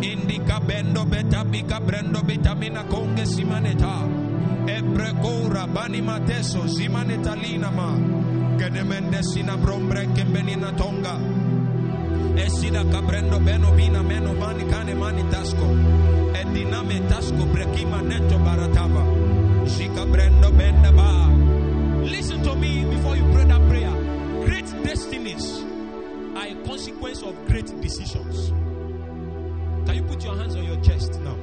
Indica 0.00 0.60
bendo 0.60 1.04
beta 1.06 1.44
bica 1.44 1.80
brando 1.80 2.20
vitamina 2.20 2.84
conge 2.84 3.26
si 3.26 3.42
maneta. 3.42 4.06
E 4.66 4.82
precora 4.84 5.66
bani 5.66 6.00
mateso 6.02 6.68
si 6.68 6.86
manetalina 6.86 7.70
ma. 7.70 7.98
Che 8.56 8.70
demende 8.70 9.24
sina 9.24 9.56
brombre 9.56 10.12
che 10.12 10.24
benina 10.24 10.70
tonga. 10.70 11.29
Esida 12.60 12.84
cabrendo 12.90 13.40
beno 13.40 13.72
vina 13.72 14.02
meno 14.02 14.34
cane 14.68 14.94
mani 14.94 15.22
tasco. 15.30 15.64
E 16.34 16.44
diname 16.52 17.00
tasco 17.08 17.46
neto. 18.02 18.36
Shika 19.64 20.04
brendo. 20.04 20.50
Listen 22.04 22.42
to 22.42 22.54
me 22.56 22.84
before 22.84 23.16
you 23.16 23.24
pray 23.32 23.44
that 23.44 23.66
prayer. 23.66 24.44
Great 24.44 24.66
destinies 24.84 25.62
are 26.36 26.48
a 26.48 26.54
consequence 26.66 27.22
of 27.22 27.34
great 27.46 27.80
decisions. 27.80 28.50
Can 29.86 29.94
you 29.94 30.02
put 30.02 30.22
your 30.22 30.36
hands 30.36 30.54
on 30.54 30.64
your 30.64 30.80
chest 30.82 31.18
now? 31.22 31.38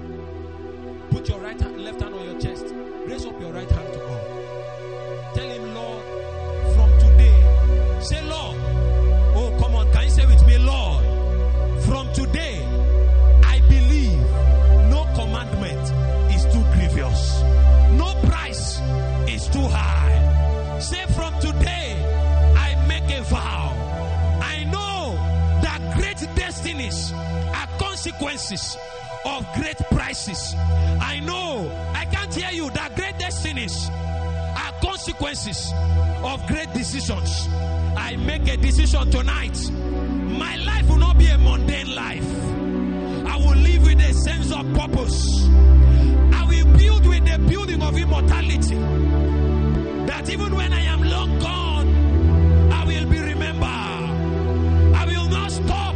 Put 1.09 1.27
your 1.29 1.39
right 1.39 1.59
hand, 1.59 1.83
left 1.83 1.99
hand 1.99 2.13
on 2.13 2.25
your 2.25 2.39
chest. 2.39 2.65
Raise 3.07 3.25
up 3.25 3.41
your 3.41 3.53
right 3.53 3.71
hand 3.71 3.93
to 3.93 3.99
God. 3.99 5.33
Tell 5.33 5.49
him, 5.49 5.73
Lord, 5.73 6.03
from 6.75 6.99
today, 6.99 8.01
say, 8.01 8.21
Lord, 8.21 8.46
consequences 28.11 28.77
of 29.25 29.45
great 29.55 29.77
prices. 29.91 30.55
I 30.57 31.19
know, 31.25 31.69
I 31.93 32.05
can't 32.05 32.33
hear 32.33 32.51
you, 32.51 32.69
that 32.71 32.95
great 32.95 33.17
destinies 33.17 33.89
are 33.89 34.73
consequences 34.81 35.71
of 36.23 36.45
great 36.47 36.71
decisions. 36.73 37.47
I 37.97 38.15
make 38.15 38.47
a 38.47 38.55
decision 38.57 39.11
tonight. 39.11 39.57
My 39.71 40.55
life 40.55 40.87
will 40.87 40.97
not 40.97 41.17
be 41.17 41.27
a 41.27 41.37
mundane 41.37 41.93
life. 41.93 42.31
I 43.27 43.37
will 43.37 43.57
live 43.57 43.83
with 43.83 43.99
a 43.99 44.13
sense 44.13 44.51
of 44.51 44.73
purpose. 44.73 45.45
I 46.33 46.45
will 46.47 46.77
build 46.77 47.05
with 47.07 47.25
the 47.25 47.39
building 47.49 47.81
of 47.81 47.97
immortality. 47.97 48.75
That 50.05 50.29
even 50.29 50.55
when 50.55 50.71
I 50.71 50.81
am 50.81 51.03
long 51.03 51.39
gone, 51.39 52.71
I 52.71 52.85
will 52.85 53.05
be 53.09 53.19
remembered. 53.19 53.67
I 54.95 55.05
will 55.05 55.29
not 55.29 55.51
stop 55.51 55.95